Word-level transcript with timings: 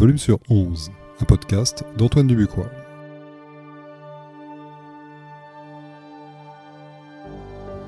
volume 0.00 0.16
sur 0.16 0.38
11, 0.48 0.90
un 1.20 1.24
podcast 1.26 1.84
d'Antoine 1.98 2.26
Dubuquois. 2.26 2.70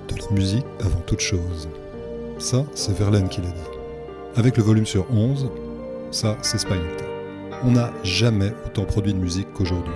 De 0.08 0.14
la 0.20 0.30
musique 0.34 0.66
avant 0.80 1.00
toute 1.06 1.20
chose. 1.20 1.70
Ça, 2.38 2.66
c'est 2.74 2.94
Verlaine 2.94 3.30
qui 3.30 3.40
l'a 3.40 3.48
dit. 3.48 3.78
Avec 4.36 4.58
le 4.58 4.62
volume 4.62 4.84
sur 4.84 5.10
11, 5.10 5.48
ça, 6.10 6.36
c'est 6.42 6.58
Spinetta. 6.58 7.06
On 7.64 7.70
n'a 7.70 7.90
jamais 8.04 8.52
autant 8.66 8.84
produit 8.84 9.14
de 9.14 9.18
musique 9.18 9.50
qu'aujourd'hui. 9.54 9.94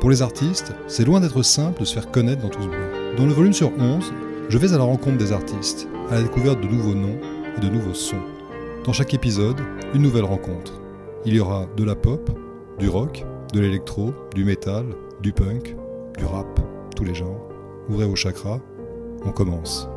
Pour 0.00 0.10
les 0.10 0.22
artistes, 0.22 0.72
c'est 0.88 1.04
loin 1.04 1.20
d'être 1.20 1.42
simple 1.42 1.78
de 1.78 1.84
se 1.84 1.94
faire 1.94 2.10
connaître 2.10 2.42
dans 2.42 2.48
tout 2.48 2.62
ce 2.62 2.66
bruit. 2.66 3.16
Dans 3.16 3.26
le 3.26 3.32
volume 3.32 3.52
sur 3.52 3.70
11, 3.78 4.12
je 4.48 4.58
vais 4.58 4.72
à 4.72 4.78
la 4.78 4.82
rencontre 4.82 5.18
des 5.18 5.30
artistes, 5.30 5.86
à 6.10 6.16
la 6.16 6.22
découverte 6.22 6.60
de 6.60 6.66
nouveaux 6.66 6.96
noms 6.96 7.20
et 7.56 7.60
de 7.60 7.68
nouveaux 7.68 7.94
sons. 7.94 8.24
Dans 8.84 8.92
chaque 8.92 9.14
épisode, 9.14 9.60
une 9.94 10.02
nouvelle 10.02 10.24
rencontre. 10.24 10.80
Il 11.26 11.34
y 11.34 11.40
aura 11.40 11.64
de 11.74 11.84
la 11.84 11.94
pop, 11.94 12.30
du 12.78 12.86
rock, 12.90 13.24
de 13.54 13.60
l'électro, 13.60 14.12
du 14.34 14.44
métal, 14.44 14.84
du 15.22 15.32
punk, 15.32 15.74
du 16.18 16.24
rap, 16.26 16.60
tous 16.94 17.04
les 17.04 17.14
genres. 17.14 17.48
Ouvrez 17.88 18.04
vos 18.04 18.14
chakras, 18.14 18.60
on 19.24 19.32
commence. 19.32 19.88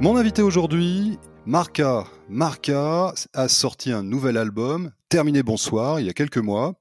Mon 0.00 0.16
invité 0.16 0.42
aujourd'hui, 0.42 1.20
Marca. 1.46 2.04
Marca 2.28 3.14
a 3.32 3.48
sorti 3.48 3.92
un 3.92 4.02
nouvel 4.02 4.38
album, 4.38 4.90
Terminé 5.10 5.42
Bonsoir, 5.42 5.98
il 5.98 6.06
y 6.06 6.08
a 6.08 6.12
quelques 6.12 6.38
mois. 6.38 6.74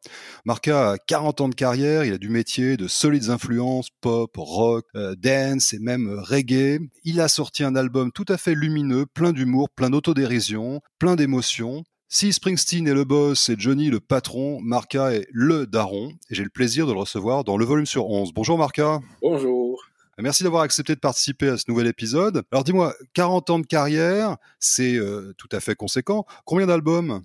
Marca 0.45 0.91
a 0.91 0.97
40 0.99 1.41
ans 1.41 1.49
de 1.49 1.55
carrière, 1.55 2.05
il 2.05 2.13
a 2.13 2.19
du 2.19 2.29
métier, 2.29 2.77
de 2.77 2.87
solides 2.87 3.31
influences 3.31 3.89
pop, 4.01 4.29
rock, 4.37 4.85
euh, 4.95 5.15
dance 5.15 5.73
et 5.73 5.79
même 5.79 6.07
reggae. 6.15 6.79
Il 7.03 7.21
a 7.21 7.27
sorti 7.27 7.63
un 7.63 7.75
album 7.75 8.11
tout 8.11 8.25
à 8.29 8.37
fait 8.37 8.53
lumineux, 8.53 9.07
plein 9.07 9.31
d'humour, 9.31 9.71
plein 9.71 9.89
d'autodérision, 9.89 10.79
plein 10.99 11.15
d'émotions. 11.15 11.83
Si 12.07 12.31
Springsteen 12.31 12.87
est 12.87 12.93
le 12.93 13.03
boss 13.03 13.49
et 13.49 13.55
Johnny 13.57 13.89
le 13.89 13.99
patron, 13.99 14.59
Marca 14.61 15.11
est 15.11 15.25
le 15.31 15.65
daron 15.65 16.11
et 16.29 16.35
j'ai 16.35 16.43
le 16.43 16.51
plaisir 16.51 16.85
de 16.85 16.93
le 16.93 16.99
recevoir 16.99 17.43
dans 17.43 17.57
le 17.57 17.65
volume 17.65 17.87
sur 17.87 18.07
11. 18.11 18.31
Bonjour 18.35 18.59
Marca. 18.59 18.99
Bonjour. 19.23 19.81
Merci 20.19 20.43
d'avoir 20.43 20.61
accepté 20.61 20.93
de 20.93 20.99
participer 20.99 21.49
à 21.49 21.57
ce 21.57 21.63
nouvel 21.67 21.87
épisode. 21.87 22.43
Alors 22.51 22.63
dis-moi, 22.63 22.93
40 23.15 23.49
ans 23.49 23.59
de 23.59 23.65
carrière, 23.65 24.37
c'est 24.59 24.97
euh, 24.97 25.33
tout 25.39 25.49
à 25.51 25.59
fait 25.59 25.73
conséquent. 25.73 26.27
Combien 26.45 26.67
d'albums? 26.67 27.23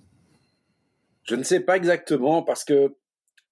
Je 1.25 1.35
ne 1.35 1.43
sais 1.43 1.59
pas 1.59 1.77
exactement 1.77 2.43
parce 2.43 2.63
que 2.63 2.95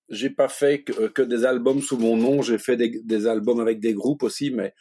j'ai 0.09 0.29
pas 0.29 0.47
fait 0.47 0.83
que, 0.83 1.21
des 1.21 1.45
albums 1.45 1.81
sous 1.81 1.97
mon 1.97 2.17
nom. 2.17 2.41
J'ai 2.41 2.57
fait 2.57 2.77
des, 2.77 3.27
albums 3.27 3.59
avec 3.59 3.79
des 3.79 3.93
groupes 3.93 4.23
aussi, 4.23 4.51
mais 4.51 4.73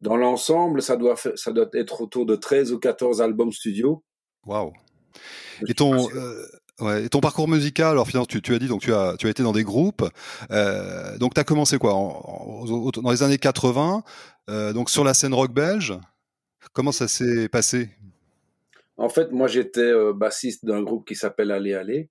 dans 0.00 0.16
l'ensemble, 0.16 0.82
ça 0.82 0.96
doit, 0.96 1.16
ça 1.16 1.52
doit 1.52 1.68
être 1.74 2.00
autour 2.00 2.26
de 2.26 2.36
13 2.36 2.72
ou 2.72 2.78
14 2.78 3.20
albums 3.20 3.52
studio. 3.52 4.04
Waouh 4.46 4.72
et 5.66 5.74
ton, 5.74 6.08
Ouais. 6.80 7.04
Et 7.04 7.08
ton 7.08 7.20
parcours 7.20 7.48
musical, 7.48 7.90
alors 7.90 8.06
finalement, 8.06 8.26
tu, 8.26 8.40
tu, 8.40 8.54
as 8.54 8.58
dit 8.58 8.68
donc 8.68 8.82
tu 8.82 8.92
as 8.92 9.16
tu 9.18 9.26
as 9.26 9.30
été 9.30 9.42
dans 9.42 9.52
des 9.52 9.64
groupes. 9.64 10.04
Euh, 10.52 11.18
donc 11.18 11.34
tu 11.34 11.40
as 11.40 11.44
commencé 11.44 11.76
quoi 11.78 11.94
en, 11.94 12.64
dans 13.02 13.10
les 13.10 13.22
années 13.24 13.38
80, 13.38 14.04
euh, 14.48 14.72
donc 14.72 14.88
sur 14.88 15.02
la 15.02 15.14
scène 15.14 15.34
rock 15.34 15.52
belge. 15.52 15.98
Comment 16.72 16.92
ça 16.92 17.08
s'est 17.08 17.48
passé? 17.48 17.90
En 18.96 19.08
fait, 19.08 19.32
moi 19.32 19.48
j'étais 19.48 19.80
euh, 19.80 20.12
bassiste 20.12 20.64
d'un 20.64 20.82
groupe 20.82 21.06
qui 21.06 21.16
s'appelle 21.16 21.50
Aller 21.50 21.74
Aller. 21.74 22.10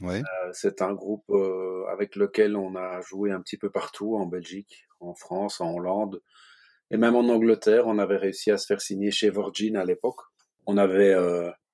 Ouais. 0.00 0.20
Euh, 0.20 0.50
c'est 0.52 0.82
un 0.82 0.92
groupe 0.92 1.28
euh, 1.30 1.84
avec 1.90 2.16
lequel 2.16 2.56
on 2.56 2.76
a 2.76 3.00
joué 3.00 3.32
un 3.32 3.40
petit 3.40 3.56
peu 3.56 3.70
partout 3.70 4.16
en 4.16 4.26
Belgique, 4.26 4.86
en 5.00 5.14
France, 5.14 5.60
en 5.60 5.74
Hollande 5.74 6.20
et 6.90 6.96
même 6.96 7.16
en 7.16 7.28
Angleterre. 7.28 7.86
On 7.86 7.98
avait 7.98 8.16
réussi 8.16 8.50
à 8.50 8.58
se 8.58 8.66
faire 8.66 8.80
signer 8.80 9.10
chez 9.10 9.30
Virgin 9.30 9.76
à 9.76 9.84
l'époque. 9.84 10.20
On 10.66 10.76
avait 10.76 11.14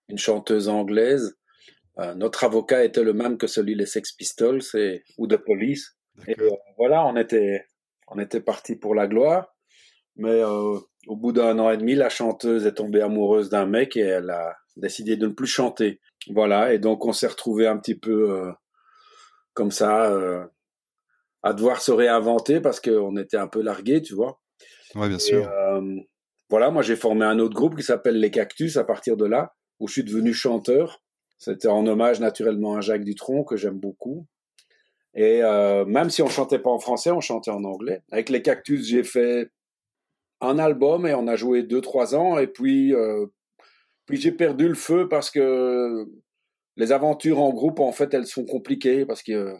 une 0.08 0.18
chanteuse 0.18 0.68
anglaise 0.68 1.36
euh, 1.98 2.14
notre 2.14 2.44
avocat 2.44 2.84
était 2.84 3.04
le 3.04 3.12
même 3.12 3.38
que 3.38 3.46
celui 3.46 3.76
des 3.76 3.86
Sex 3.86 4.12
Pistols 4.12 4.62
et, 4.74 5.04
ou 5.18 5.26
de 5.26 5.36
Police. 5.36 5.96
Et 6.26 6.34
euh, 6.40 6.50
voilà, 6.76 7.06
on 7.06 7.16
était, 7.16 7.66
on 8.08 8.18
était 8.18 8.40
parti 8.40 8.76
pour 8.76 8.94
la 8.94 9.06
gloire. 9.06 9.54
Mais 10.16 10.42
euh, 10.42 10.78
au 11.06 11.16
bout 11.16 11.32
d'un 11.32 11.58
an 11.58 11.70
et 11.70 11.76
demi, 11.76 11.94
la 11.94 12.08
chanteuse 12.08 12.66
est 12.66 12.74
tombée 12.74 13.02
amoureuse 13.02 13.48
d'un 13.48 13.66
mec 13.66 13.96
et 13.96 14.00
elle 14.00 14.30
a 14.30 14.56
décidé 14.76 15.16
de 15.16 15.26
ne 15.26 15.32
plus 15.32 15.46
chanter. 15.46 16.00
Voilà, 16.30 16.72
et 16.72 16.78
donc 16.78 17.04
on 17.04 17.12
s'est 17.12 17.26
retrouvé 17.26 17.66
un 17.66 17.76
petit 17.76 17.94
peu 17.94 18.52
comme 19.52 19.70
ça 19.70 20.10
à 21.42 21.52
devoir 21.52 21.82
se 21.82 21.92
réinventer 21.92 22.60
parce 22.60 22.80
qu'on 22.80 23.16
était 23.16 23.36
un 23.36 23.48
peu 23.48 23.60
largués, 23.60 24.00
tu 24.00 24.14
vois. 24.14 24.40
Ouais, 24.94 25.08
bien 25.08 25.18
sûr. 25.18 25.50
voilà, 26.48 26.70
moi 26.70 26.82
j'ai 26.82 26.96
formé 26.96 27.26
un 27.26 27.38
autre 27.38 27.54
groupe 27.54 27.76
qui 27.76 27.82
s'appelle 27.82 28.18
Les 28.18 28.30
Cactus 28.30 28.76
à 28.76 28.84
partir 28.84 29.16
de 29.16 29.26
là, 29.26 29.54
où 29.80 29.88
je 29.88 29.92
suis 29.92 30.04
devenu 30.04 30.32
chanteur. 30.32 31.02
C'était 31.38 31.68
en 31.68 31.86
hommage 31.86 32.20
naturellement 32.20 32.76
à 32.76 32.80
Jacques 32.80 33.04
Dutronc 33.04 33.44
que 33.44 33.56
j'aime 33.56 33.78
beaucoup. 33.78 34.26
Et 35.14 35.42
euh, 35.42 35.84
même 35.84 36.10
si 36.10 36.22
on 36.22 36.28
chantait 36.28 36.58
pas 36.58 36.70
en 36.70 36.78
français, 36.78 37.10
on 37.10 37.20
chantait 37.20 37.50
en 37.50 37.64
anglais. 37.64 38.02
Avec 38.10 38.28
les 38.30 38.42
Cactus, 38.42 38.86
j'ai 38.86 39.04
fait 39.04 39.50
un 40.40 40.58
album 40.58 41.06
et 41.06 41.14
on 41.14 41.28
a 41.28 41.36
joué 41.36 41.62
deux 41.62 41.80
trois 41.80 42.14
ans. 42.14 42.38
Et 42.38 42.46
puis 42.46 42.94
euh, 42.94 43.26
puis 44.06 44.20
j'ai 44.20 44.32
perdu 44.32 44.68
le 44.68 44.74
feu 44.74 45.08
parce 45.08 45.30
que 45.30 46.06
les 46.76 46.92
aventures 46.92 47.40
en 47.40 47.52
groupe, 47.52 47.80
en 47.80 47.92
fait, 47.92 48.12
elles 48.14 48.26
sont 48.26 48.44
compliquées 48.44 49.06
parce 49.06 49.22
que 49.22 49.54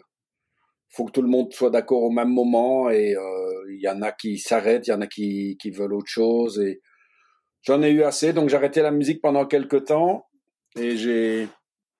faut 0.89 1.05
que 1.05 1.11
tout 1.11 1.21
le 1.21 1.27
monde 1.27 1.51
soit 1.51 1.71
d'accord 1.71 2.03
au 2.03 2.11
même 2.11 2.29
moment 2.29 2.89
et 2.89 3.15
euh, 3.15 3.73
il 3.73 3.81
y 3.81 3.89
en 3.89 4.01
a 4.01 4.11
qui 4.11 4.37
s'arrêtent, 4.37 4.87
il 4.87 4.91
y 4.91 4.93
en 4.93 5.01
a 5.01 5.07
qui, 5.07 5.57
qui 5.59 5.71
veulent 5.71 5.93
autre 5.93 6.09
chose 6.09 6.59
et 6.59 6.81
j'en 7.63 7.81
ai 7.81 7.89
eu 7.89 8.03
assez 8.03 8.31
donc 8.31 8.49
j'ai 8.49 8.55
arrêté 8.55 8.81
la 8.81 8.91
musique 8.91 9.21
pendant 9.21 9.45
quelques 9.45 9.85
temps 9.85 10.25
et 10.77 10.95
j'ai 10.95 11.49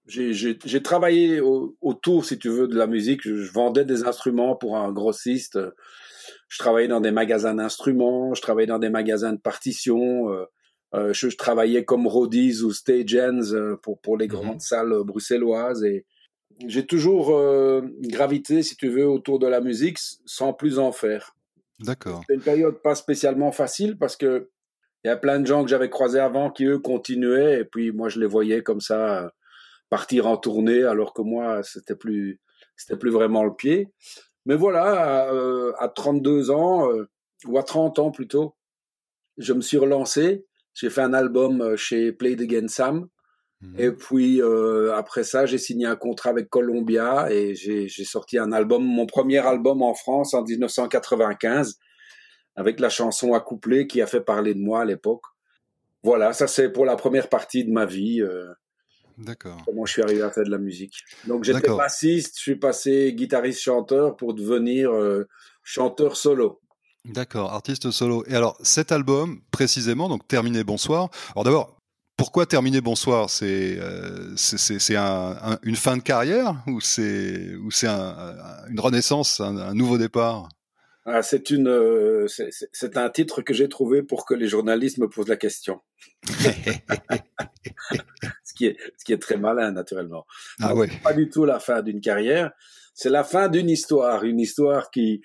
j'ai 0.07 0.83
travaillé 0.83 1.41
autour, 1.81 2.25
si 2.25 2.37
tu 2.37 2.49
veux, 2.49 2.67
de 2.67 2.77
la 2.77 2.87
musique. 2.87 3.21
Je, 3.23 3.51
vendais 3.51 3.85
des 3.85 4.03
instruments 4.03 4.55
pour 4.55 4.77
un 4.77 4.91
grossiste. 4.91 5.57
Je 6.47 6.57
travaillais 6.59 6.87
dans 6.87 7.01
des 7.01 7.11
magasins 7.11 7.55
d'instruments. 7.55 8.33
Je 8.33 8.41
travaillais 8.41 8.67
dans 8.67 8.79
des 8.79 8.89
magasins 8.89 9.33
de 9.33 9.39
partitions. 9.39 10.31
Euh, 10.31 10.45
euh 10.93 11.13
je, 11.13 11.27
travaillais 11.35 11.83
comme 11.83 12.07
roadies 12.07 12.61
ou 12.61 12.71
stage 12.71 13.15
hands 13.15 13.53
euh, 13.53 13.75
pour, 13.77 13.99
pour 13.99 14.17
les 14.17 14.27
grandes 14.27 14.55
mhm. 14.55 14.59
salles 14.59 15.03
bruxelloises. 15.03 15.83
Et 15.83 16.05
j'ai 16.67 16.85
toujours 16.85 17.35
euh, 17.35 17.81
gravité, 18.01 18.63
si 18.63 18.77
tu 18.77 18.89
veux, 18.89 19.07
autour 19.07 19.39
de 19.39 19.47
la 19.47 19.61
musique 19.61 19.97
sans 20.25 20.53
plus 20.53 20.79
en 20.79 20.91
faire. 20.91 21.35
D'accord. 21.79 22.21
C'était 22.21 22.35
une 22.35 22.41
période 22.41 22.81
pas 22.81 22.95
spécialement 22.95 23.51
facile 23.51 23.97
parce 23.97 24.15
que 24.15 24.49
il 25.03 25.09
y 25.09 25.11
a 25.11 25.17
plein 25.17 25.39
de 25.39 25.45
gens 25.45 25.63
que 25.63 25.69
j'avais 25.69 25.89
croisés 25.89 26.19
avant 26.19 26.49
qui, 26.49 26.65
eux, 26.65 26.79
continuaient. 26.79 27.59
Et 27.59 27.65
puis, 27.65 27.91
moi, 27.91 28.09
je 28.09 28.19
les 28.19 28.25
voyais 28.25 28.63
comme 28.63 28.81
ça 28.81 29.31
partir 29.89 30.27
en 30.27 30.37
tournée 30.37 30.83
alors 30.83 31.13
que 31.13 31.21
moi 31.21 31.63
c'était 31.63 31.95
plus 31.95 32.39
c'était 32.75 32.97
plus 32.97 33.11
vraiment 33.11 33.43
le 33.43 33.53
pied. 33.53 33.87
Mais 34.45 34.55
voilà, 34.55 35.29
à, 35.79 35.87
32 35.87 36.49
euh, 36.49 36.53
ans 36.53 36.91
euh, 36.91 37.09
ou 37.47 37.57
à 37.57 37.63
30 37.63 37.99
ans 37.99 38.11
plutôt, 38.11 38.55
je 39.37 39.53
me 39.53 39.61
suis 39.61 39.77
relancé. 39.77 40.45
J'ai 40.75 40.91
fait 40.91 41.01
un 41.01 41.13
album 41.13 41.61
euh, 41.61 41.75
chez 41.75 42.11
Play 42.11 42.33
Again 42.33 42.67
Sam. 42.67 43.07
Mhm. 43.61 43.79
Et 43.79 43.91
puis 43.91 44.41
après 44.93 45.23
ça, 45.23 45.45
j'ai 45.45 45.57
signé 45.57 45.87
un 45.87 45.95
contrat 45.95 46.29
avec 46.29 46.49
Columbia 46.49 47.31
et 47.31 47.55
j'ai 47.55 47.87
sorti 48.03 48.37
un 48.37 48.51
album, 48.51 48.83
mon 48.83 49.07
premier 49.07 49.39
album 49.39 49.81
en 49.81 49.93
France 49.93 50.33
en 50.33 50.43
1995, 50.43 51.79
avec 52.57 52.79
la 52.79 52.89
chanson 52.89 53.33
Accouplée 53.33 53.87
qui 53.87 54.01
a 54.01 54.07
fait 54.07 54.21
parler 54.21 54.53
de 54.53 54.59
moi 54.59 54.81
à 54.81 54.85
l'époque. 54.85 55.23
Voilà, 56.03 56.33
ça 56.33 56.47
c'est 56.47 56.69
pour 56.69 56.85
la 56.85 56.97
première 56.97 57.29
partie 57.29 57.63
de 57.63 57.71
ma 57.71 57.85
vie. 57.85 58.21
D'accord. 59.17 59.61
Comment 59.65 59.85
je 59.85 59.93
suis 59.93 60.01
arrivé 60.01 60.21
à 60.21 60.29
faire 60.29 60.43
de 60.43 60.51
la 60.51 60.57
musique. 60.57 61.03
Donc 61.25 61.43
j'étais 61.43 61.69
bassiste, 61.69 62.35
je 62.37 62.41
suis 62.41 62.55
passé 62.57 63.13
guitariste-chanteur 63.13 64.15
pour 64.17 64.33
devenir 64.33 64.91
euh, 64.91 65.27
chanteur 65.63 66.17
solo. 66.17 66.61
D'accord, 67.05 67.53
artiste 67.53 67.91
solo. 67.91 68.23
Et 68.27 68.35
alors 68.35 68.57
cet 68.61 68.91
album 68.91 69.41
précisément, 69.51 70.09
donc 70.09 70.27
Terminé 70.27 70.63
Bonsoir. 70.63 71.09
Alors 71.33 71.43
d'abord, 71.43 71.77
pourquoi 72.17 72.45
Terminer 72.45 72.81
Bonsoir 72.81 73.29
C'est 73.29 73.77
euh, 73.79 74.35
c'est 74.35 74.95
un, 74.95 75.59
une 75.63 75.75
fin 75.75 75.97
de 75.97 76.01
carrière 76.01 76.55
ou 76.67 76.81
c'est 76.81 77.57
un, 77.83 78.37
une 78.69 78.79
renaissance, 78.79 79.39
un 79.39 79.73
nouveau 79.73 79.97
départ? 79.97 80.49
Ah, 81.07 81.21
c'est 81.21 81.51
une, 81.51 81.67
euh, 81.67 82.25
c'est 82.27 82.97
un 82.97 83.09
titre 83.11 83.43
que 83.43 83.53
j'ai 83.53 83.69
trouvé 83.69 84.01
pour 84.01 84.25
que 84.25 84.33
les 84.33 84.47
journalistes 84.47 84.97
me 84.97 85.07
posent 85.07 85.27
la 85.27 85.35
question. 85.35 85.81
ce 88.43 88.53
qui 88.55 88.65
est, 88.65 88.77
ce 88.97 89.05
qui 89.05 89.13
est 89.13 89.21
très 89.21 89.37
malin 89.37 89.71
naturellement. 89.71 90.25
Ah 90.59 90.73
ouais. 90.73 90.89
Pas 91.03 91.13
du 91.13 91.29
tout 91.29 91.45
la 91.45 91.59
fin 91.59 91.83
d'une 91.83 92.01
carrière. 92.01 92.53
C'est 92.95 93.09
la 93.09 93.25
fin 93.25 93.49
d'une 93.49 93.69
histoire, 93.69 94.23
une 94.23 94.39
histoire 94.39 94.89
qui, 94.89 95.21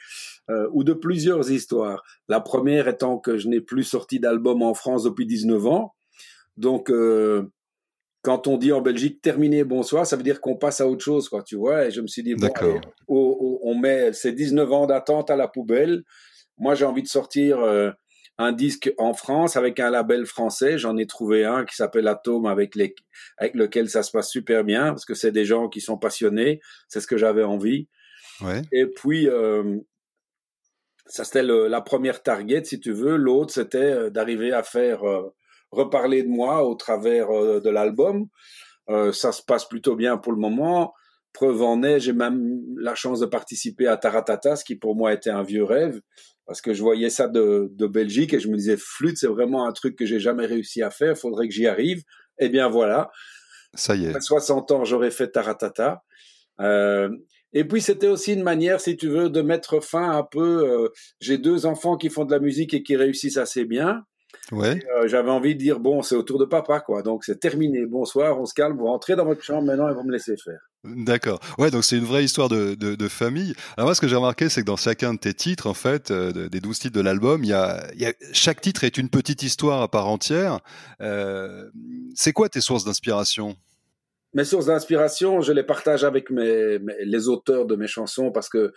euh, 0.50 0.68
ou 0.72 0.82
de 0.82 0.92
plusieurs 0.92 1.50
histoires. 1.52 2.02
La 2.28 2.40
première 2.40 2.88
étant 2.88 3.18
que 3.18 3.38
je 3.38 3.48
n'ai 3.48 3.60
plus 3.60 3.84
sorti 3.84 4.18
d'album 4.18 4.62
en 4.62 4.74
France 4.74 5.04
depuis 5.04 5.24
19 5.24 5.66
ans. 5.66 5.94
Donc, 6.56 6.90
euh, 6.90 7.48
quand 8.22 8.48
on 8.48 8.58
dit 8.58 8.72
en 8.72 8.80
Belgique 8.80 9.22
terminé, 9.22 9.62
bonsoir, 9.62 10.04
ça 10.04 10.16
veut 10.16 10.24
dire 10.24 10.40
qu'on 10.40 10.56
passe 10.56 10.80
à 10.80 10.88
autre 10.88 11.04
chose, 11.04 11.28
quoi, 11.28 11.44
tu 11.44 11.56
vois. 11.56 11.86
Et 11.86 11.90
je 11.92 12.00
me 12.00 12.08
suis 12.08 12.24
dit, 12.24 12.34
bon, 12.34 12.50
on 13.06 13.74
met 13.76 14.12
ces 14.12 14.32
19 14.32 14.72
ans 14.72 14.86
d'attente 14.86 15.30
à 15.30 15.36
la 15.36 15.46
poubelle. 15.46 16.02
Moi, 16.58 16.74
j'ai 16.74 16.84
envie 16.84 17.02
de 17.02 17.08
sortir 17.08 17.60
euh, 17.60 17.92
un 18.40 18.52
disque 18.52 18.92
en 18.96 19.12
France 19.12 19.56
avec 19.56 19.78
un 19.80 19.90
label 19.90 20.24
français. 20.24 20.78
J'en 20.78 20.96
ai 20.96 21.06
trouvé 21.06 21.44
un 21.44 21.66
qui 21.66 21.76
s'appelle 21.76 22.08
Atome 22.08 22.46
avec, 22.46 22.74
les, 22.74 22.94
avec 23.36 23.54
lequel 23.54 23.90
ça 23.90 24.02
se 24.02 24.10
passe 24.10 24.30
super 24.30 24.64
bien 24.64 24.88
parce 24.88 25.04
que 25.04 25.14
c'est 25.14 25.30
des 25.30 25.44
gens 25.44 25.68
qui 25.68 25.82
sont 25.82 25.98
passionnés. 25.98 26.60
C'est 26.88 27.00
ce 27.00 27.06
que 27.06 27.18
j'avais 27.18 27.44
envie. 27.44 27.88
Ouais. 28.40 28.62
Et 28.72 28.86
puis, 28.86 29.28
euh, 29.28 29.76
ça 31.04 31.24
c'était 31.24 31.42
la 31.42 31.80
première 31.82 32.22
target, 32.22 32.64
si 32.64 32.80
tu 32.80 32.92
veux. 32.92 33.16
L'autre, 33.16 33.52
c'était 33.52 33.78
euh, 33.78 34.10
d'arriver 34.10 34.52
à 34.52 34.62
faire 34.62 35.02
reparler 35.70 36.22
de 36.22 36.28
moi 36.28 36.64
au 36.64 36.74
travers 36.74 37.28
de 37.28 37.70
l'album. 37.70 38.26
ça 38.88 39.32
se 39.32 39.42
passe 39.42 39.66
plutôt 39.66 39.96
bien 39.96 40.16
pour 40.16 40.32
le 40.32 40.38
moment. 40.38 40.94
Preuve 41.32 41.62
en 41.62 41.82
est, 41.82 42.00
j'ai 42.00 42.12
même 42.12 42.60
la 42.76 42.96
chance 42.96 43.20
de 43.20 43.26
participer 43.26 43.86
à 43.86 43.96
Taratata, 43.96 44.56
ce 44.56 44.64
qui 44.64 44.74
pour 44.74 44.96
moi 44.96 45.12
était 45.12 45.30
un 45.30 45.44
vieux 45.44 45.62
rêve, 45.62 46.00
parce 46.50 46.62
que 46.62 46.74
je 46.74 46.82
voyais 46.82 47.10
ça 47.10 47.28
de, 47.28 47.68
de 47.70 47.86
Belgique 47.86 48.34
et 48.34 48.40
je 48.40 48.48
me 48.48 48.56
disais, 48.56 48.76
flûte, 48.76 49.16
c'est 49.16 49.28
vraiment 49.28 49.68
un 49.68 49.72
truc 49.72 49.94
que 49.94 50.04
j'ai 50.04 50.18
jamais 50.18 50.46
réussi 50.46 50.82
à 50.82 50.90
faire, 50.90 51.16
faudrait 51.16 51.46
que 51.46 51.54
j'y 51.54 51.68
arrive. 51.68 52.02
Eh 52.40 52.48
bien 52.48 52.68
voilà. 52.68 53.08
Ça 53.74 53.94
y 53.94 54.06
est. 54.06 54.16
À 54.16 54.20
60 54.20 54.72
ans, 54.72 54.84
j'aurais 54.84 55.12
fait 55.12 55.28
Taratata. 55.28 56.02
Euh, 56.60 57.08
et 57.52 57.62
puis 57.62 57.80
c'était 57.80 58.08
aussi 58.08 58.32
une 58.32 58.42
manière, 58.42 58.80
si 58.80 58.96
tu 58.96 59.06
veux, 59.06 59.30
de 59.30 59.42
mettre 59.42 59.78
fin 59.78 60.10
un 60.10 60.24
peu. 60.24 60.68
Euh, 60.68 60.88
j'ai 61.20 61.38
deux 61.38 61.66
enfants 61.66 61.96
qui 61.96 62.08
font 62.08 62.24
de 62.24 62.32
la 62.32 62.40
musique 62.40 62.74
et 62.74 62.82
qui 62.82 62.96
réussissent 62.96 63.36
assez 63.36 63.64
bien. 63.64 64.02
Ouais. 64.52 64.80
Euh, 64.96 65.06
j'avais 65.06 65.30
envie 65.30 65.54
de 65.54 65.60
dire 65.60 65.80
bon, 65.80 66.02
c'est 66.02 66.16
au 66.16 66.22
tour 66.22 66.38
de 66.38 66.44
papa 66.44 66.80
quoi. 66.80 67.02
Donc 67.02 67.24
c'est 67.24 67.38
terminé. 67.38 67.86
Bonsoir, 67.86 68.40
on 68.40 68.46
se 68.46 68.54
calme. 68.54 68.76
Vous 68.76 68.86
rentrez 68.86 69.16
dans 69.16 69.24
votre 69.24 69.42
chambre 69.42 69.62
maintenant 69.62 69.88
et 69.88 69.94
vous 69.94 70.02
me 70.02 70.12
laissez 70.12 70.36
faire. 70.36 70.60
D'accord. 70.82 71.40
Ouais, 71.58 71.70
donc 71.70 71.84
c'est 71.84 71.98
une 71.98 72.04
vraie 72.04 72.24
histoire 72.24 72.48
de, 72.48 72.74
de, 72.74 72.94
de, 72.94 73.08
famille. 73.08 73.54
Alors 73.76 73.88
moi, 73.88 73.94
ce 73.94 74.00
que 74.00 74.08
j'ai 74.08 74.16
remarqué, 74.16 74.48
c'est 74.48 74.62
que 74.62 74.66
dans 74.66 74.76
chacun 74.76 75.12
de 75.12 75.18
tes 75.18 75.34
titres, 75.34 75.66
en 75.66 75.74
fait, 75.74 76.10
euh, 76.10 76.48
des 76.48 76.60
douze 76.60 76.78
titres 76.78 76.96
de 76.96 77.02
l'album, 77.02 77.44
il 77.44 77.50
y 77.50 77.52
a, 77.52 77.86
y 77.96 78.06
a, 78.06 78.14
chaque 78.32 78.62
titre 78.62 78.84
est 78.84 78.96
une 78.96 79.10
petite 79.10 79.42
histoire 79.42 79.82
à 79.82 79.88
part 79.88 80.08
entière. 80.08 80.60
Euh, 81.02 81.68
c'est 82.14 82.32
quoi 82.32 82.48
tes 82.48 82.62
sources 82.62 82.84
d'inspiration? 82.84 83.56
Mes 84.32 84.44
sources 84.44 84.66
d'inspiration, 84.66 85.42
je 85.42 85.52
les 85.52 85.64
partage 85.64 86.02
avec 86.04 86.30
mes, 86.30 86.78
mes, 86.78 86.94
les 87.04 87.28
auteurs 87.28 87.66
de 87.66 87.76
mes 87.76 87.88
chansons 87.88 88.30
parce 88.30 88.48
que 88.48 88.72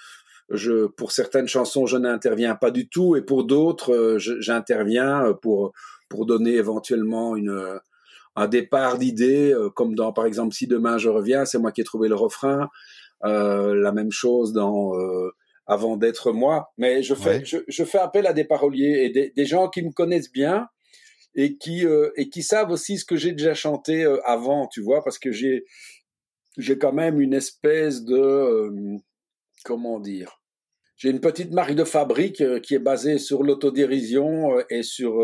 je, 0.49 0.87
pour 0.87 1.11
certaines 1.11 1.47
chansons, 1.47 1.85
je 1.85 1.97
n'interviens 1.97 2.55
pas 2.55 2.71
du 2.71 2.87
tout, 2.87 3.15
et 3.15 3.21
pour 3.21 3.45
d'autres, 3.45 3.93
euh, 3.93 4.17
j'interviens 4.19 5.33
pour 5.41 5.71
pour 6.09 6.25
donner 6.25 6.55
éventuellement 6.55 7.35
une 7.35 7.79
un 8.35 8.47
départ 8.47 8.97
d'idées, 8.97 9.53
euh, 9.53 9.69
comme 9.69 9.95
dans, 9.95 10.11
par 10.11 10.25
exemple, 10.25 10.55
Si 10.55 10.67
demain 10.67 10.97
je 10.97 11.09
reviens, 11.09 11.45
c'est 11.45 11.59
moi 11.59 11.71
qui 11.71 11.81
ai 11.81 11.83
trouvé 11.83 12.09
le 12.09 12.15
refrain. 12.15 12.69
Euh, 13.25 13.73
la 13.75 13.91
même 13.91 14.11
chose 14.11 14.53
dans 14.53 14.99
euh, 14.99 15.31
Avant 15.65 15.97
d'être 15.97 16.31
moi. 16.31 16.73
Mais 16.77 17.03
je 17.03 17.15
fais, 17.15 17.45
je, 17.45 17.57
je, 17.67 17.83
fais 17.85 17.99
appel 17.99 18.27
à 18.27 18.33
des 18.33 18.43
paroliers 18.43 19.03
et 19.05 19.09
des, 19.09 19.29
des 19.29 19.45
gens 19.45 19.69
qui 19.69 19.81
me 19.81 19.91
connaissent 19.91 20.31
bien 20.31 20.67
et 21.35 21.57
qui 21.57 21.85
euh, 21.85 22.11
et 22.17 22.29
qui 22.29 22.43
savent 22.43 22.71
aussi 22.71 22.97
ce 22.97 23.05
que 23.05 23.15
j'ai 23.15 23.31
déjà 23.31 23.53
chanté 23.53 24.03
euh, 24.03 24.19
avant, 24.25 24.67
tu 24.67 24.81
vois, 24.81 25.03
parce 25.03 25.19
que 25.19 25.31
j'ai 25.31 25.65
j'ai 26.57 26.77
quand 26.77 26.93
même 26.93 27.19
une 27.19 27.33
espèce 27.33 28.03
de 28.03 28.99
comment 29.63 29.99
dire? 29.99 30.39
J'ai 30.97 31.09
une 31.09 31.19
petite 31.19 31.51
marque 31.51 31.75
de 31.75 31.83
fabrique 31.83 32.43
qui 32.61 32.75
est 32.75 32.79
basée 32.79 33.17
sur 33.17 33.43
l'autodérision 33.43 34.53
et 34.69 34.83
sur 34.83 35.21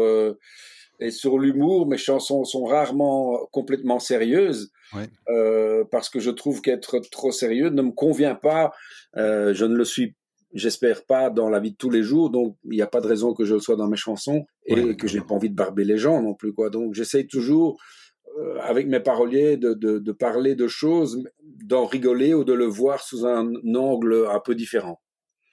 et 1.00 1.12
sur 1.12 1.40
l'humour, 1.40 1.88
mes 1.88 1.98
chansons 1.98 2.44
sont 2.44 2.66
rarement 2.66 3.48
complètement 3.52 4.00
sérieuses 4.00 4.72
ouais. 4.94 5.08
euh, 5.30 5.86
parce 5.90 6.10
que 6.10 6.20
je 6.20 6.30
trouve 6.30 6.62
qu'être 6.62 7.00
trop 7.12 7.32
sérieux 7.32 7.70
ne 7.70 7.82
me 7.82 7.92
convient 7.92 8.36
pas. 8.36 8.72
Euh, 9.16 9.54
je 9.54 9.64
ne 9.64 9.76
le 9.76 9.86
suis, 9.86 10.16
j'espère 10.54 11.06
pas, 11.06 11.30
dans 11.30 11.50
la 11.50 11.60
vie 11.60 11.72
de 11.72 11.78
tous 11.78 11.90
les 11.90 12.04
jours. 12.04 12.30
Donc, 12.30 12.58
il 12.66 12.72
n'y 12.72 12.82
a 12.82 12.88
pas 12.88 13.00
de 13.00 13.08
raison 13.08 13.34
que 13.34 13.46
je 13.46 13.54
le 13.54 13.62
sois 13.62 13.78
dans 13.78 13.88
mes 13.88 13.98
chansons 13.98 14.46
et 14.66 14.76
ouais, 14.82 14.96
que 14.98 15.08
j'ai 15.08 15.22
pas 15.22 15.34
envie 15.34 15.50
de 15.50 15.56
barber 15.56 15.86
les 15.86 15.98
gens 15.98 16.22
non 16.22 16.34
plus. 16.34 16.54
Quoi. 16.54 16.70
Donc, 16.70 16.94
j'essaye 16.94 17.28
toujours 17.28 17.78
euh, 17.78 17.99
avec 18.62 18.88
mes 18.88 19.00
paroliers 19.00 19.58
de, 19.58 19.74
de, 19.74 20.12
parler 20.12 20.56
de 20.56 20.68
choses, 20.68 21.24
d'en 21.64 21.86
rigoler 21.86 22.34
ou 22.34 22.44
de 22.44 22.54
le 22.54 22.66
voir 22.66 23.02
sous 23.02 23.26
un 23.26 23.52
angle 23.76 24.28
un 24.30 24.40
peu 24.40 24.56
différent. 24.56 25.02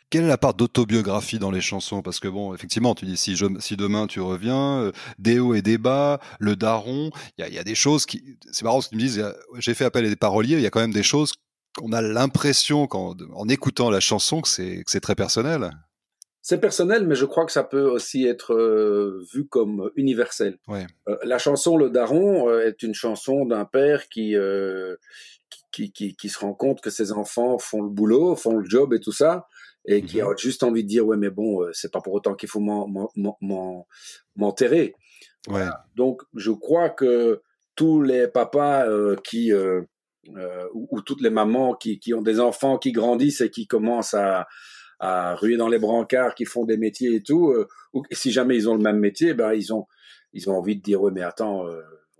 Quelle 0.09 0.25
est 0.25 0.29
la 0.29 0.39
part 0.39 0.55
d'autobiographie 0.55 1.41
dans 1.41 1.51
les 1.51 1.61
chansons? 1.61 2.01
Parce 2.01 2.21
que 2.21 2.29
bon, 2.29 2.55
effectivement, 2.55 2.95
tu 2.95 3.07
dis 3.07 3.17
si, 3.17 3.35
demain 3.77 4.07
tu 4.07 4.21
reviens, 4.21 4.81
euh, 4.81 4.93
des 5.19 5.41
hauts 5.41 5.55
et 5.55 5.63
des 5.63 5.79
bas, 5.79 6.21
le 6.39 6.55
daron, 6.55 7.11
il 7.37 7.43
y 7.43 7.45
a, 7.45 7.49
y 7.49 7.59
a, 7.59 7.65
des 7.65 7.75
choses 7.75 8.07
qui... 8.07 8.39
C'est 8.53 8.65
marrant 8.65 8.81
ce 8.81 8.89
tu 8.89 8.95
me 8.95 9.01
dises, 9.01 9.25
j'ai 9.59 9.75
fait 9.75 9.85
appel 9.85 10.07
à 10.07 10.09
des 10.09 10.17
paroliers, 10.17 10.55
il 10.55 10.63
y 10.63 10.67
a 10.67 10.71
quand 10.71 10.81
même 10.81 10.93
des 10.93 11.03
choses 11.03 11.33
qu'on 11.77 11.93
a 11.93 12.01
l'impression, 12.01 12.89
en 12.91 13.49
écoutant 13.49 13.91
la 13.91 14.01
chanson, 14.01 14.41
que 14.41 14.49
c'est 14.49 15.01
très 15.01 15.15
personnel. 15.15 15.71
C'est 16.49 16.61
personnel, 16.61 17.09
mais 17.09 17.17
je 17.17 17.25
crois 17.25 17.45
que 17.45 17.51
ça 17.51 17.65
peut 17.65 17.91
aussi 17.91 18.25
être 18.25 18.55
euh, 18.55 19.21
vu 19.35 19.49
comme 19.49 19.91
universel. 19.97 20.61
Ouais. 20.69 20.87
Euh, 21.09 21.17
la 21.25 21.39
chanson 21.39 21.77
Le 21.77 21.91
Daron 21.91 22.49
euh, 22.49 22.69
est 22.69 22.85
une 22.85 22.95
chanson 22.95 23.45
d'un 23.47 23.65
père 23.65 24.09
qui, 24.09 24.37
qui, 25.73 25.91
qui, 25.91 26.15
qui, 26.15 26.29
se 26.29 26.39
rend 26.39 26.55
compte 26.55 26.81
que 26.81 26.91
ses 26.91 27.11
enfants 27.11 27.59
font 27.59 27.83
le 27.83 27.89
boulot, 27.89 28.37
font 28.37 28.59
le 28.59 28.65
job 28.65 28.95
et 28.95 29.01
tout 29.01 29.11
ça, 29.11 29.49
et 29.87 30.03
qui 30.03 30.21
a 30.21 30.29
juste 30.37 30.63
envie 30.63 30.85
de 30.85 30.89
dire 30.89 31.05
ouais 31.05 31.17
mais 31.17 31.31
bon 31.31 31.67
c'est 31.73 31.91
pas 31.91 32.01
pour 32.01 32.13
autant 32.15 32.35
qu'il 32.35 32.49
faut 32.49 32.61
m'enterrer 34.37 34.95
ouais. 35.49 35.67
donc 35.97 36.23
je 36.37 36.53
crois 36.53 36.91
que 36.91 37.43
tous 37.75 38.03
les 38.03 38.29
papas 38.29 38.87
qui 39.25 39.53
ou, 39.53 40.89
ou, 40.91 41.01
toutes 41.03 41.23
les 41.23 41.31
mamans 41.31 41.75
qui, 41.75 41.99
qui, 41.99 42.15
ont 42.15 42.23
des 42.23 42.39
enfants 42.39 42.79
qui 42.79 42.93
grandissent 42.93 43.41
et 43.41 43.51
qui 43.51 43.67
commencent 43.67 44.15
à, 44.15 44.47
à 44.99 45.35
ruer 45.35 45.57
dans 45.57 45.69
les 45.69 45.79
brancards 45.79 46.35
qui 46.35 46.45
font 46.45 46.65
des 46.65 46.77
métiers 46.77 47.15
et 47.17 47.23
tout 47.23 47.55
ou 47.93 48.03
si 48.13 48.31
jamais 48.31 48.57
ils 48.57 48.69
ont 48.69 48.75
le 48.75 48.83
même 48.83 48.99
métier 48.99 49.35
ben 49.35 49.53
ils 49.53 49.75
ont 49.75 49.87
ils 50.33 50.49
ont 50.49 50.57
envie 50.57 50.77
de 50.77 50.83
dire 50.83 51.03
ouais 51.03 51.13
mais 51.13 51.23
attends 51.23 51.67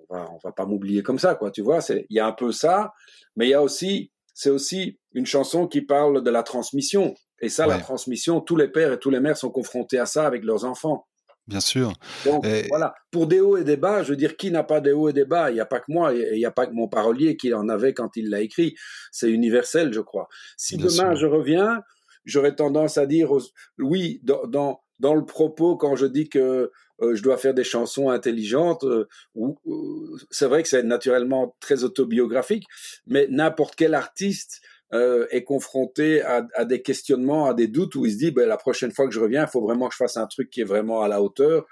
on 0.09 0.15
va 0.15 0.29
on 0.31 0.39
va 0.45 0.53
pas 0.53 0.67
m'oublier 0.67 1.03
comme 1.03 1.19
ça 1.19 1.35
quoi 1.35 1.51
tu 1.51 1.63
vois 1.63 1.81
c'est 1.81 2.07
il 2.11 2.17
y 2.17 2.21
a 2.21 2.27
un 2.27 2.33
peu 2.33 2.53
ça 2.53 2.93
mais 3.35 3.47
il 3.47 3.51
y 3.51 3.55
a 3.55 3.63
aussi 3.63 4.13
c'est 4.35 4.51
aussi 4.51 4.99
une 5.13 5.27
chanson 5.27 5.67
qui 5.67 5.81
parle 5.81 6.23
de 6.23 6.31
la 6.31 6.43
transmission 6.43 7.15
et 7.41 7.49
ça, 7.49 7.67
ouais. 7.67 7.75
la 7.75 7.81
transmission, 7.81 8.41
tous 8.41 8.57
les 8.57 8.69
pères 8.69 8.93
et 8.93 8.99
tous 8.99 9.11
les 9.11 9.21
mères 9.21 9.37
sont 9.37 9.51
confrontés 9.51 9.99
à 9.99 10.07
ça 10.07 10.27
avec 10.27 10.45
leurs 10.45 10.65
enfants. 10.65 11.07
Bien 11.47 11.61
sûr. 11.61 11.93
Donc 12.25 12.45
et... 12.45 12.67
voilà, 12.69 12.95
pour 13.11 13.27
des 13.27 13.41
hauts 13.41 13.57
et 13.57 13.65
des 13.65 13.77
bas, 13.77 14.03
je 14.03 14.11
veux 14.11 14.17
dire, 14.17 14.37
qui 14.37 14.51
n'a 14.51 14.65
pas 14.65 14.81
des 14.81 14.93
hauts 14.93 15.09
et 15.09 15.13
des 15.13 15.25
bas? 15.25 15.51
Il 15.51 15.55
n'y 15.55 15.61
a 15.61 15.67
pas 15.67 15.79
que 15.79 15.85
moi, 15.89 16.15
et 16.15 16.31
il 16.33 16.39
n'y 16.39 16.47
a 16.47 16.51
pas 16.51 16.67
que 16.67 16.73
mon 16.73 16.89
parolier 16.89 17.37
qui 17.37 17.53
en 17.55 17.69
avait 17.69 17.93
quand 17.93 18.17
il 18.17 18.31
l'a 18.31 18.41
écrit. 18.41 18.75
C'est 19.13 19.31
universel, 19.31 19.93
je 19.93 20.01
crois. 20.01 20.29
Si 20.57 20.77
Bien 20.77 20.87
demain 20.87 21.11
sûr. 21.11 21.17
je 21.17 21.27
reviens, 21.27 21.83
j'aurais 22.27 22.55
tendance 22.55 22.99
à 22.99 23.07
dire, 23.07 23.33
oui, 23.79 24.21
dans, 24.23 24.47
dans, 24.47 24.81
dans, 24.99 25.15
le 25.15 25.25
propos, 25.25 25.77
quand 25.77 25.97
je 25.97 26.07
dis 26.07 26.29
que 26.29 26.71
euh, 27.03 27.15
je 27.15 27.23
dois 27.23 27.37
faire 27.39 27.55
des 27.55 27.65
chansons 27.65 28.11
intelligentes, 28.11 28.85
euh, 28.85 29.09
euh, 29.37 30.17
c'est 30.31 30.47
vrai 30.47 30.63
que 30.63 30.69
c'est 30.69 30.83
naturellement 30.83 31.57
très 31.61 31.85
autobiographique, 31.85 32.65
mais 33.07 33.27
n'importe 33.31 33.77
quel 33.77 33.95
artiste 33.95 34.61
euh, 34.93 35.27
est 35.31 35.43
confronté 35.43 36.23
à, 36.23 36.47
à, 36.55 36.65
des 36.65 36.81
questionnements, 36.81 37.47
à 37.47 37.55
des 37.55 37.69
doutes 37.69 37.97
où 37.97 38.07
il 38.07 38.13
se 38.13 38.19
dit 38.19 38.31
ben, 38.31 38.49
la 38.49 38.57
prochaine 38.57 38.93
fois 38.93 39.07
que 39.07 39.13
je 39.13 39.21
reviens, 39.21 39.43
il 39.43 39.51
faut 39.51 39.61
vraiment 39.61 39.89
que 39.89 39.95
je 39.95 39.99
fasse 39.99 40.17
un 40.17 40.27
truc 40.27 40.49
qui 40.51 40.61
est 40.61 40.65
vraiment 40.65 41.03
à 41.03 41.09
la 41.09 41.23
hauteur. 41.23 41.67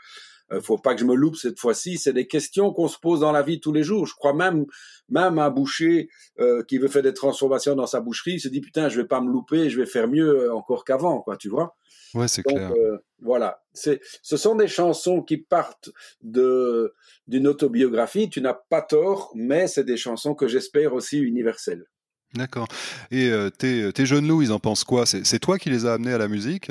Il 0.51 0.57
euh, 0.57 0.61
faut 0.61 0.79
pas 0.79 0.95
que 0.95 1.01
je 1.01 1.07
me 1.07 1.15
loupe 1.15 1.37
cette 1.37 1.59
fois-ci. 1.59 1.99
C'est 1.99 2.13
des 2.13 2.27
questions 2.27 2.73
qu'on 2.73 2.89
se 2.89 2.99
pose 2.99 3.21
dans 3.21 3.33
la 3.33 3.43
vie 3.43 3.61
tous 3.61 3.73
les 3.73 3.83
jours. 3.83 4.07
Je 4.07 4.15
crois 4.15 4.35
même, 4.35 4.67
même 5.09 5.39
un 5.39 5.51
boucher 5.51 6.09
euh, 6.39 6.63
qui 6.65 6.79
veut 6.79 6.89
faire 6.89 7.03
des 7.03 7.15
transformations 7.15 7.75
dans 7.75 7.87
sa 7.87 8.01
boucherie, 8.01 8.35
il 8.35 8.41
se 8.41 8.49
dit 8.49 8.61
putain, 8.61 8.89
je 8.89 9.01
vais 9.01 9.07
pas 9.07 9.21
me 9.21 9.31
louper, 9.31 9.71
je 9.71 9.79
vais 9.81 9.87
faire 9.87 10.09
mieux 10.09 10.53
encore 10.53 10.85
qu'avant, 10.85 11.21
quoi. 11.21 11.37
Tu 11.37 11.49
vois 11.49 11.77
Ouais, 12.15 12.29
c'est 12.29 12.43
clair. 12.43 12.73
Euh, 12.77 12.99
voilà, 13.21 13.63
c'est, 13.73 14.01
ce 14.23 14.37
sont 14.37 14.55
des 14.55 14.69
chansons 14.69 15.23
qui 15.23 15.37
partent 15.37 15.91
de 16.23 16.95
d'une 17.27 17.49
autobiographie. 17.49 18.31
Tu 18.31 18.41
n'as 18.41 18.55
pas 18.55 18.83
tort, 18.83 19.33
mais 19.35 19.67
c'est 19.67 19.85
des 19.85 19.97
chansons 19.97 20.35
que 20.35 20.47
j'espère 20.47 20.95
aussi 20.95 21.19
universelles. 21.19 21.87
D'accord. 22.35 22.69
Et 23.11 23.31
euh, 23.31 23.51
tes, 23.51 23.93
tes, 23.93 24.07
jeunes 24.07 24.29
loups, 24.29 24.43
ils 24.43 24.53
en 24.53 24.59
pensent 24.59 24.85
quoi? 24.85 25.07
C'est 25.07 25.39
toi 25.39 25.59
qui 25.59 25.71
les 25.71 25.87
as 25.87 25.95
amenés 25.95 26.13
à 26.13 26.19
la 26.19 26.29
musique? 26.29 26.71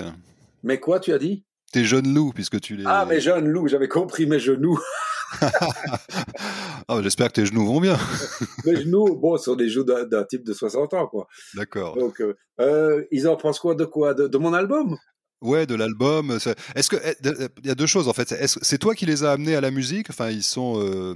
Mais 0.61 0.79
quoi, 0.79 0.99
tu 0.99 1.11
as 1.13 1.17
dit? 1.17 1.43
Tes 1.73 1.85
jeunes 1.85 2.13
loups, 2.13 2.33
puisque 2.33 2.61
tu 2.61 2.75
les... 2.75 2.83
Ah, 2.85 3.03
mes 3.03 3.19
jeunes 3.19 3.47
loups, 3.47 3.67
j'avais 3.67 3.87
compris 3.87 4.27
mes 4.27 4.37
genoux. 4.37 4.79
oh, 6.87 6.99
J'espère 7.01 7.29
que 7.29 7.33
tes 7.33 7.47
genoux 7.47 7.65
vont 7.65 7.81
bien. 7.81 7.97
mes 8.65 8.75
genoux, 8.75 9.15
bon, 9.15 9.37
sont 9.37 9.55
des 9.55 9.69
genoux 9.69 9.83
d'un 9.83 10.23
type 10.23 10.43
de 10.45 10.53
60 10.53 10.93
ans, 10.93 11.07
quoi. 11.07 11.27
D'accord. 11.55 11.97
Donc, 11.97 12.21
euh, 12.21 12.37
euh, 12.61 13.03
ils 13.09 13.27
en 13.27 13.37
pensent 13.37 13.57
quoi 13.57 13.73
de 13.73 13.85
quoi? 13.85 14.13
De, 14.13 14.27
de 14.27 14.37
mon 14.37 14.53
album? 14.53 14.97
Ouais, 15.43 15.65
de 15.65 15.75
l'album. 15.75 16.39
Est-ce 16.75 16.89
que 16.89 16.95
il 17.61 17.67
y 17.67 17.69
a 17.69 17.75
deux 17.75 17.85
choses 17.85 18.07
en 18.07 18.13
fait. 18.13 18.33
C'est 18.47 18.77
toi 18.77 18.95
qui 18.95 19.05
les 19.05 19.23
as 19.23 19.31
amenés 19.31 19.55
à 19.55 19.61
la 19.61 19.71
musique? 19.71 20.09
Enfin, 20.09 20.29
ils 20.29 20.41
sont, 20.41 20.79
euh, 20.79 21.13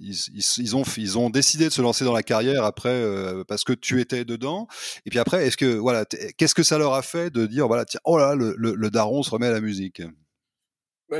ils, 0.00 0.16
ils, 0.34 0.44
ils, 0.58 0.76
ont, 0.76 0.82
ils 0.96 1.18
ont 1.18 1.28
décidé 1.30 1.66
de 1.66 1.70
se 1.70 1.82
lancer 1.82 2.04
dans 2.04 2.14
la 2.14 2.22
carrière 2.22 2.64
après 2.64 2.88
euh, 2.88 3.44
parce 3.46 3.64
que 3.64 3.74
tu 3.74 4.00
étais 4.00 4.24
dedans. 4.24 4.66
Et 5.04 5.10
puis 5.10 5.18
après, 5.18 5.46
est-ce 5.46 5.58
que 5.58 5.76
voilà, 5.76 6.06
qu'est-ce 6.38 6.54
que 6.54 6.62
ça 6.62 6.78
leur 6.78 6.94
a 6.94 7.02
fait 7.02 7.30
de 7.30 7.44
dire 7.46 7.66
voilà, 7.68 7.84
tiens, 7.84 8.00
oh 8.04 8.18
là, 8.18 8.34
le, 8.34 8.54
le, 8.56 8.74
le 8.74 8.90
daron 8.90 9.22
se 9.22 9.30
remet 9.30 9.48
à 9.48 9.52
la 9.52 9.60
musique? 9.60 10.02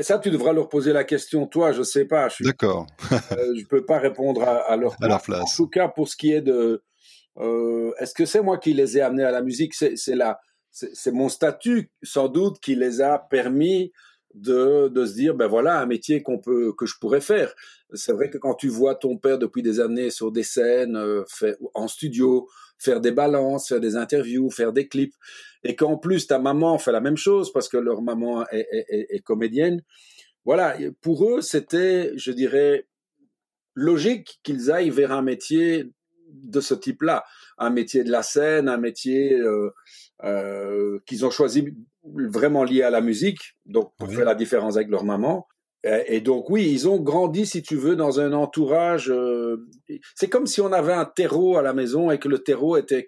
Ça, 0.01 0.19
tu 0.19 0.31
devras 0.31 0.51
leur 0.51 0.67
poser 0.67 0.91
la 0.91 1.05
question, 1.05 1.47
toi, 1.47 1.71
je 1.71 1.81
sais 1.81 2.05
pas. 2.05 2.27
D'accord. 2.41 2.87
euh, 3.31 3.55
je 3.55 3.65
peux 3.65 3.85
pas 3.85 3.99
répondre 3.99 4.41
à, 4.43 4.75
leur, 4.75 4.95
à 5.01 5.07
leur 5.07 5.21
place. 5.21 5.41
En 5.41 5.55
tout 5.55 5.69
cas, 5.69 5.87
pour 5.87 6.09
ce 6.09 6.17
qui 6.17 6.33
est 6.33 6.41
de, 6.41 6.83
euh, 7.39 7.93
est-ce 7.99 8.13
que 8.13 8.25
c'est 8.25 8.41
moi 8.41 8.57
qui 8.57 8.73
les 8.73 8.97
ai 8.97 9.01
amenés 9.01 9.23
à 9.23 9.31
la 9.31 9.41
musique? 9.41 9.73
C'est 9.73 9.95
la, 10.15 10.39
c'est 10.93 11.11
mon 11.11 11.29
statut, 11.29 11.91
sans 12.03 12.27
doute, 12.27 12.59
qui 12.59 12.75
les 12.75 13.01
a 13.01 13.17
permis 13.17 13.91
de, 14.33 14.91
se 14.93 15.13
dire, 15.13 15.33
ben 15.33 15.47
voilà, 15.47 15.79
un 15.79 15.85
métier 15.85 16.21
qu'on 16.21 16.37
peut, 16.37 16.73
que 16.73 16.85
je 16.85 16.95
pourrais 16.99 17.21
faire. 17.21 17.53
C'est 17.93 18.11
vrai 18.11 18.29
que 18.29 18.37
quand 18.37 18.53
tu 18.53 18.67
vois 18.67 18.95
ton 18.95 19.17
père 19.17 19.39
depuis 19.39 19.63
des 19.63 19.79
années 19.79 20.09
sur 20.11 20.31
des 20.31 20.43
scènes, 20.43 20.95
euh, 20.95 21.23
en 21.73 21.87
studio, 21.87 22.47
faire 22.77 23.01
des 23.01 23.11
balances, 23.11 23.69
faire 23.69 23.79
des 23.79 23.95
interviews, 23.95 24.51
faire 24.51 24.73
des 24.73 24.87
clips, 24.87 25.15
et 25.63 25.75
qu'en 25.75 25.97
plus 25.97 26.27
ta 26.27 26.37
maman 26.37 26.77
fait 26.77 26.91
la 26.91 27.01
même 27.01 27.17
chose 27.17 27.51
parce 27.51 27.67
que 27.67 27.77
leur 27.77 28.01
maman 28.01 28.45
est 28.51 29.23
comédienne. 29.23 29.81
Voilà, 30.45 30.77
pour 31.01 31.27
eux, 31.27 31.41
c'était, 31.41 32.13
je 32.15 32.31
dirais, 32.31 32.87
logique 33.73 34.39
qu'ils 34.43 34.71
aillent 34.71 34.91
vers 34.91 35.11
un 35.11 35.21
métier 35.21 35.91
de 36.43 36.61
ce 36.61 36.73
type-là, 36.73 37.23
un 37.57 37.69
métier 37.69 38.03
de 38.03 38.11
la 38.11 38.23
scène, 38.23 38.69
un 38.69 38.77
métier 38.77 39.33
euh, 39.33 39.73
euh, 40.23 40.99
qu'ils 41.05 41.25
ont 41.25 41.31
choisi 41.31 41.73
vraiment 42.03 42.63
lié 42.63 42.83
à 42.83 42.89
la 42.89 43.01
musique, 43.01 43.57
donc 43.65 43.93
pour 43.97 44.09
faire 44.09 44.25
la 44.25 44.35
différence 44.35 44.77
avec 44.77 44.89
leur 44.89 45.03
maman. 45.03 45.47
Et, 46.07 46.21
donc 46.21 46.49
oui, 46.49 46.69
ils 46.69 46.87
ont 46.87 46.99
grandi, 46.99 47.45
si 47.45 47.61
tu 47.61 47.75
veux, 47.75 47.95
dans 47.95 48.19
un 48.19 48.33
entourage. 48.33 49.09
Euh, 49.09 49.67
c'est 50.15 50.27
comme 50.27 50.47
si 50.47 50.59
on 50.59 50.73
avait 50.73 50.93
un 50.93 51.05
terreau 51.05 51.57
à 51.57 51.61
la 51.61 51.73
maison 51.73 52.11
et 52.11 52.19
que 52.19 52.27
le 52.27 52.39
terreau 52.39 52.77
était, 52.77 53.05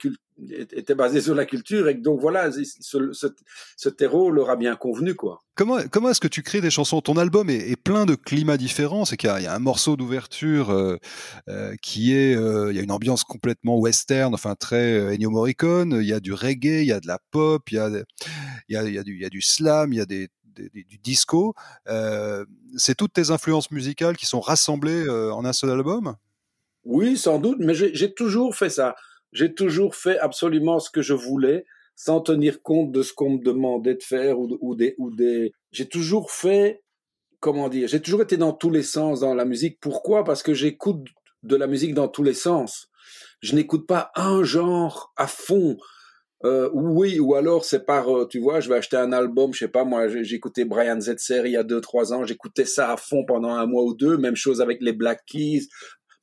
basé 0.95 1.19
sur 1.19 1.35
la 1.35 1.45
culture 1.45 1.89
et 1.89 1.95
donc 1.95 2.21
voilà, 2.21 2.49
ce, 2.51 3.89
terreau 3.89 4.31
leur 4.31 4.49
a 4.49 4.55
bien 4.55 4.75
convenu 4.77 5.13
quoi. 5.13 5.41
Comment, 5.55 5.79
comment 5.91 6.09
est-ce 6.09 6.21
que 6.21 6.29
tu 6.29 6.41
crées 6.41 6.61
des 6.61 6.69
chansons? 6.69 7.01
Ton 7.01 7.17
album 7.17 7.49
est, 7.49 7.75
plein 7.75 8.05
de 8.05 8.15
climats 8.15 8.55
différents. 8.55 9.03
C'est 9.03 9.17
qu'il 9.17 9.29
y, 9.29 9.45
a 9.45 9.53
un 9.53 9.59
morceau 9.59 9.97
d'ouverture 9.97 10.69
euh, 10.69 10.95
euh, 11.49 11.75
qui 11.81 12.13
est, 12.13 12.31
il 12.31 12.75
y 12.75 12.79
a 12.79 12.81
une 12.81 12.91
ambiance 12.91 13.25
complètement 13.25 13.77
western, 13.77 14.33
enfin 14.33 14.55
très 14.55 15.13
Ennio 15.13 15.31
Morricone. 15.31 15.97
Il 15.99 16.07
y 16.07 16.13
a 16.13 16.21
du 16.21 16.31
reggae, 16.31 16.81
il 16.81 16.87
y 16.87 16.93
a 16.93 17.01
de 17.01 17.07
la 17.07 17.19
pop, 17.31 17.69
il 17.71 17.75
y 17.75 17.79
a, 17.79 17.89
il 18.69 18.93
y 18.93 19.25
a 19.25 19.29
du 19.29 19.41
slam, 19.41 19.91
il 19.91 19.97
y 19.97 20.01
a 20.01 20.05
des 20.05 20.29
du 20.55 20.97
disco. 20.97 21.53
Euh, 21.87 22.45
c'est 22.77 22.95
toutes 22.95 23.13
tes 23.13 23.31
influences 23.31 23.71
musicales 23.71 24.17
qui 24.17 24.25
sont 24.25 24.39
rassemblées 24.39 25.05
euh, 25.05 25.33
en 25.33 25.45
un 25.45 25.53
seul 25.53 25.71
album? 25.71 26.15
Oui, 26.83 27.17
sans 27.17 27.39
doute, 27.39 27.57
mais 27.59 27.73
j'ai 27.73 28.13
toujours 28.13 28.55
fait 28.55 28.69
ça. 28.69 28.95
J'ai 29.31 29.53
toujours 29.53 29.95
fait 29.95 30.17
absolument 30.19 30.79
ce 30.79 30.89
que 30.89 31.01
je 31.01 31.13
voulais 31.13 31.65
sans 31.95 32.21
tenir 32.21 32.61
compte 32.61 32.93
de 32.93 33.03
ce 33.03 33.11
qu'on 33.11 33.31
me 33.31 33.43
demandait 33.43 33.95
de 33.95 34.03
faire 34.03 34.39
ou, 34.39 34.73
des 34.73 34.95
ou 34.97 35.11
des 35.11 35.51
j'ai 35.73 35.85
toujours 35.85 36.31
fait 36.31 36.81
comment 37.41 37.67
dire 37.67 37.89
j'ai 37.89 38.01
toujours 38.01 38.21
été 38.21 38.37
dans 38.37 38.53
tous 38.53 38.69
les 38.69 38.83
sens 38.83 39.19
dans 39.19 39.35
la 39.35 39.43
musique 39.43 39.79
pourquoi? 39.81 40.23
Parce 40.23 40.41
que 40.41 40.53
j'écoute 40.53 41.05
de 41.43 41.57
la 41.57 41.67
musique 41.67 41.93
dans 41.93 42.07
tous 42.07 42.23
les 42.23 42.33
sens 42.33 42.87
je 43.41 43.53
n'écoute 43.53 43.85
pas 43.85 44.11
un 44.15 44.43
genre 44.43 45.11
à 45.17 45.27
fond 45.27 45.77
euh, 46.45 46.69
oui, 46.73 47.19
ou 47.19 47.35
alors 47.35 47.65
c'est 47.65 47.85
par, 47.85 48.15
euh, 48.15 48.25
tu 48.25 48.39
vois, 48.39 48.61
je 48.61 48.69
vais 48.69 48.75
acheter 48.75 48.95
un 48.95 49.11
album, 49.11 49.53
je 49.53 49.59
sais 49.59 49.67
pas, 49.67 49.83
moi 49.83 50.05
écouté 50.07 50.63
Brian 50.63 50.99
Zetzer 50.99 51.41
il 51.45 51.51
y 51.51 51.57
a 51.57 51.63
deux 51.63 51.81
trois 51.81 52.13
ans, 52.13 52.23
j'écoutais 52.23 52.65
ça 52.65 52.93
à 52.93 52.97
fond 52.97 53.25
pendant 53.25 53.49
un 53.49 53.65
mois 53.65 53.83
ou 53.83 53.93
deux, 53.93 54.17
même 54.17 54.37
chose 54.37 54.61
avec 54.61 54.81
les 54.81 54.93
Black 54.93 55.25
Keys, 55.25 55.67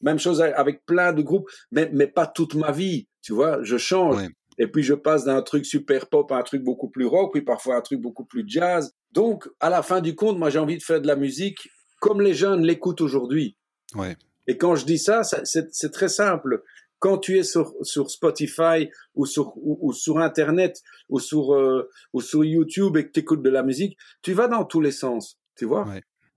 même 0.00 0.18
chose 0.18 0.40
avec 0.40 0.86
plein 0.86 1.12
de 1.12 1.20
groupes, 1.20 1.48
mais 1.70 1.90
mais 1.92 2.06
pas 2.06 2.26
toute 2.26 2.54
ma 2.54 2.72
vie, 2.72 3.08
tu 3.22 3.34
vois, 3.34 3.62
je 3.62 3.76
change. 3.76 4.22
Et 4.58 4.68
puis 4.68 4.82
je 4.82 4.94
passe 4.94 5.24
d'un 5.24 5.42
truc 5.42 5.66
super 5.66 6.08
pop 6.08 6.32
à 6.32 6.36
un 6.36 6.42
truc 6.42 6.62
beaucoup 6.62 6.88
plus 6.88 7.04
rock, 7.04 7.32
puis 7.32 7.42
parfois 7.42 7.76
un 7.76 7.82
truc 7.82 8.00
beaucoup 8.00 8.24
plus 8.24 8.44
jazz. 8.46 8.94
Donc 9.12 9.46
à 9.60 9.68
la 9.68 9.82
fin 9.82 10.00
du 10.00 10.14
compte, 10.14 10.38
moi 10.38 10.48
j'ai 10.48 10.58
envie 10.58 10.78
de 10.78 10.82
faire 10.82 11.02
de 11.02 11.06
la 11.06 11.16
musique 11.16 11.68
comme 12.00 12.22
les 12.22 12.32
jeunes 12.32 12.64
l'écoutent 12.64 13.02
aujourd'hui. 13.02 13.56
Ouais. 13.94 14.16
Et 14.46 14.56
quand 14.56 14.76
je 14.76 14.86
dis 14.86 14.98
ça, 14.98 15.22
c'est 15.24 15.90
très 15.92 16.08
simple 16.08 16.62
quand 16.98 17.18
tu 17.18 17.38
es 17.38 17.42
sur, 17.42 17.74
sur 17.82 18.10
Spotify 18.10 18.88
ou 19.14 19.26
sur, 19.26 19.52
ou, 19.56 19.92
sur 19.92 20.18
Internet 20.18 20.82
ou 21.08 21.20
sur, 21.20 21.54
euh, 21.54 21.88
ou 22.12 22.20
sur 22.20 22.44
YouTube 22.44 22.96
et 22.96 23.06
que 23.06 23.12
tu 23.12 23.20
écoutes 23.20 23.42
de 23.42 23.50
la 23.50 23.62
musique, 23.62 23.98
tu 24.22 24.32
vas 24.32 24.48
dans 24.48 24.64
tous 24.64 24.80
les 24.80 24.92
sens, 24.92 25.38
tu 25.56 25.64
vois? 25.64 25.86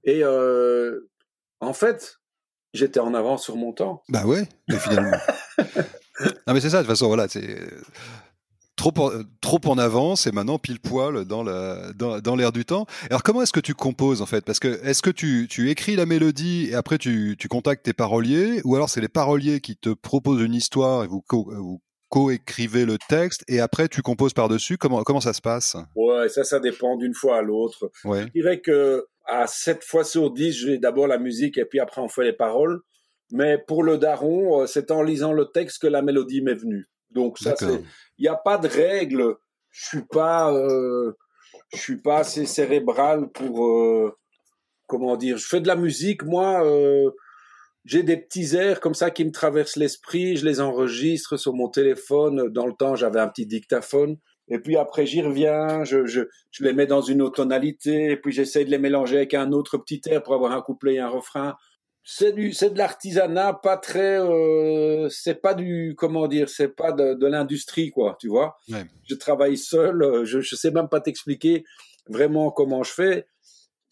Et 0.04 0.24
euh, 0.24 1.10
en 1.60 1.74
fait, 1.74 2.20
j'étais 2.74 3.00
en 3.00 3.14
avance 3.14 3.44
sur 3.44 3.56
mon 3.56 3.74
temps. 3.74 4.04
Bah 4.10 4.26
ouais, 4.26 4.48
mais 4.68 4.78
finalement. 4.78 5.18
non 6.48 6.54
mais 6.54 6.62
c'est 6.62 6.70
ça, 6.70 6.78
de 6.78 6.84
toute 6.84 6.92
façon, 6.92 7.08
voilà, 7.08 7.28
c'est 7.28 7.58
trop 8.80 8.94
en, 8.98 9.12
trop 9.42 9.60
en 9.66 9.78
avance 9.78 10.26
et 10.26 10.32
maintenant 10.32 10.58
pile 10.58 10.80
poil 10.80 11.26
dans 11.26 11.44
l'air 11.44 11.94
dans, 11.96 12.20
dans 12.20 12.52
du 12.52 12.66
temps. 12.66 12.86
Alors 13.10 13.24
comment 13.24 13.42
est-ce 13.42 13.52
que 13.52 13.60
tu 13.60 13.74
composes 13.74 14.22
en 14.22 14.26
fait? 14.26 14.46
Parce 14.46 14.60
que 14.60 14.68
est-ce 14.86 15.02
que 15.02 15.10
tu, 15.10 15.48
tu, 15.50 15.70
écris 15.70 15.96
la 15.98 16.06
mélodie 16.06 16.70
et 16.72 16.76
après 16.76 16.98
tu, 16.98 17.36
tu 17.38 17.50
contactes 17.50 17.84
tes 17.84 17.94
paroliers 17.94 18.62
ou 18.64 18.76
alors 18.76 18.90
c'est 18.90 19.02
les 19.02 19.10
paroliers 19.10 19.60
qui 19.60 19.76
te 19.76 19.90
proposent 19.90 20.42
une 20.42 20.54
histoire 20.54 21.04
et 21.04 21.08
vous, 21.08 21.22
co 21.22 21.52
vous 21.54 21.82
co-écrivez 22.08 22.86
le 22.86 22.98
texte 23.10 23.44
et 23.48 23.60
après 23.60 23.90
tu 23.90 24.02
composes 24.02 24.34
par-dessus? 24.34 24.78
Comment, 24.78 25.04
comment 25.04 25.22
ça 25.22 25.34
se 25.34 25.42
passe? 25.42 25.76
Ouais, 25.96 26.30
ça, 26.30 26.44
ça 26.44 26.60
dépend 26.60 26.96
d'une 26.96 27.14
fois 27.14 27.38
à 27.38 27.42
l'autre. 27.42 27.92
Ouais. 28.06 28.24
Je 28.24 28.42
dirais 28.42 28.62
que 28.62 29.06
à 29.26 29.46
7 29.46 29.84
fois 29.84 30.04
sur 30.06 30.32
10, 30.32 30.52
j'ai 30.54 30.78
d'abord 30.80 31.06
la 31.06 31.20
musique 31.20 31.58
et 31.58 31.66
puis 31.66 31.80
après 31.80 32.02
on 32.02 32.08
fait 32.08 32.24
les 32.24 32.34
paroles. 32.34 32.80
Mais 33.32 33.60
pour 33.68 33.84
le 33.84 33.98
daron, 33.98 34.62
euh, 34.62 34.66
c'est 34.66 34.90
en 34.90 35.04
lisant 35.04 35.34
le 35.34 35.46
texte 35.54 35.82
que 35.82 35.88
la 35.88 36.02
mélodie 36.02 36.42
m'est 36.42 36.56
venue. 36.56 36.90
Donc 37.12 37.38
ça, 37.38 37.56
c'est 37.58 37.82
il 38.20 38.24
n'y 38.24 38.28
a 38.28 38.36
pas 38.36 38.58
de 38.58 38.68
règle. 38.68 39.36
Je 39.72 39.86
suis 39.88 40.06
pas, 40.06 40.54
euh, 40.54 41.14
je 41.74 41.80
suis 41.80 42.02
pas 42.02 42.18
assez 42.18 42.46
cérébral 42.46 43.30
pour, 43.32 43.66
euh, 43.66 44.16
comment 44.88 45.16
dire. 45.16 45.38
Je 45.38 45.48
fais 45.48 45.62
de 45.62 45.68
la 45.68 45.76
musique, 45.76 46.24
moi. 46.24 46.64
Euh, 46.66 47.10
j'ai 47.86 48.04
des 48.04 48.18
petits 48.18 48.56
airs 48.56 48.82
comme 48.82 48.94
ça 48.94 49.10
qui 49.10 49.24
me 49.24 49.32
traversent 49.32 49.78
l'esprit. 49.78 50.36
Je 50.36 50.46
les 50.46 50.60
enregistre 50.60 51.38
sur 51.38 51.54
mon 51.54 51.70
téléphone. 51.70 52.50
Dans 52.50 52.68
le 52.68 52.74
temps, 52.74 52.96
j'avais 52.96 53.22
un 53.22 53.30
petit 53.30 53.46
dictaphone. 53.46 54.18
Et 54.50 54.60
puis 54.60 54.78
après, 54.78 55.06
j'y 55.06 55.22
reviens, 55.22 55.84
je, 55.84 56.06
je, 56.06 56.22
je, 56.52 56.64
les 56.64 56.74
mets 56.74 56.88
dans 56.88 57.02
une 57.02 57.22
autre 57.22 57.36
tonalité, 57.36 58.12
et 58.12 58.18
puis 58.18 58.32
j'essaie 58.32 58.66
de 58.66 58.72
les 58.72 58.80
mélanger 58.80 59.18
avec 59.18 59.36
un 59.36 59.52
autre 59.52 59.78
petit 59.78 60.02
air 60.08 60.24
pour 60.24 60.34
avoir 60.34 60.54
un 60.54 60.62
couplet 60.62 60.96
et 60.96 61.00
un 61.00 61.08
refrain 61.08 61.56
c'est 62.12 62.32
du 62.32 62.54
c'est 62.54 62.72
de 62.72 62.78
l'artisanat 62.80 63.54
pas 63.54 63.78
très 63.78 64.20
euh, 64.20 65.10
c'est 65.10 65.36
pas 65.36 65.54
du 65.54 65.94
comment 65.96 66.28
dire 66.28 66.50
c'est 66.50 66.70
pas 66.70 66.92
de, 66.92 67.14
de 67.14 67.28
l'industrie 67.28 67.92
quoi 67.92 68.18
tu 68.20 68.28
vois. 68.28 68.58
Je 69.08 69.14
travaille 69.14 69.58
seul 69.58 70.02
euh, 70.02 70.26
je 70.26 70.42
je 70.42 70.56
sais 70.56 70.72
même 70.72 70.90
pas 70.90 71.02
t'expliquer 71.02 71.66
vraiment 72.08 72.50
comment 72.50 72.82
je 72.82 72.92
fais. 72.92 73.28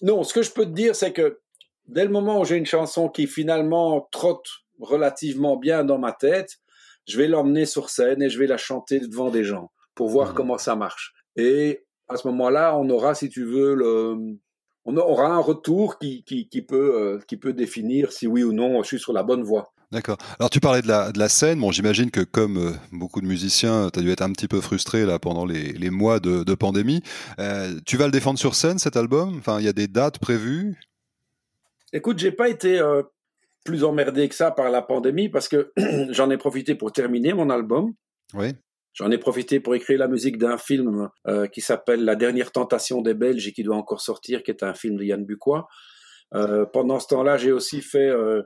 Non 0.02 0.24
ce 0.24 0.34
que 0.34 0.42
je 0.42 0.50
peux 0.50 0.66
te 0.66 0.72
dire 0.72 0.96
c'est 0.96 1.14
que 1.14 1.42
dès 1.86 2.06
le 2.06 2.10
moment 2.10 2.42
où 2.42 2.46
j'ai 2.46 2.56
une 2.56 2.66
chanson 2.66 3.08
qui 3.08 3.28
finalement 3.28 4.10
trotte 4.12 4.48
relativement 4.80 5.56
bien 5.56 5.84
dans 5.84 6.00
ma 6.00 6.12
tête 6.12 6.58
je 7.08 7.20
vais 7.20 7.28
l'emmener 7.28 7.68
sur 7.68 7.92
scène 7.92 8.24
et 8.24 8.32
je 8.32 8.40
vais 8.40 8.48
la 8.48 8.58
chanter 8.58 9.00
devant 9.00 9.30
des 9.30 9.44
gens 9.44 9.72
pour 9.94 10.10
voir 10.10 10.32
mmh. 10.32 10.34
comment 10.34 10.58
ça 10.58 10.76
marche. 10.76 11.14
Et 11.36 11.86
à 12.08 12.18
ce 12.18 12.28
moment-là 12.30 12.76
on 12.78 12.90
aura 12.90 13.14
si 13.14 13.30
tu 13.30 13.44
veux 13.44 13.76
le 13.76 14.40
on 14.88 14.96
aura 14.96 15.28
un 15.28 15.40
retour 15.40 16.00
qui, 16.00 16.24
qui, 16.24 16.62
peut, 16.62 16.96
euh, 16.96 17.20
qui 17.28 17.36
peut 17.36 17.52
définir 17.52 18.14
si 18.14 18.26
oui 18.26 18.44
ou 18.44 18.54
non 18.54 18.82
je 18.82 18.88
suis 18.88 19.00
sur 19.00 19.12
la 19.12 19.22
bonne 19.22 19.44
voie. 19.44 19.74
D'accord. 19.92 20.18
Alors 20.40 20.50
tu 20.50 20.62
parlais 20.62 20.82
de 20.82 20.88
la, 20.88 21.12
de 21.12 21.20
la 21.20 21.30
scène. 21.30 21.60
Bon, 21.60 21.72
j'imagine 21.72 22.10
que 22.10 22.22
comme 22.22 22.58
euh, 22.58 22.72
beaucoup 22.94 23.20
de 23.20 23.28
musiciens, 23.28 23.90
tu 23.92 24.00
as 24.00 24.02
dû 24.02 24.12
être 24.12 24.22
un 24.22 24.32
petit 24.32 24.48
peu 24.48 24.62
frustré 24.62 25.06
là 25.06 25.20
pendant 25.20 25.46
les, 25.46 25.74
les 25.74 25.90
mois 25.90 26.20
de, 26.22 26.44
de 26.44 26.56
pandémie. 26.56 27.04
Euh, 27.40 27.78
tu 27.86 27.98
vas 27.98 28.06
le 28.06 28.12
défendre 28.12 28.40
sur 28.40 28.56
scène 28.56 28.80
cet 28.80 28.96
album? 28.96 29.38
Enfin, 29.38 29.60
il 29.60 29.66
y 29.66 29.70
a 29.70 29.74
des 29.74 29.88
dates 29.88 30.20
prévues? 30.20 30.80
Écoute, 31.92 32.20
j'ai 32.20 32.32
pas 32.32 32.50
été 32.50 32.82
plus 33.66 33.84
emmerdé 33.84 34.28
que 34.30 34.36
ça 34.36 34.52
par 34.52 34.70
la 34.70 34.82
pandémie 34.82 35.30
parce 35.30 35.50
que 35.50 35.74
j'en 36.12 36.30
ai 36.30 36.38
profité 36.38 36.76
pour 36.76 36.94
terminer 36.94 37.34
mon 37.34 37.50
album. 37.50 37.94
Oui. 38.34 38.54
J'en 38.98 39.12
ai 39.12 39.20
profité 39.20 39.60
pour 39.60 39.76
écrire 39.76 40.00
la 40.00 40.08
musique 40.08 40.40
d'un 40.40 40.58
film 40.58 41.10
euh, 41.28 41.46
qui 41.46 41.62
s'appelle 41.62 42.04
La 42.04 42.16
dernière 42.16 42.52
tentation 42.52 43.04
des 43.04 43.14
Belges 43.14 43.48
et 43.48 43.52
qui 43.52 43.62
doit 43.62 43.76
encore 43.76 44.02
sortir, 44.02 44.42
qui 44.42 44.50
est 44.50 44.64
un 44.64 44.74
film 44.74 44.98
de 44.98 45.04
Yann 45.04 45.24
Bucois. 45.24 45.68
Euh, 46.34 46.66
pendant 46.66 47.00
ce 47.00 47.08
temps-là, 47.10 47.38
j'ai 47.38 47.52
aussi 47.52 47.82
fait, 47.82 48.10
euh, 48.10 48.42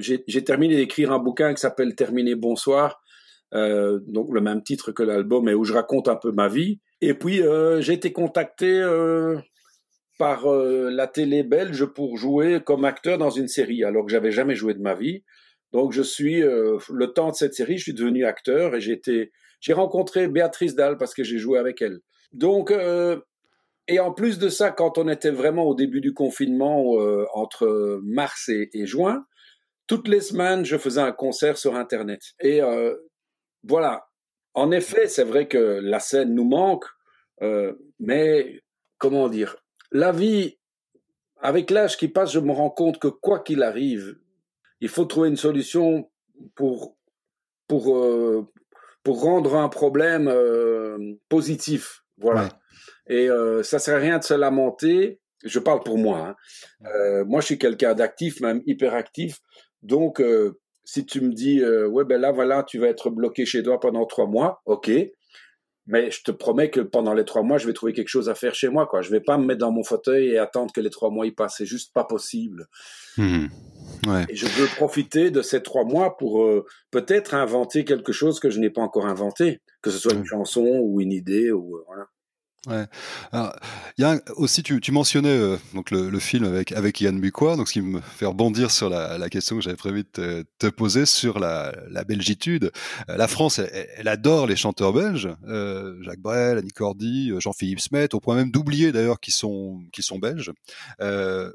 j'ai 0.00 0.44
terminé 0.44 0.76
d'écrire 0.76 1.10
un 1.10 1.18
bouquin 1.18 1.54
qui 1.54 1.60
s'appelle 1.62 1.94
Terminer 1.94 2.34
bonsoir, 2.34 3.02
donc 3.52 4.28
le 4.30 4.42
même 4.42 4.62
titre 4.62 4.92
que 4.92 5.02
l'album 5.02 5.48
et 5.48 5.54
où 5.54 5.64
je 5.64 5.72
raconte 5.72 6.08
un 6.08 6.16
peu 6.16 6.32
ma 6.32 6.48
vie. 6.48 6.80
Et 7.00 7.14
puis 7.14 7.40
j'ai 7.80 7.94
été 7.94 8.12
contacté 8.12 8.86
par 10.18 10.46
la 10.46 11.06
télé 11.06 11.44
belge 11.44 11.86
pour 11.86 12.18
jouer 12.18 12.60
comme 12.64 12.84
acteur 12.84 13.16
dans 13.16 13.30
une 13.30 13.48
série, 13.48 13.84
alors 13.84 14.04
que 14.04 14.12
j'avais 14.12 14.32
jamais 14.32 14.54
joué 14.54 14.74
de 14.74 14.82
ma 14.82 14.94
vie. 14.94 15.24
Donc 15.72 15.92
je 15.92 16.02
suis 16.02 16.40
le 16.40 17.06
temps 17.14 17.30
de 17.30 17.36
cette 17.36 17.54
série, 17.54 17.78
je 17.78 17.84
suis 17.84 17.94
devenu 17.94 18.26
acteur 18.26 18.74
et 18.74 18.80
j'ai 18.80 18.92
été 18.92 19.32
j'ai 19.60 19.72
rencontré 19.72 20.28
Béatrice 20.28 20.74
Dalle 20.74 20.98
parce 20.98 21.14
que 21.14 21.24
j'ai 21.24 21.38
joué 21.38 21.58
avec 21.58 21.82
elle. 21.82 22.00
Donc, 22.32 22.70
euh, 22.70 23.20
et 23.86 24.00
en 24.00 24.12
plus 24.12 24.38
de 24.38 24.48
ça, 24.48 24.70
quand 24.70 24.98
on 24.98 25.08
était 25.08 25.30
vraiment 25.30 25.64
au 25.64 25.74
début 25.74 26.00
du 26.00 26.12
confinement, 26.12 27.00
euh, 27.00 27.26
entre 27.32 28.00
mars 28.02 28.48
et, 28.48 28.86
juin, 28.86 29.24
toutes 29.86 30.08
les 30.08 30.20
semaines, 30.20 30.64
je 30.64 30.76
faisais 30.76 31.00
un 31.00 31.12
concert 31.12 31.56
sur 31.56 31.74
Internet. 31.74 32.20
Et 32.40 32.62
euh, 32.62 32.94
voilà. 33.62 34.08
En 34.54 34.70
effet, 34.70 35.08
c'est 35.08 35.24
vrai 35.24 35.48
que 35.48 35.58
la 35.58 36.00
scène 36.00 36.34
nous 36.34 36.48
manque, 36.48 36.84
mais 38.00 38.60
comment 38.98 39.28
dire? 39.28 39.56
La 39.92 40.10
vie 40.10 40.58
avec 41.40 41.70
l'âge 41.70 41.96
qui 41.96 42.08
passe, 42.08 42.32
je 42.32 42.40
me 42.40 42.52
rends 42.52 42.70
compte 42.70 42.98
que 42.98 43.06
quoi 43.06 43.38
qu'il 43.38 43.62
arrive, 43.62 44.18
il 44.80 44.88
faut 44.88 45.04
trouver 45.04 45.28
une 45.28 45.36
solution 45.36 46.10
pour, 46.56 46.96
pour, 47.68 47.96
pour 49.02 49.22
rendre 49.22 49.56
un 49.56 49.68
problème 49.68 50.28
euh, 50.28 50.98
positif. 51.28 52.02
Voilà. 52.18 52.48
Et 53.08 53.30
euh, 53.30 53.62
ça 53.62 53.78
sert 53.78 53.96
à 53.96 54.00
rien 54.00 54.18
de 54.18 54.24
se 54.24 54.34
lamenter. 54.34 55.20
Je 55.44 55.58
parle 55.58 55.80
pour 55.80 55.98
moi. 55.98 56.18
Hein. 56.18 56.36
Euh, 56.86 57.24
moi, 57.24 57.40
je 57.40 57.46
suis 57.46 57.58
quelqu'un 57.58 57.94
d'actif, 57.94 58.40
même 58.40 58.60
hyperactif. 58.66 59.38
Donc, 59.82 60.20
euh, 60.20 60.58
si 60.84 61.06
tu 61.06 61.20
me 61.20 61.32
dis, 61.32 61.62
ouais, 61.64 62.04
ben 62.04 62.20
là, 62.20 62.32
voilà, 62.32 62.62
tu 62.62 62.78
vas 62.78 62.88
être 62.88 63.10
bloqué 63.10 63.44
chez 63.44 63.62
toi 63.62 63.78
pendant 63.78 64.06
trois 64.06 64.26
mois, 64.26 64.62
ok. 64.64 64.90
Mais 65.88 66.10
je 66.10 66.22
te 66.22 66.30
promets 66.30 66.70
que 66.70 66.80
pendant 66.80 67.14
les 67.14 67.24
trois 67.24 67.42
mois, 67.42 67.56
je 67.56 67.66
vais 67.66 67.72
trouver 67.72 67.94
quelque 67.94 68.08
chose 68.08 68.28
à 68.28 68.34
faire 68.34 68.54
chez 68.54 68.68
moi. 68.68 68.86
Quoi. 68.86 69.00
Je 69.00 69.10
vais 69.10 69.20
pas 69.20 69.38
me 69.38 69.46
mettre 69.46 69.60
dans 69.60 69.72
mon 69.72 69.82
fauteuil 69.82 70.28
et 70.28 70.38
attendre 70.38 70.70
que 70.72 70.82
les 70.82 70.90
trois 70.90 71.08
mois 71.10 71.26
y 71.26 71.32
passent. 71.32 71.56
C'est 71.56 71.66
juste 71.66 71.94
pas 71.94 72.04
possible. 72.04 72.66
Mmh. 73.16 73.46
Ouais. 74.06 74.26
Et 74.28 74.36
je 74.36 74.46
veux 74.46 74.66
profiter 74.76 75.30
de 75.30 75.40
ces 75.40 75.62
trois 75.62 75.84
mois 75.84 76.18
pour 76.18 76.42
euh, 76.42 76.66
peut-être 76.90 77.34
inventer 77.34 77.86
quelque 77.86 78.12
chose 78.12 78.38
que 78.38 78.50
je 78.50 78.60
n'ai 78.60 78.70
pas 78.70 78.82
encore 78.82 79.06
inventé, 79.06 79.62
que 79.80 79.90
ce 79.90 79.98
soit 79.98 80.12
une 80.12 80.26
chanson 80.26 80.78
ou 80.82 81.00
une 81.00 81.12
idée 81.12 81.50
ou 81.52 81.76
euh, 81.76 81.84
voilà. 81.86 82.04
Ouais. 82.68 82.84
Alors, 83.32 83.56
y 83.96 84.04
a 84.04 84.20
aussi, 84.36 84.62
tu, 84.62 84.78
tu 84.80 84.92
mentionnais 84.92 85.30
euh, 85.30 85.56
donc 85.72 85.90
le, 85.90 86.10
le, 86.10 86.18
film 86.18 86.44
avec 86.44 86.72
avec 86.72 87.00
Yann 87.00 87.18
Bucois, 87.18 87.56
donc 87.56 87.66
ce 87.68 87.72
qui 87.72 87.80
me 87.80 88.00
fait 88.00 88.26
rebondir 88.26 88.70
sur 88.70 88.90
la, 88.90 89.16
la 89.16 89.30
question 89.30 89.56
que 89.56 89.62
j'avais 89.62 89.76
prévu 89.76 90.02
de 90.02 90.08
te, 90.08 90.44
te, 90.58 90.66
poser 90.66 91.06
sur 91.06 91.38
la, 91.38 91.74
la 91.90 92.04
belgitude. 92.04 92.70
Euh, 93.08 93.16
la 93.16 93.26
France, 93.26 93.58
elle, 93.58 93.86
elle, 93.96 94.08
adore 94.08 94.46
les 94.46 94.56
chanteurs 94.56 94.92
belges, 94.92 95.30
euh, 95.46 95.96
Jacques 96.02 96.20
Brel, 96.20 96.58
Annie 96.58 96.72
Cordy, 96.72 97.30
euh, 97.30 97.40
Jean-Philippe 97.40 97.80
Smet, 97.80 98.14
au 98.14 98.20
point 98.20 98.36
même 98.36 98.50
d'oublier 98.50 98.92
d'ailleurs 98.92 99.18
qu'ils 99.18 99.34
sont 99.34 99.80
qu'ils 99.92 100.04
sont 100.04 100.18
belges. 100.18 100.52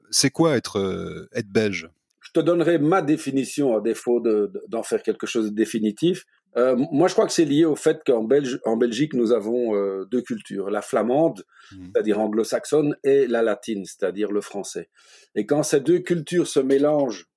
C'est 0.10 0.32
quoi 0.32 0.55
être 0.55 1.29
être 1.34 1.50
belge? 1.50 1.89
Je 2.22 2.32
te 2.32 2.39
donnerai 2.39 2.79
ma 2.79 3.03
définition 3.03 3.77
à 3.77 3.82
défaut 3.82 4.20
d'en 4.20 4.79
de, 4.79 4.86
faire 4.86 5.03
quelque 5.03 5.27
chose 5.27 5.51
de 5.51 5.55
définitif. 5.55 6.25
Euh, 6.55 6.75
moi, 6.91 7.07
je 7.07 7.13
crois 7.13 7.25
que 7.25 7.31
c'est 7.31 7.45
lié 7.45 7.65
au 7.65 7.75
fait 7.75 8.01
qu'en 8.05 8.24
Belge, 8.24 8.60
en 8.65 8.77
Belgique, 8.77 9.13
nous 9.13 9.31
avons 9.31 9.75
euh, 9.75 10.05
deux 10.05 10.22
cultures, 10.22 10.69
la 10.69 10.81
flamande, 10.81 11.43
mmh. 11.72 11.86
c'est-à-dire 11.86 12.19
anglo-saxonne, 12.19 12.95
et 13.03 13.27
la 13.27 13.41
latine, 13.41 13.86
c'est-à-dire 13.86 14.31
le 14.31 14.41
français. 14.41 14.89
Et 15.36 15.45
quand 15.45 15.63
ces 15.63 15.79
deux 15.79 16.00
cultures 16.00 16.48
se 16.48 16.60
mélangent, 16.60 17.27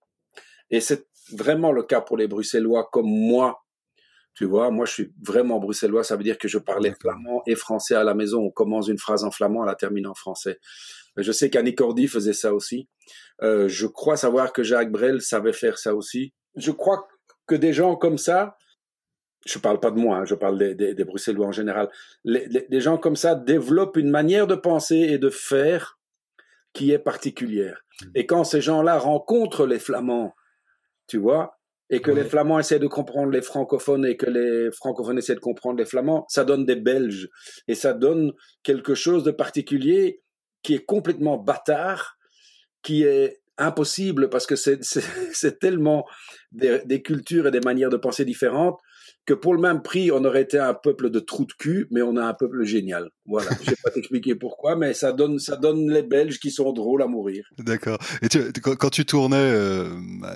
et 0.71 0.81
c'est 0.81 1.07
vraiment 1.33 1.73
le 1.73 1.83
cas 1.83 2.01
pour 2.01 2.17
les 2.17 2.29
Bruxellois 2.29 2.89
comme 2.93 3.09
moi, 3.09 3.67
tu 4.37 4.45
vois, 4.45 4.71
moi 4.71 4.85
je 4.85 4.93
suis 4.93 5.15
vraiment 5.27 5.59
bruxellois, 5.59 6.05
ça 6.05 6.15
veut 6.15 6.23
dire 6.23 6.37
que 6.37 6.47
je 6.47 6.59
parlais 6.59 6.93
flamand 7.01 7.43
et 7.47 7.55
français 7.55 7.95
à 7.95 8.05
la 8.05 8.15
maison. 8.15 8.43
On 8.43 8.51
commence 8.51 8.87
une 8.87 8.99
phrase 8.99 9.25
en 9.25 9.31
flamand, 9.31 9.61
on 9.61 9.65
la 9.65 9.75
termine 9.75 10.07
en 10.07 10.15
français. 10.15 10.61
Je 11.17 11.33
sais 11.33 11.49
qu'Annie 11.49 11.75
Cordy 11.75 12.07
faisait 12.07 12.35
ça 12.35 12.53
aussi. 12.53 12.87
Euh, 13.43 13.67
je 13.69 13.87
crois 13.87 14.19
savoir 14.19 14.53
que 14.53 14.63
Jacques 14.63 14.93
Brel 14.93 15.23
savait 15.23 15.55
faire 15.55 15.79
ça 15.79 15.95
aussi. 15.95 16.35
Je 16.55 16.71
crois 16.71 17.09
que 17.47 17.55
des 17.55 17.73
gens 17.73 17.97
comme 17.97 18.19
ça, 18.19 18.59
je 19.47 19.59
parle 19.59 19.81
pas 19.81 19.91
de 19.91 19.99
moi, 19.99 20.19
hein, 20.19 20.25
je 20.25 20.35
parle 20.35 20.59
des, 20.59 20.75
des, 20.75 20.95
des, 20.95 21.05
Bruxellois 21.05 21.47
en 21.47 21.53
général. 21.53 21.89
Les, 22.25 22.47
les, 22.47 22.67
les, 22.69 22.81
gens 22.81 22.99
comme 22.99 23.17
ça 23.17 23.35
développent 23.35 23.97
une 23.97 24.11
manière 24.11 24.47
de 24.47 24.55
penser 24.55 24.97
et 24.97 25.19
de 25.19 25.31
faire 25.31 25.99
qui 26.73 26.93
est 26.93 26.99
particulière. 26.99 27.83
Mmh. 28.03 28.07
Et 28.17 28.27
quand 28.27 28.45
ces 28.45 28.61
gens-là 28.61 28.99
rencontrent 28.99 29.67
les 29.67 29.79
Flamands, 29.79 30.35
tu 31.07 31.19
vois, 31.19 31.59
et 31.89 32.01
que 32.01 32.11
ouais. 32.11 32.23
les 32.23 32.29
Flamands 32.29 32.59
essaient 32.59 32.79
de 32.79 32.89
comprendre 32.89 33.31
les 33.31 33.43
francophones 33.43 34.05
et 34.05 34.17
que 34.17 34.27
les 34.27 34.71
francophones 34.73 35.19
essaient 35.19 35.37
de 35.37 35.41
comprendre 35.41 35.79
les 35.79 35.85
Flamands, 35.85 36.27
ça 36.29 36.45
donne 36.45 36.67
des 36.67 36.77
Belges. 36.77 37.29
Et 37.69 37.75
ça 37.75 37.93
donne 37.93 38.33
quelque 38.63 38.95
chose 38.95 39.23
de 39.23 39.31
particulier 39.31 40.23
qui 40.63 40.75
est 40.75 40.85
complètement 40.85 41.39
bâtard, 41.39 42.19
qui 42.83 43.05
est 43.05 43.41
impossible 43.57 44.29
parce 44.29 44.47
que 44.47 44.57
c'est 44.57 44.81
tellement 45.61 46.05
des, 46.51 46.81
des, 46.85 47.03
cultures 47.03 47.47
et 47.47 47.51
des 47.51 47.61
manières 47.61 47.89
de 47.89 47.97
penser 47.97 48.25
différentes 48.25 48.81
que 49.27 49.35
pour 49.35 49.55
le 49.55 49.61
même 49.61 49.83
prix, 49.83 50.13
on 50.13 50.25
aurait 50.25 50.43
été 50.43 50.59
un 50.59 50.73
peuple 50.73 51.11
de 51.11 51.19
trous 51.19 51.45
de 51.45 51.53
cul, 51.53 51.89
mais 51.91 52.01
on 52.01 52.17
a 52.17 52.25
un 52.25 52.33
peuple 52.33 52.65
génial. 52.65 53.11
Voilà. 53.27 53.51
Je 53.61 53.71
vais 53.71 53.77
pas 53.83 53.91
t'expliquer 53.95 54.37
pourquoi, 54.37 54.77
mais 54.77 54.95
ça 54.95 55.13
donne, 55.13 55.39
ça 55.41 55.57
donne 55.57 55.91
les 55.91 56.05
Belges 56.05 56.39
qui 56.39 56.51
sont 56.51 56.73
drôles 56.73 57.03
à 57.03 57.09
mourir. 57.09 57.45
D'accord. 57.59 57.99
Et 58.23 58.29
tu, 58.29 58.39
quand 58.63 58.91
tu 58.91 59.05
tournais 59.05 59.37
euh, 59.37 59.89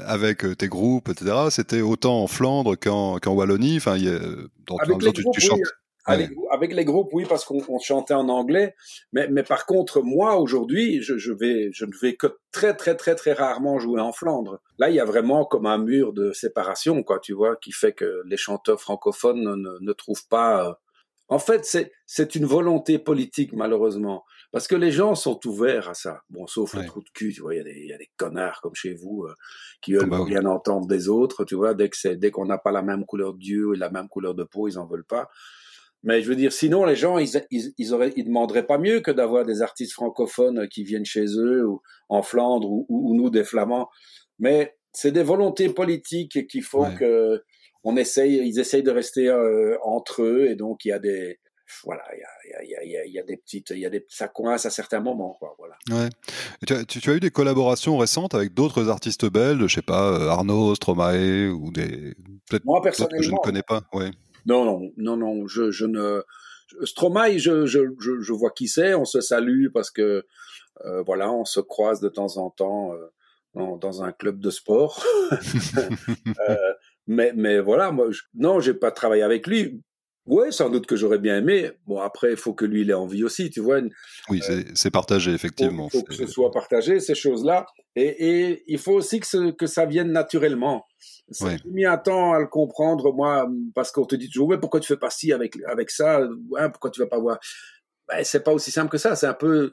avec 0.07 0.45
tes 0.59 0.69
groupes, 0.69 1.09
etc., 1.09 1.33
c'était 1.51 1.81
autant 1.81 2.23
en 2.23 2.27
Flandre 2.27 2.77
qu'en 2.77 3.19
qu 3.19 3.29
Wallonie? 3.29 3.77
Enfin, 3.77 3.97
y 3.97 4.09
a, 4.09 4.19
dans, 4.67 4.77
avec 4.77 4.99
dans, 4.99 5.07
les 5.07 5.13
tu, 5.13 5.23
groupes, 5.23 5.35
tu 5.35 5.41
chantes. 5.41 5.59
Oui. 5.59 5.65
Avec, 6.07 6.31
avec, 6.51 6.73
les 6.73 6.85
groupes, 6.85 7.11
oui, 7.13 7.25
parce 7.29 7.45
qu'on 7.45 7.79
chantait 7.79 8.15
en 8.15 8.29
anglais. 8.29 8.75
Mais, 9.13 9.29
mais 9.29 9.43
par 9.43 9.67
contre, 9.67 10.03
moi, 10.03 10.37
aujourd'hui, 10.37 11.03
je, 11.03 11.19
je, 11.19 11.33
vais, 11.33 11.71
je 11.73 11.85
ne 11.85 11.93
vais 12.01 12.17
que 12.17 12.39
très, 12.53 12.75
très, 12.75 12.97
très, 12.97 13.15
très 13.15 13.33
rarement 13.33 13.79
jouer 13.79 14.01
en 14.01 14.13
Flandre. 14.13 14.61
Là, 14.79 14.89
il 14.89 14.97
y 14.97 15.01
a 15.01 15.05
vraiment 15.05 15.45
comme 15.45 15.67
un 15.67 15.79
mur 15.79 16.13
de 16.13 16.33
séparation, 16.33 17.03
quoi, 17.03 17.19
tu 17.21 17.33
vois, 17.33 17.57
qui 17.57 17.73
fait 17.73 17.93
que 17.93 18.23
les 18.25 18.37
chanteurs 18.37 18.81
francophones 18.81 19.45
ne, 19.45 19.79
ne 19.81 19.93
trouvent 19.93 20.27
pas. 20.29 20.69
Euh, 20.69 20.73
en 21.29 21.39
fait, 21.39 21.65
c'est 22.07 22.35
une 22.35 22.45
volonté 22.45 22.99
politique, 22.99 23.53
malheureusement. 23.53 24.25
Parce 24.51 24.67
que 24.67 24.75
les 24.75 24.91
gens 24.91 25.15
sont 25.15 25.39
ouverts 25.47 25.89
à 25.89 25.95
ça. 25.95 26.23
Bon, 26.29 26.49
sauf 26.49 26.75
ouais. 26.75 26.81
le 26.81 26.87
trou 26.87 27.01
de 27.01 27.11
cul, 27.15 27.33
tu 27.33 27.41
vois, 27.41 27.55
il 27.55 27.59
y, 27.59 27.61
a 27.61 27.65
des, 27.65 27.87
y 27.87 27.93
a 27.93 27.99
des 27.99 28.11
connards 28.17 28.61
comme 28.61 28.75
chez 28.75 28.95
vous 28.95 29.27
euh, 29.29 29.35
qui 29.81 29.93
veulent 29.93 30.11
bah, 30.11 30.25
bien 30.27 30.41
oui. 30.41 30.47
entendre 30.49 30.89
des 30.89 31.09
autres, 31.09 31.45
tu 31.45 31.55
vois, 31.55 31.75
dès 31.75 31.89
qu'on 31.89 32.15
dès 32.17 32.31
qu'on 32.33 32.47
n'a 32.47 32.59
pas 32.59 32.73
la 32.73 32.83
même 32.83 33.07
couleur 33.07 33.35
d'yeux 33.35 33.75
et 33.75 33.79
la 33.79 33.91
même 33.91 34.09
couleur 34.09 34.35
de 34.35 34.43
peau, 34.43 34.67
ils 34.67 34.77
en 34.77 34.87
veulent 34.87 35.05
pas. 35.05 35.31
Mais 36.03 36.23
je 36.23 36.29
veux 36.29 36.37
dire, 36.37 36.53
sinon, 36.53 36.85
les 36.85 36.97
gens, 36.97 37.19
ils, 37.19 37.43
ils, 37.51 37.73
ils, 37.77 37.93
auraient, 37.93 38.13
ils 38.17 38.25
demanderaient 38.25 38.67
pas 38.67 38.79
mieux 38.79 39.01
que 39.01 39.11
d'avoir 39.11 39.45
des 39.45 39.61
artistes 39.61 39.93
francophones 39.93 40.67
qui 40.69 40.83
viennent 40.83 41.05
chez 41.05 41.27
eux, 41.37 41.67
ou 41.67 41.83
en 42.09 42.23
Flandre, 42.23 42.71
ou, 42.71 42.87
ou, 42.89 43.11
ou 43.11 43.15
nous, 43.15 43.29
des 43.29 43.45
Flamands. 43.45 43.89
Mais 44.39 44.77
c'est 44.93 45.13
des 45.13 45.23
volontés 45.23 45.69
politiques 45.69 46.47
qui 46.49 46.63
font 46.63 46.89
ouais. 46.89 46.97
que 46.97 47.43
on 47.85 47.97
essaye, 47.97 48.37
ils 48.47 48.59
essayent 48.59 48.83
de 48.83 48.91
rester 48.91 49.29
euh, 49.29 49.77
entre 49.83 50.23
eux, 50.23 50.47
et 50.49 50.55
donc 50.55 50.85
il 50.85 50.89
y 50.89 50.93
a 50.93 50.99
des, 50.99 51.39
voilà, 51.85 52.03
il 52.13 52.71
y 52.71 52.75
a, 52.75 52.85
y, 52.85 52.91
y, 52.91 52.97
a, 52.97 53.07
y 53.07 53.19
a, 53.19 53.23
des 53.23 53.37
petites, 53.37 53.71
il 53.71 53.79
y 53.79 53.87
a 53.87 53.91
des, 53.91 54.05
ça 54.09 54.29
coince 54.29 54.67
à 54.67 54.71
certains 54.71 55.01
moments, 55.01 55.37
quoi, 55.39 55.55
voilà. 55.59 55.77
Ouais. 55.91 56.09
Tu 56.67 56.75
as, 56.75 56.85
tu, 56.85 57.01
tu, 57.01 57.11
as 57.11 57.15
eu 57.15 57.21
des 57.21 57.31
collaborations 57.31 57.97
récentes 57.97 58.35
avec 58.35 58.53
d'autres 58.53 58.89
artistes 58.89 59.27
belges, 59.31 59.67
je 59.67 59.75
sais 59.75 59.83
pas, 59.83 60.11
euh, 60.11 60.29
Arnaud, 60.29 60.75
Stromae, 60.75 61.49
ou 61.49 61.71
des, 61.71 62.15
peut-être, 62.49 62.65
Moi, 62.65 62.83
personnellement, 62.83 63.19
que 63.19 63.25
je 63.25 63.31
ne 63.31 63.37
connais 63.39 63.63
pas, 63.63 63.83
ouais. 63.95 64.11
Non, 64.47 64.65
non, 64.65 64.93
non, 64.97 65.17
non, 65.17 65.47
je, 65.47 65.71
je 65.71 65.87
ne. 65.87 66.23
Stromae, 66.85 67.39
je, 67.39 67.67
je, 67.67 67.81
je, 68.01 68.21
je 68.21 68.33
vois 68.33 68.51
qui 68.51 68.69
c'est, 68.69 68.95
on 68.95 69.05
se 69.05 69.21
salue 69.21 69.69
parce 69.73 69.91
que, 69.91 70.25
euh, 70.85 71.03
voilà, 71.03 71.33
on 71.33 71.45
se 71.45 71.61
croise 71.61 72.01
de 72.01 72.09
temps 72.09 72.37
en 72.37 72.51
temps 72.51 72.93
euh, 72.93 73.07
dans, 73.55 73.77
dans, 73.77 74.03
un 74.03 74.13
club 74.13 74.39
de 74.39 74.51
sport. 74.51 75.05
euh, 75.33 76.57
mais, 77.07 77.33
mais 77.35 77.61
voilà, 77.61 77.91
moi, 77.91 78.11
je, 78.11 78.23
non, 78.35 78.61
j'ai 78.61 78.75
pas 78.75 78.93
travaillé 78.93 79.23
avec 79.23 79.47
lui. 79.47 79.83
Ouais, 80.27 80.53
sans 80.53 80.69
doute 80.69 80.87
que 80.87 80.97
j'aurais 80.97 81.19
bien 81.19 81.39
aimé. 81.39 81.71
Bon, 81.87 81.99
après, 81.99 82.33
il 82.33 82.37
faut 82.37 82.53
que 82.53 82.65
lui, 82.65 82.83
il 82.83 82.91
ait 82.91 82.95
envie 82.95 83.25
aussi, 83.25 83.51
tu 83.51 83.61
vois. 83.61 83.81
Oui, 84.29 84.41
euh, 84.49 84.63
c'est 84.75 84.91
partagé, 84.91 85.33
effectivement. 85.33 85.89
Il 85.89 85.91
faut, 85.91 85.99
faut 85.99 86.05
que 86.05 86.15
ce 86.15 86.27
soit 86.27 86.51
partagé, 86.51 87.01
ces 87.01 87.15
choses-là. 87.15 87.67
Et, 87.97 88.05
et, 88.51 88.63
il 88.67 88.79
faut 88.79 88.93
aussi 88.93 89.21
que, 89.21 89.27
ce, 89.27 89.51
que 89.51 89.67
ça 89.67 89.87
vienne 89.87 90.13
naturellement. 90.13 90.87
Ouais. 91.41 91.57
J'ai 91.65 91.71
mis 91.71 91.85
un 91.85 91.97
temps 91.97 92.35
à 92.35 92.39
le 92.39 92.47
comprendre, 92.47 93.13
moi, 93.13 93.49
parce 93.75 93.93
qu'on 93.93 94.05
te 94.05 94.15
dit 94.15 94.29
toujours, 94.29 94.49
ouais, 94.49 94.59
pourquoi 94.59 94.81
tu 94.81 94.89
fais 94.89 94.99
pas 94.99 95.11
ci 95.11 95.33
avec, 95.33 95.57
avec 95.67 95.91
ça? 95.91 96.21
Ouais, 96.51 96.69
pourquoi 96.71 96.91
tu 96.91 97.01
vas 97.01 97.07
pas 97.07 97.19
voir? 97.19 97.39
Ben, 98.09 98.23
c'est 98.25 98.45
pas 98.45 98.53
aussi 98.53 98.71
simple 98.71 98.91
que 98.91 98.99
ça. 98.99 99.17
C'est 99.17 99.27
un 99.27 99.35
peu, 99.35 99.71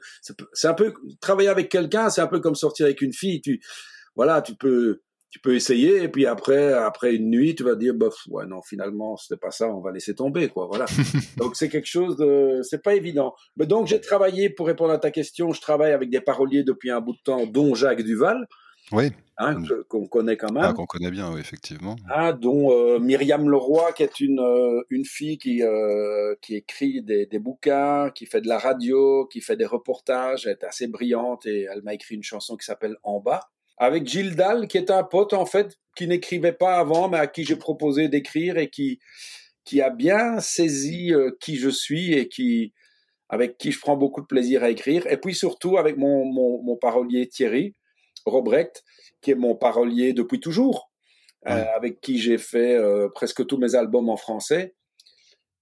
c'est 0.52 0.68
un 0.68 0.74
peu, 0.74 0.94
travailler 1.20 1.48
avec 1.48 1.68
quelqu'un, 1.68 2.08
c'est 2.08 2.20
un 2.20 2.26
peu 2.26 2.40
comme 2.40 2.54
sortir 2.54 2.86
avec 2.86 3.02
une 3.02 3.12
fille. 3.12 3.42
Tu, 3.42 3.60
voilà, 4.16 4.40
tu 4.40 4.54
peux, 4.54 5.02
tu 5.30 5.40
peux 5.40 5.54
essayer 5.54 6.02
et 6.02 6.08
puis 6.08 6.26
après 6.26 6.72
après 6.72 7.14
une 7.14 7.30
nuit 7.30 7.54
tu 7.54 7.62
vas 7.62 7.74
dire 7.74 7.94
bof 7.94 8.14
ouais 8.28 8.46
non 8.46 8.62
finalement 8.62 9.16
c'était 9.16 9.38
pas 9.38 9.50
ça 9.50 9.68
on 9.68 9.80
va 9.80 9.92
laisser 9.92 10.14
tomber 10.14 10.48
quoi 10.48 10.66
voilà. 10.66 10.86
Donc 11.36 11.56
c'est 11.56 11.68
quelque 11.68 11.86
chose 11.86 12.16
de 12.16 12.60
c'est 12.62 12.82
pas 12.82 12.94
évident. 12.94 13.34
Mais 13.56 13.66
donc 13.66 13.86
j'ai 13.86 14.00
travaillé 14.00 14.50
pour 14.50 14.66
répondre 14.66 14.92
à 14.92 14.98
ta 14.98 15.10
question. 15.10 15.52
Je 15.52 15.60
travaille 15.60 15.92
avec 15.92 16.10
des 16.10 16.20
paroliers 16.20 16.62
depuis 16.62 16.90
un 16.90 17.00
bout 17.00 17.12
de 17.12 17.22
temps 17.22 17.46
dont 17.46 17.74
Jacques 17.74 18.02
Duval 18.02 18.46
oui. 18.92 19.10
hein, 19.36 19.62
qu'on 19.88 20.06
connaît 20.06 20.36
quand 20.36 20.52
même. 20.52 20.64
Ah, 20.64 20.72
qu'on 20.72 20.86
connaît 20.86 21.10
bien 21.10 21.32
oui 21.32 21.40
effectivement. 21.40 21.96
Ah, 22.08 22.32
dont 22.32 22.72
euh, 22.72 22.98
Myriam 22.98 23.48
Leroy 23.48 23.92
qui 23.92 24.02
est 24.02 24.20
une 24.20 24.40
euh, 24.40 24.82
une 24.90 25.04
fille 25.04 25.38
qui 25.38 25.62
euh, 25.62 26.34
qui 26.40 26.56
écrit 26.56 27.02
des, 27.02 27.26
des 27.26 27.38
bouquins 27.38 28.10
qui 28.10 28.26
fait 28.26 28.40
de 28.40 28.48
la 28.48 28.58
radio 28.58 29.26
qui 29.26 29.40
fait 29.40 29.56
des 29.56 29.66
reportages. 29.66 30.46
Elle 30.46 30.52
est 30.52 30.64
assez 30.64 30.86
brillante 30.86 31.46
et 31.46 31.66
elle 31.72 31.82
m'a 31.82 31.94
écrit 31.94 32.14
une 32.14 32.22
chanson 32.22 32.56
qui 32.56 32.64
s'appelle 32.64 32.96
En 33.02 33.20
bas 33.20 33.50
avec 33.78 34.06
Gilles 34.06 34.36
Dalle, 34.36 34.66
qui 34.68 34.76
est 34.78 34.90
un 34.90 35.04
pote 35.04 35.32
en 35.32 35.46
fait, 35.46 35.76
qui 35.96 36.06
n'écrivait 36.06 36.52
pas 36.52 36.76
avant, 36.78 37.08
mais 37.08 37.18
à 37.18 37.26
qui 37.26 37.44
j'ai 37.44 37.56
proposé 37.56 38.08
d'écrire 38.08 38.58
et 38.58 38.68
qui 38.70 38.98
qui 39.64 39.82
a 39.82 39.90
bien 39.90 40.40
saisi 40.40 41.12
euh, 41.12 41.30
qui 41.40 41.56
je 41.56 41.68
suis 41.68 42.14
et 42.14 42.28
qui 42.28 42.72
avec 43.28 43.58
qui 43.58 43.70
je 43.72 43.80
prends 43.80 43.96
beaucoup 43.96 44.22
de 44.22 44.26
plaisir 44.26 44.62
à 44.62 44.70
écrire. 44.70 45.06
Et 45.06 45.18
puis 45.18 45.34
surtout 45.34 45.76
avec 45.78 45.96
mon 45.96 46.24
mon, 46.24 46.62
mon 46.62 46.76
parolier 46.76 47.28
Thierry 47.28 47.74
Robrecht, 48.26 48.82
qui 49.20 49.32
est 49.32 49.34
mon 49.34 49.54
parolier 49.54 50.12
depuis 50.12 50.40
toujours, 50.40 50.90
ouais. 51.46 51.52
euh, 51.52 51.76
avec 51.76 52.00
qui 52.00 52.18
j'ai 52.18 52.38
fait 52.38 52.74
euh, 52.76 53.08
presque 53.14 53.46
tous 53.46 53.58
mes 53.58 53.74
albums 53.74 54.08
en 54.08 54.16
français. 54.16 54.74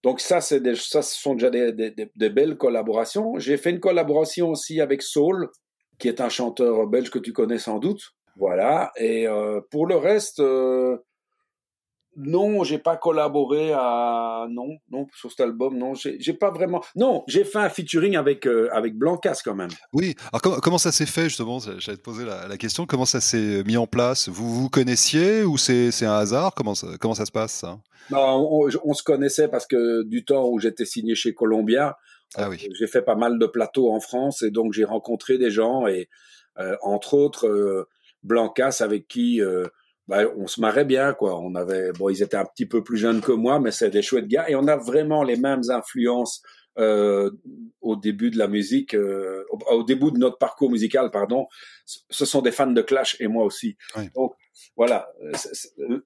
Donc 0.02 0.20
ça, 0.20 0.40
c'est 0.40 0.60
des, 0.60 0.76
ça, 0.76 1.02
ce 1.02 1.18
sont 1.18 1.34
déjà 1.34 1.50
des, 1.50 1.72
des, 1.72 2.08
des 2.14 2.30
belles 2.30 2.56
collaborations. 2.56 3.38
J'ai 3.38 3.56
fait 3.56 3.70
une 3.70 3.80
collaboration 3.80 4.50
aussi 4.50 4.80
avec 4.80 5.02
Soul, 5.02 5.48
qui 5.98 6.08
est 6.08 6.20
un 6.20 6.28
chanteur 6.28 6.86
belge 6.86 7.10
que 7.10 7.18
tu 7.18 7.32
connais 7.32 7.58
sans 7.58 7.78
doute. 7.78 8.14
Voilà. 8.36 8.92
Et 8.96 9.26
pour 9.70 9.86
le 9.86 9.96
reste, 9.96 10.42
non, 12.16 12.64
j'ai 12.64 12.78
pas 12.78 12.96
collaboré 12.96 13.72
à 13.74 14.46
non, 14.50 14.78
non 14.90 15.06
sur 15.14 15.30
cet 15.30 15.40
album. 15.40 15.76
Non, 15.76 15.92
j'ai 15.94 16.32
pas 16.32 16.50
vraiment. 16.50 16.82
Non, 16.96 17.22
j'ai 17.28 17.44
fait 17.44 17.58
un 17.58 17.68
featuring 17.68 18.16
avec 18.16 18.46
euh, 18.46 18.68
avec 18.72 18.96
Blancas 18.96 19.40
quand 19.44 19.54
même. 19.54 19.68
Oui. 19.92 20.14
Alors 20.32 20.60
comment, 20.62 20.78
ça 20.78 20.92
s'est 20.92 21.06
fait 21.06 21.24
justement? 21.24 21.58
J'allais 21.78 21.98
te 21.98 22.02
poser 22.02 22.24
la, 22.24 22.56
question. 22.56 22.86
Comment 22.86 23.04
ça 23.04 23.20
s'est 23.20 23.62
mis 23.64 23.76
en 23.76 23.86
place? 23.86 24.30
Vous 24.30 24.54
vous 24.54 24.70
connaissiez 24.70 25.42
ou 25.44 25.58
c'est 25.58 25.90
un 26.02 26.14
hasard? 26.14 26.54
Comment 26.54 26.74
ça, 26.74 26.88
comment 26.98 27.14
ça 27.14 27.26
se 27.26 27.32
passe 27.32 27.52
ça? 27.52 27.78
Non, 28.10 28.48
on, 28.50 28.94
se 28.94 29.02
connaissait 29.02 29.48
parce 29.48 29.66
que 29.66 30.02
du 30.04 30.24
temps 30.24 30.48
où 30.48 30.58
j'étais 30.58 30.86
signé 30.86 31.14
chez 31.14 31.34
Columbia, 31.34 31.98
ah 32.34 32.50
oui. 32.50 32.68
j'ai 32.72 32.86
fait 32.86 33.02
pas 33.02 33.14
mal 33.14 33.38
de 33.38 33.46
plateaux 33.46 33.92
en 33.92 34.00
France 34.00 34.42
et 34.42 34.50
donc 34.50 34.72
j'ai 34.72 34.84
rencontré 34.84 35.38
des 35.38 35.50
gens 35.50 35.86
et 35.86 36.08
euh, 36.58 36.76
entre 36.82 37.14
autres 37.14 37.46
euh, 37.46 37.88
Blancas 38.22 38.78
avec 38.80 39.06
qui 39.06 39.40
bah, 40.08 40.22
on 40.36 40.46
se 40.46 40.60
marrait 40.60 40.84
bien, 40.84 41.14
quoi. 41.14 41.38
On 41.40 41.54
avait, 41.56 41.90
bon, 41.92 42.08
ils 42.08 42.22
étaient 42.22 42.36
un 42.36 42.44
petit 42.44 42.66
peu 42.66 42.82
plus 42.84 42.96
jeunes 42.96 43.20
que 43.20 43.32
moi, 43.32 43.58
mais 43.58 43.72
c'est 43.72 43.90
des 43.90 44.02
chouettes 44.02 44.28
gars. 44.28 44.48
Et 44.48 44.54
on 44.54 44.68
a 44.68 44.76
vraiment 44.76 45.24
les 45.24 45.36
mêmes 45.36 45.62
influences 45.68 46.42
euh, 46.78 47.30
au 47.80 47.96
début 47.96 48.30
de 48.30 48.38
la 48.38 48.48
musique, 48.48 48.94
euh, 48.94 49.44
au, 49.70 49.82
début 49.82 50.12
de 50.12 50.18
notre 50.18 50.36
parcours 50.36 50.70
musical, 50.70 51.10
pardon. 51.10 51.46
Ce 51.86 52.26
sont 52.26 52.42
des 52.42 52.52
fans 52.52 52.66
de 52.66 52.82
Clash 52.82 53.16
et 53.18 53.28
moi 53.28 53.44
aussi. 53.44 53.76
Donc 54.14 54.34
voilà, 54.76 55.08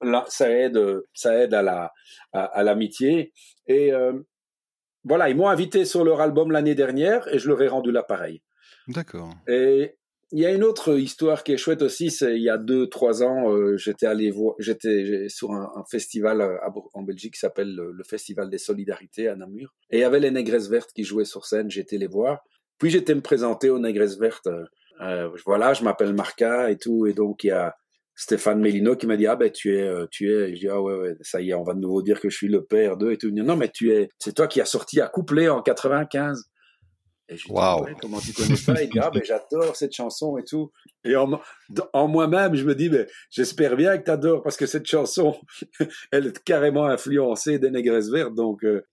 là, 0.01 0.25
ça 0.29 0.51
aide, 0.51 0.79
ça 1.13 1.37
aide 1.37 1.55
à 1.55 1.63
la 1.63 1.93
à, 2.33 2.63
l'amitié. 2.63 3.33
Et 3.67 3.93
euh, 3.93 4.13
voilà, 5.05 5.31
ils 5.31 5.37
m'ont 5.37 5.49
invité 5.49 5.85
sur 5.85 6.05
leur 6.05 6.21
album 6.21 6.51
l'année 6.51 6.75
dernière 6.75 7.27
et 7.33 7.39
je 7.39 7.49
leur 7.49 7.61
ai 7.63 7.69
rendu 7.69 7.91
l'appareil. 7.91 8.43
D'accord. 8.89 9.35
Et 9.49 9.97
il 10.33 10.39
y 10.39 10.47
a 10.47 10.53
une 10.53 10.63
autre 10.63 10.97
histoire 10.99 11.43
qui 11.43 11.53
est 11.53 11.57
chouette 11.57 11.83
aussi, 11.83 12.11
c'est 12.11 12.37
il 12.37 12.43
y 12.43 12.51
a 12.51 12.57
deux, 12.57 12.89
trois 12.89 13.23
ans, 13.25 13.53
euh, 13.53 13.77
j'étais 13.77 14.07
allé 14.07 14.31
voir, 14.31 14.55
j'étais 14.59 15.27
sur 15.29 15.53
un, 15.53 15.85
festival 15.91 16.41
euh, 16.41 16.57
en 16.95 17.03
Belgique 17.03 17.35
qui 17.35 17.41
s'appelle 17.41 17.75
le, 17.75 18.05
Festival 18.05 18.49
des 18.49 18.59
Solidarités 18.59 19.27
à 19.27 19.35
Namur, 19.35 19.75
et 19.91 19.99
il 19.99 20.01
y 20.01 20.05
avait 20.05 20.21
les 20.21 20.31
Négresses 20.31 20.69
Vertes 20.69 20.93
qui 20.95 21.03
jouaient 21.03 21.25
sur 21.25 21.47
scène, 21.47 21.71
j'étais 21.71 21.99
les 21.99 22.07
voir. 22.07 22.45
Puis 22.79 22.91
j'étais 22.91 23.15
me 23.15 23.21
présenter 23.21 23.71
aux 23.71 23.79
Négresses 23.79 24.19
Vertes. 24.19 24.49
Euh, 25.01 25.29
voilà, 25.45 25.75
je 25.75 25.83
m'appelle 25.83 26.15
Marca 26.15 26.71
et 26.71 26.77
tout, 26.77 27.07
et 27.07 27.13
donc 27.13 27.45
il 27.45 27.49
y 27.49 27.51
a 27.51 27.75
Stéphane 28.23 28.61
Mélino 28.61 28.97
qui 28.97 29.07
m'a 29.07 29.17
dit 29.17 29.27
ah 29.27 29.37
ben 29.37 29.51
tu 29.51 29.79
es 29.79 29.91
tu 30.11 30.31
es 30.31 30.55
je 30.55 30.61
dis 30.61 30.69
ah 30.69 30.81
ouais, 30.81 30.95
ouais 30.95 31.17
ça 31.23 31.41
y 31.41 31.51
est 31.51 31.55
on 31.55 31.63
va 31.63 31.73
de 31.73 31.81
nouveau 31.81 32.03
dire 32.03 32.21
que 32.21 32.29
je 32.29 32.37
suis 32.37 32.49
le 32.49 32.65
père 32.65 32.99
d'eux 32.99 33.13
et 33.13 33.17
tout 33.17 33.31
non 33.31 33.57
mais 33.57 33.71
tu 33.71 33.93
es 33.93 34.11
c'est 34.19 34.35
toi 34.35 34.47
qui 34.47 34.61
as 34.61 34.67
sorti 34.67 35.01
à 35.01 35.09
couplet 35.09 35.49
en 35.49 35.63
95 35.63 36.51
et 37.31 37.37
je 37.37 37.47
lui 37.47 37.55
comment 38.03 38.19
tu 38.19 38.33
connais 38.33 38.57
ça? 38.57 38.75
Il 38.83 38.91
dit, 38.91 38.99
ah, 38.99 39.11
ben, 39.11 39.23
j'adore 39.23 39.77
cette 39.77 39.95
chanson 39.95 40.37
et 40.37 40.43
tout. 40.43 40.73
Et 41.05 41.15
en, 41.15 41.41
en 41.93 42.09
moi-même, 42.09 42.57
je 42.57 42.65
me 42.65 42.75
dis, 42.75 42.89
ben, 42.89 43.07
j'espère 43.31 43.77
bien 43.77 43.97
que 43.99 44.05
tu 44.05 44.11
adores 44.11 44.43
parce 44.43 44.57
que 44.57 44.67
cette 44.67 44.87
chanson, 44.87 45.37
elle 46.11 46.27
est 46.27 46.43
carrément 46.43 46.87
influencée 46.87 47.61
des 47.61 47.71
Négresses 47.71 48.09
Vertes. 48.09 48.35
Donc, 48.35 48.65
euh, 48.65 48.85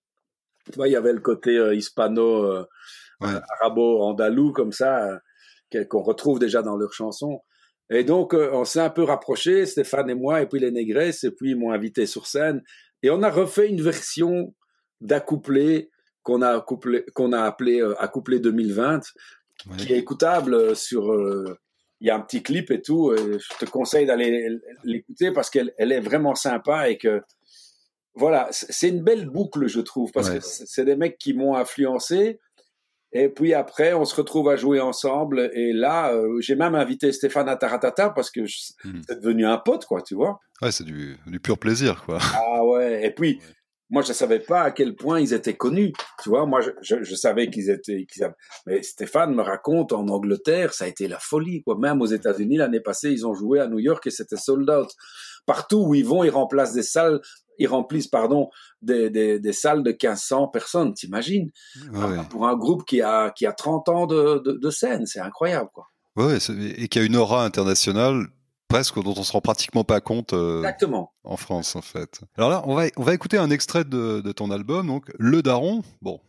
tu 0.71 0.75
vois, 0.75 0.87
il 0.87 0.91
y 0.91 0.95
avait 0.95 1.13
le 1.13 1.19
côté 1.19 1.57
euh, 1.57 1.73
hispano, 1.73 2.43
euh, 2.43 2.65
arabo-andalou, 3.21 4.51
comme 4.51 4.71
ça, 4.71 5.19
qu'on 5.89 6.03
retrouve 6.03 6.37
déjà 6.37 6.61
dans 6.61 6.77
leurs 6.77 6.93
chansons. 6.93 7.41
Et 7.89 8.03
donc, 8.03 8.33
on 8.33 8.65
s'est 8.65 8.81
un 8.81 8.89
peu 8.89 9.03
rapprochés, 9.03 9.65
Stéphane 9.65 10.09
et 10.09 10.15
moi, 10.15 10.41
et 10.41 10.45
puis 10.45 10.59
les 10.59 10.71
Négresses, 10.71 11.23
et 11.23 11.31
puis 11.31 11.51
ils 11.51 11.55
m'ont 11.55 11.71
invité 11.71 12.05
sur 12.05 12.27
scène. 12.27 12.61
Et 13.01 13.09
on 13.09 13.23
a 13.23 13.29
refait 13.29 13.69
une 13.69 13.81
version 13.81 14.53
d'accouplé 15.01 15.89
qu'on 16.27 16.41
a, 16.41 16.65
qu'on 17.13 17.31
a 17.31 17.41
appelé 17.41 17.81
euh, 17.81 17.95
Accouplé 18.01 18.39
2020, 18.39 19.01
qui 19.77 19.93
est 19.93 19.97
écoutable 19.97 20.53
euh, 20.53 20.75
sur. 20.75 21.11
Euh, 21.11 21.57
il 21.99 22.07
y 22.07 22.11
a 22.11 22.15
un 22.15 22.19
petit 22.19 22.43
clip 22.43 22.69
et 22.69 22.79
tout. 22.79 23.11
je 23.17 23.57
te 23.57 23.65
conseille 23.65 24.05
d'aller 24.05 24.47
l'écouter 24.83 25.31
parce 25.31 25.49
qu'elle 25.49 25.73
elle 25.79 25.91
est 25.91 25.99
vraiment 25.99 26.35
sympa 26.35 26.89
et 26.89 26.97
que. 26.97 27.21
Voilà, 28.13 28.47
c'est 28.51 28.89
une 28.89 29.03
belle 29.03 29.27
boucle, 29.29 29.67
je 29.67 29.79
trouve, 29.79 30.11
parce 30.11 30.29
que 30.29 30.39
c'est 30.41 30.85
des 30.85 30.95
mecs 30.95 31.17
qui 31.17 31.33
m'ont 31.33 31.55
influencé. 31.55 32.39
Et 33.13 33.29
puis 33.29 33.53
après, 33.53 33.93
on 33.93 34.05
se 34.05 34.15
retrouve 34.15 34.49
à 34.49 34.55
jouer 34.55 34.79
ensemble. 34.79 35.49
Et 35.53 35.73
là, 35.73 36.13
j'ai 36.39 36.55
même 36.55 36.75
invité 36.75 37.11
Stéphane 37.11 37.47
Ataratata 37.47 38.09
parce 38.09 38.31
que 38.31 38.41
hmm. 38.41 39.01
c'est 39.07 39.21
devenu 39.21 39.45
un 39.45 39.57
pote, 39.57 39.85
quoi, 39.85 40.01
tu 40.01 40.15
vois. 40.15 40.39
Ouais, 40.61 40.71
c'est 40.71 40.83
du, 40.83 41.17
du, 41.25 41.39
pur 41.39 41.57
plaisir, 41.57 42.03
quoi. 42.05 42.19
Ah 42.33 42.65
ouais. 42.65 43.05
Et 43.05 43.11
puis, 43.11 43.39
moi, 43.89 44.01
je 44.01 44.09
ne 44.09 44.13
savais 44.13 44.39
pas 44.39 44.63
à 44.63 44.71
quel 44.71 44.95
point 44.95 45.19
ils 45.19 45.33
étaient 45.33 45.55
connus. 45.55 45.93
Tu 46.21 46.29
vois, 46.29 46.45
moi, 46.45 46.59
je, 46.61 47.03
je, 47.03 47.15
savais 47.15 47.49
qu'ils 47.49 47.69
étaient. 47.69 48.05
Mais 48.65 48.83
Stéphane 48.83 49.33
me 49.33 49.41
raconte 49.41 49.93
en 49.93 50.07
Angleterre, 50.07 50.73
ça 50.73 50.85
a 50.85 50.87
été 50.87 51.07
la 51.07 51.19
folie. 51.19 51.63
Quoi. 51.63 51.77
Même 51.79 52.01
aux 52.01 52.07
États-Unis, 52.07 52.57
l'année 52.57 52.81
passée, 52.81 53.11
ils 53.11 53.25
ont 53.25 53.33
joué 53.33 53.59
à 53.59 53.67
New 53.67 53.79
York 53.79 54.05
et 54.05 54.11
c'était 54.11 54.35
sold 54.35 54.69
out. 54.69 54.89
Partout 55.45 55.85
où 55.87 55.95
ils 55.95 56.05
vont, 56.05 56.25
ils 56.25 56.29
remplacent 56.29 56.73
des 56.73 56.83
salles, 56.83 57.21
ils 57.59 57.67
remplissent, 57.67 58.09
pardon, 58.09 58.49
des, 58.81 59.09
des, 59.09 59.39
des 59.39 59.53
salles 59.53 59.83
de 59.83 59.91
1500 59.91 60.49
personnes. 60.49 60.93
T'imagines? 60.93 61.49
Pour 62.29 62.47
un 62.47 62.57
groupe 62.57 62.83
qui 62.85 63.01
a, 63.01 63.31
qui 63.31 63.45
a 63.45 63.53
30 63.53 63.87
ans 63.87 64.05
de, 64.05 64.41
de, 64.43 64.51
de 64.51 64.69
scène, 64.69 65.05
c'est 65.05 65.21
incroyable, 65.21 65.69
quoi. 65.73 65.85
Ouais, 66.17 66.37
et 66.75 66.87
qui 66.87 66.97
a 66.97 67.03
une 67.03 67.15
aura 67.15 67.45
internationale 67.45 68.25
presque 68.67 69.01
dont 69.01 69.13
on 69.17 69.23
se 69.23 69.31
rend 69.31 69.41
pratiquement 69.41 69.83
pas 69.83 70.01
compte 70.01 70.33
euh, 70.33 70.63
en 71.23 71.37
France 71.37 71.75
en 71.75 71.81
fait. 71.81 72.21
Alors 72.37 72.49
là, 72.49 72.63
on 72.65 72.75
va 72.75 72.85
on 72.97 73.03
va 73.03 73.13
écouter 73.13 73.37
un 73.37 73.49
extrait 73.49 73.83
de, 73.83 74.21
de 74.21 74.31
ton 74.31 74.51
album 74.51 74.87
donc 74.87 75.11
Le 75.19 75.41
Daron. 75.41 75.83
Bon, 76.01 76.19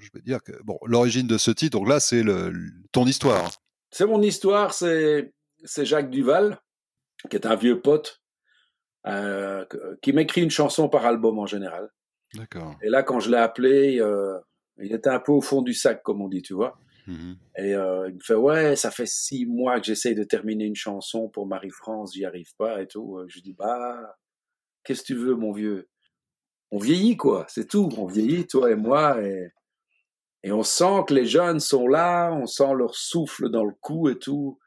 je 0.00 0.08
vais 0.14 0.20
dire 0.22 0.42
que 0.42 0.52
bon 0.62 0.78
l'origine 0.84 1.26
de 1.26 1.38
ce 1.38 1.50
titre 1.50 1.78
donc 1.78 1.88
là 1.88 2.00
c'est 2.00 2.22
le, 2.22 2.52
ton 2.92 3.06
histoire. 3.06 3.50
C'est 3.90 4.06
mon 4.06 4.22
histoire, 4.22 4.72
c'est 4.72 5.32
c'est 5.64 5.84
Jacques 5.84 6.10
Duval 6.10 6.60
qui 7.30 7.36
est 7.36 7.46
un 7.46 7.56
vieux 7.56 7.80
pote 7.80 8.20
euh, 9.06 9.64
qui 10.00 10.12
m'écrit 10.12 10.42
une 10.42 10.50
chanson 10.50 10.88
par 10.88 11.06
album 11.06 11.38
en 11.38 11.46
général. 11.46 11.90
D'accord. 12.34 12.76
Et 12.82 12.88
là 12.88 13.02
quand 13.02 13.20
je 13.20 13.30
l'ai 13.30 13.36
appelé, 13.38 14.00
euh, 14.00 14.38
il 14.78 14.92
était 14.92 15.10
un 15.10 15.20
peu 15.20 15.32
au 15.32 15.40
fond 15.40 15.62
du 15.62 15.74
sac 15.74 16.02
comme 16.02 16.22
on 16.22 16.28
dit, 16.28 16.42
tu 16.42 16.54
vois. 16.54 16.78
Mhm. 17.06 17.36
Et 17.58 17.74
euh, 17.74 18.08
il 18.08 18.14
me 18.14 18.20
fait 18.20 18.34
ouais, 18.34 18.76
ça 18.76 18.90
fait 18.90 19.06
six 19.06 19.46
mois 19.46 19.80
que 19.80 19.86
j'essaye 19.86 20.14
de 20.14 20.24
terminer 20.24 20.64
une 20.64 20.76
chanson 20.76 21.28
pour 21.28 21.46
Marie-France, 21.46 22.14
j'y 22.14 22.24
arrive 22.24 22.54
pas 22.56 22.82
et 22.82 22.86
tout. 22.86 23.18
Je 23.26 23.40
dis 23.40 23.54
bah 23.54 24.16
qu'est-ce 24.84 25.02
que 25.02 25.08
tu 25.08 25.14
veux 25.14 25.34
mon 25.34 25.52
vieux? 25.52 25.88
On 26.70 26.78
vieillit 26.78 27.16
quoi, 27.16 27.44
c'est 27.48 27.66
tout. 27.68 27.88
On 27.98 28.06
vieillit 28.06 28.46
toi 28.46 28.70
et 28.70 28.76
moi 28.76 29.20
et 29.22 29.48
et 30.44 30.50
on 30.52 30.62
sent 30.62 31.04
que 31.06 31.14
les 31.14 31.26
jeunes 31.26 31.60
sont 31.60 31.86
là, 31.86 32.32
on 32.32 32.46
sent 32.46 32.74
leur 32.76 32.96
souffle 32.96 33.48
dans 33.50 33.64
le 33.64 33.74
cou 33.80 34.08
et 34.08 34.18
tout. 34.18 34.58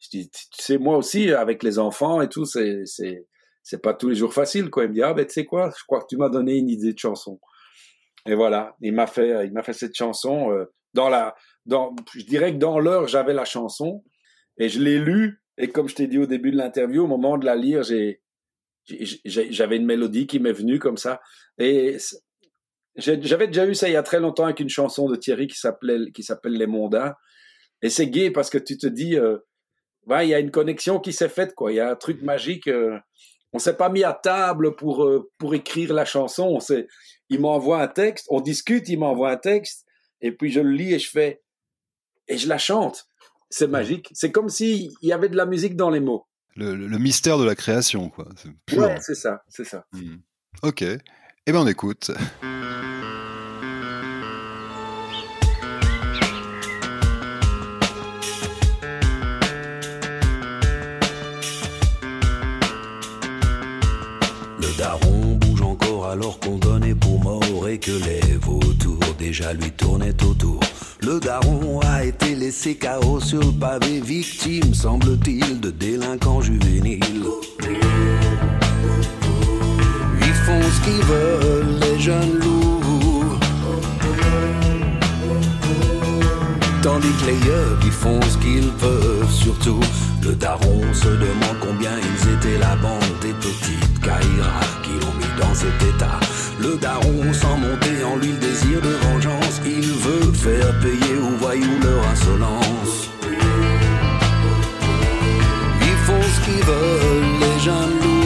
Je 0.00 0.08
dis 0.10 0.30
tu 0.30 0.62
sais 0.62 0.78
moi 0.78 0.96
aussi 0.96 1.32
avec 1.32 1.62
les 1.62 1.78
enfants 1.78 2.20
et 2.22 2.28
tout 2.28 2.44
c'est 2.44 2.82
c'est 2.86 3.26
c'est 3.62 3.80
pas 3.80 3.94
tous 3.94 4.08
les 4.08 4.16
jours 4.16 4.34
facile 4.34 4.70
quoi. 4.70 4.84
Il 4.84 4.90
me 4.90 4.94
dit 4.94 5.02
ah 5.02 5.14
ben 5.14 5.26
tu 5.26 5.32
sais 5.32 5.44
quoi, 5.46 5.72
je 5.78 5.84
crois 5.84 6.00
que 6.00 6.06
tu 6.08 6.16
m'as 6.16 6.28
donné 6.28 6.56
une 6.56 6.68
idée 6.70 6.92
de 6.92 6.98
chanson. 6.98 7.40
Et 8.26 8.34
voilà, 8.34 8.76
il 8.80 8.94
m'a 8.94 9.06
fait 9.06 9.46
il 9.46 9.52
m'a 9.52 9.62
fait 9.62 9.72
cette 9.72 9.94
chanson 9.94 10.52
euh, 10.52 10.66
dans 10.94 11.08
la 11.08 11.34
je 11.66 12.24
dirais 12.24 12.52
que 12.52 12.58
dans 12.58 12.78
l'heure, 12.78 13.06
j'avais 13.08 13.34
la 13.34 13.44
chanson 13.44 14.04
et 14.58 14.68
je 14.68 14.80
l'ai 14.80 14.98
lue. 14.98 15.42
Et 15.58 15.68
comme 15.68 15.88
je 15.88 15.94
t'ai 15.94 16.06
dit 16.06 16.18
au 16.18 16.26
début 16.26 16.50
de 16.50 16.56
l'interview, 16.56 17.04
au 17.04 17.06
moment 17.06 17.38
de 17.38 17.44
la 17.44 17.54
lire, 17.54 17.82
j'ai, 17.82 18.20
j'avais 19.24 19.76
une 19.76 19.86
mélodie 19.86 20.26
qui 20.26 20.40
m'est 20.40 20.52
venue 20.52 20.78
comme 20.78 20.96
ça. 20.96 21.20
Et 21.58 21.98
j'avais 22.96 23.46
déjà 23.46 23.66
eu 23.66 23.74
ça 23.74 23.88
il 23.88 23.92
y 23.92 23.96
a 23.96 24.02
très 24.02 24.20
longtemps 24.20 24.44
avec 24.44 24.60
une 24.60 24.68
chanson 24.68 25.08
de 25.08 25.16
Thierry 25.16 25.46
qui 25.46 25.58
s'appelait, 25.58 26.10
qui 26.12 26.22
s'appelle 26.22 26.54
Les 26.54 26.66
Mondains. 26.66 27.14
Et 27.82 27.90
c'est 27.90 28.08
gay 28.08 28.30
parce 28.30 28.50
que 28.50 28.58
tu 28.58 28.78
te 28.78 28.86
dis, 28.86 29.16
euh, 29.16 29.38
il 30.08 30.28
y 30.28 30.34
a 30.34 30.38
une 30.38 30.50
connexion 30.50 31.00
qui 31.00 31.12
s'est 31.12 31.28
faite, 31.28 31.54
quoi. 31.54 31.72
Il 31.72 31.76
y 31.76 31.80
a 31.80 31.90
un 31.90 31.96
truc 31.96 32.22
magique. 32.22 32.68
Euh, 32.68 32.98
on 33.52 33.58
s'est 33.58 33.76
pas 33.76 33.90
mis 33.90 34.04
à 34.04 34.14
table 34.14 34.74
pour, 34.76 35.04
euh, 35.04 35.30
pour 35.38 35.54
écrire 35.54 35.92
la 35.92 36.04
chanson. 36.04 36.44
On 36.44 36.60
s'est, 36.60 36.86
il 37.28 37.40
m'envoie 37.40 37.82
un 37.82 37.88
texte, 37.88 38.26
on 38.30 38.40
discute, 38.40 38.88
il 38.88 38.98
m'envoie 38.98 39.30
un 39.30 39.36
texte, 39.36 39.86
et 40.22 40.32
puis 40.32 40.50
je 40.50 40.60
le 40.60 40.70
lis 40.70 40.94
et 40.94 40.98
je 40.98 41.10
fais, 41.10 41.42
et 42.28 42.38
je 42.38 42.48
la 42.48 42.58
chante. 42.58 43.06
C'est 43.50 43.66
magique. 43.66 44.08
C'est 44.14 44.32
comme 44.32 44.48
s'il 44.48 44.92
y 45.02 45.12
avait 45.12 45.28
de 45.28 45.36
la 45.36 45.44
musique 45.44 45.76
dans 45.76 45.90
les 45.90 46.00
mots. 46.00 46.26
Le, 46.56 46.98
mystère 46.98 47.38
de 47.38 47.44
la 47.44 47.54
création, 47.54 48.10
quoi. 48.10 48.28
Ouais, 48.72 48.98
c'est 49.00 49.14
ça, 49.14 49.42
c'est 49.48 49.64
ça. 49.64 49.86
Hmm. 49.92 50.16
Ok. 50.62 50.82
Eh 50.82 51.52
bien, 51.52 51.60
on 51.60 51.66
écoute. 51.66 52.10
Alors 66.12 66.38
qu'on 66.40 66.58
donnait 66.58 66.94
pour 66.94 67.22
mort 67.22 67.68
et 67.68 67.78
que 67.78 67.90
les 67.90 68.36
vautours 68.36 68.98
déjà 69.18 69.54
lui 69.54 69.70
tournaient 69.70 70.22
autour. 70.22 70.60
Le 71.00 71.18
daron 71.18 71.80
a 71.80 72.04
été 72.04 72.34
laissé 72.34 72.74
chaos 72.74 73.18
sur 73.20 73.40
le 73.40 73.50
pavé, 73.52 74.00
victime, 74.00 74.74
semble-t-il, 74.74 75.58
de 75.60 75.70
délinquants 75.70 76.42
juvéniles. 76.42 77.24
Ils 80.20 80.34
font 80.44 80.62
ce 80.62 80.80
qu'ils 80.84 81.04
veulent, 81.06 81.80
les 81.80 81.98
jeunes 81.98 82.38
loups. 82.40 83.38
Tandis 86.82 87.12
que 87.20 87.26
les 87.26 87.46
yeux 87.46 87.78
ils 87.84 87.90
font 87.90 88.20
ce 88.22 88.36
qu'ils 88.38 88.72
peuvent, 88.72 89.30
surtout 89.30 89.80
le 90.22 90.34
daron 90.34 90.82
se 90.92 91.08
demande 91.08 91.58
combien 91.60 91.92
ils 91.96 92.34
étaient 92.34 92.58
la 92.58 92.76
bande 92.76 93.00
des 93.22 93.32
petites 93.34 94.00
Kaira 94.02 94.60
qui 94.82 94.90
l'ont 95.00 95.21
dans 95.42 95.54
cet 95.54 95.82
état. 95.82 96.18
Le 96.58 96.76
daron 96.76 97.32
sans 97.32 97.56
monter 97.56 98.04
en 98.04 98.16
lui 98.16 98.32
désir 98.32 98.80
de 98.80 98.94
vengeance, 99.06 99.60
il 99.64 99.86
veut 100.06 100.32
faire 100.32 100.70
payer 100.80 101.14
aux 101.18 101.36
voyous 101.38 101.78
leur 101.82 102.02
insolence. 102.08 103.10
Ils 105.88 106.00
font 106.06 106.26
ce 106.34 106.40
qu'ils 106.44 106.64
veulent, 106.64 107.38
les 107.42 107.56
loups. 108.00 108.22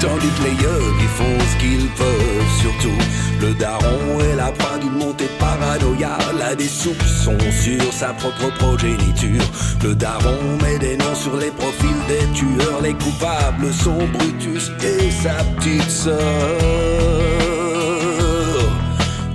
Tandis 0.00 0.32
que 0.36 0.42
les 0.48 0.56
yeux 0.64 0.86
ils 1.00 1.14
font 1.18 1.38
ce 1.50 1.56
qu'ils 1.62 1.88
peuvent, 2.02 2.52
surtout 2.62 3.00
le 3.40 3.54
daron 3.54 4.20
est 4.20 4.36
la 4.36 4.52
proie 4.52 4.78
d'une 4.78 4.92
montée 4.92 5.24
de 5.24 5.38
paranoïa, 5.38 6.18
là 6.38 6.54
des 6.54 6.68
soupçons 6.68 7.38
sur 7.50 7.92
sa 7.92 8.12
propre 8.12 8.52
progéniture. 8.58 9.42
Le 9.82 9.94
daron 9.94 10.58
met 10.62 10.78
des 10.78 10.96
noms 10.96 11.14
sur 11.14 11.36
les 11.36 11.50
profils 11.50 12.02
des 12.08 12.26
tueurs, 12.34 12.80
les 12.82 12.94
coupables 12.94 13.72
sont 13.72 14.06
Brutus 14.12 14.70
et 14.82 15.10
sa 15.10 15.42
petite 15.56 15.90
sœur. 15.90 16.18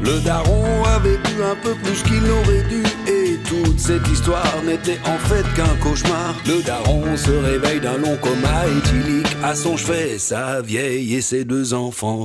Le 0.01 0.19
daron 0.19 0.83
avait 0.95 1.17
bu 1.17 1.43
un 1.43 1.55
peu 1.63 1.73
plus 1.83 2.03
qu'il 2.03 2.21
n'aurait 2.21 2.63
dû 2.69 2.83
et 3.07 3.39
toute 3.47 3.79
cette 3.79 4.07
histoire 4.07 4.61
n'était 4.63 4.99
en 5.05 5.17
fait 5.17 5.45
qu'un 5.55 5.75
cauchemar. 5.81 6.35
Le 6.45 6.61
daron 6.61 7.17
se 7.17 7.31
réveille 7.31 7.79
d'un 7.79 7.97
long 7.97 8.17
coma 8.17 8.67
éthylique, 8.77 9.35
à 9.43 9.55
son 9.55 9.77
chevet 9.77 10.19
sa 10.19 10.61
vieille 10.61 11.15
et 11.15 11.21
ses 11.21 11.43
deux 11.43 11.73
enfants 11.73 12.23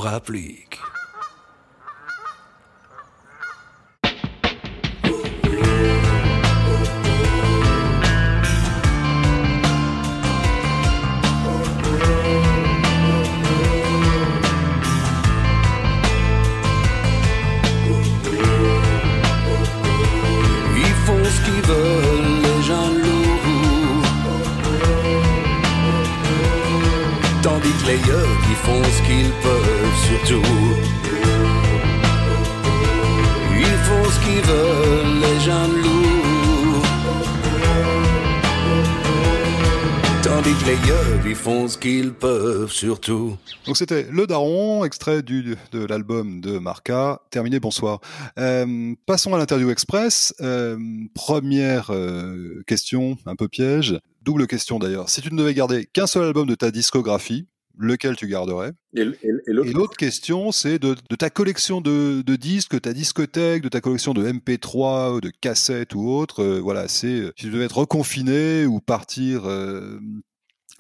rappliquent. 28.11 28.51
qu'ils 41.81 42.12
peuvent 42.12 42.70
surtout. 42.70 43.37
Donc 43.66 43.77
c'était 43.77 44.07
Le 44.11 44.27
Daron, 44.27 44.85
extrait 44.85 45.23
du, 45.23 45.57
de 45.73 45.85
l'album 45.85 46.40
de 46.40 46.59
Marca. 46.59 47.20
Terminé, 47.31 47.61
bonsoir. 47.61 48.01
Euh, 48.38 48.94
passons 49.07 49.35
à 49.35 49.38
l'interview 49.38 49.70
express. 49.70 50.35
Euh, 50.40 50.79
première 51.14 51.90
euh, 51.90 52.62
question, 52.66 53.16
un 53.27 53.37
peu 53.37 53.49
piège. 53.49 53.99
Double 54.23 54.46
question 54.46 54.79
d'ailleurs. 54.79 55.09
Si 55.09 55.20
tu 55.23 55.33
ne 55.33 55.38
devais 55.38 55.55
garder 55.55 55.87
qu'un 55.87 56.07
seul 56.07 56.25
album 56.25 56.46
de 56.46 56.55
ta 56.55 56.70
discographie, 56.70 57.46
lequel 57.78 58.16
tu 58.16 58.26
garderais 58.26 58.72
Et, 58.94 59.04
l'autre 59.46 59.96
question, 59.96 60.52
c'est 60.52 60.78
de, 60.78 60.94
ta 61.16 61.30
collection 61.30 61.80
de, 61.80 62.22
disques, 62.37 62.74
de 62.74 62.78
ta 62.78 62.92
discothèque, 62.92 63.62
de 63.62 63.68
ta 63.68 63.80
collection 63.80 64.14
de 64.14 64.24
MP3, 64.24 65.20
de 65.20 65.30
cassettes 65.40 65.94
ou 65.94 66.09
autres. 66.09 66.44
voilà, 66.59 66.88
c'est 66.88 67.26
si 67.37 67.46
tu 67.46 67.50
devais 67.50 67.64
être 67.64 67.78
reconfiné 67.78 68.66
ou 68.66 68.80
partir 68.80 69.46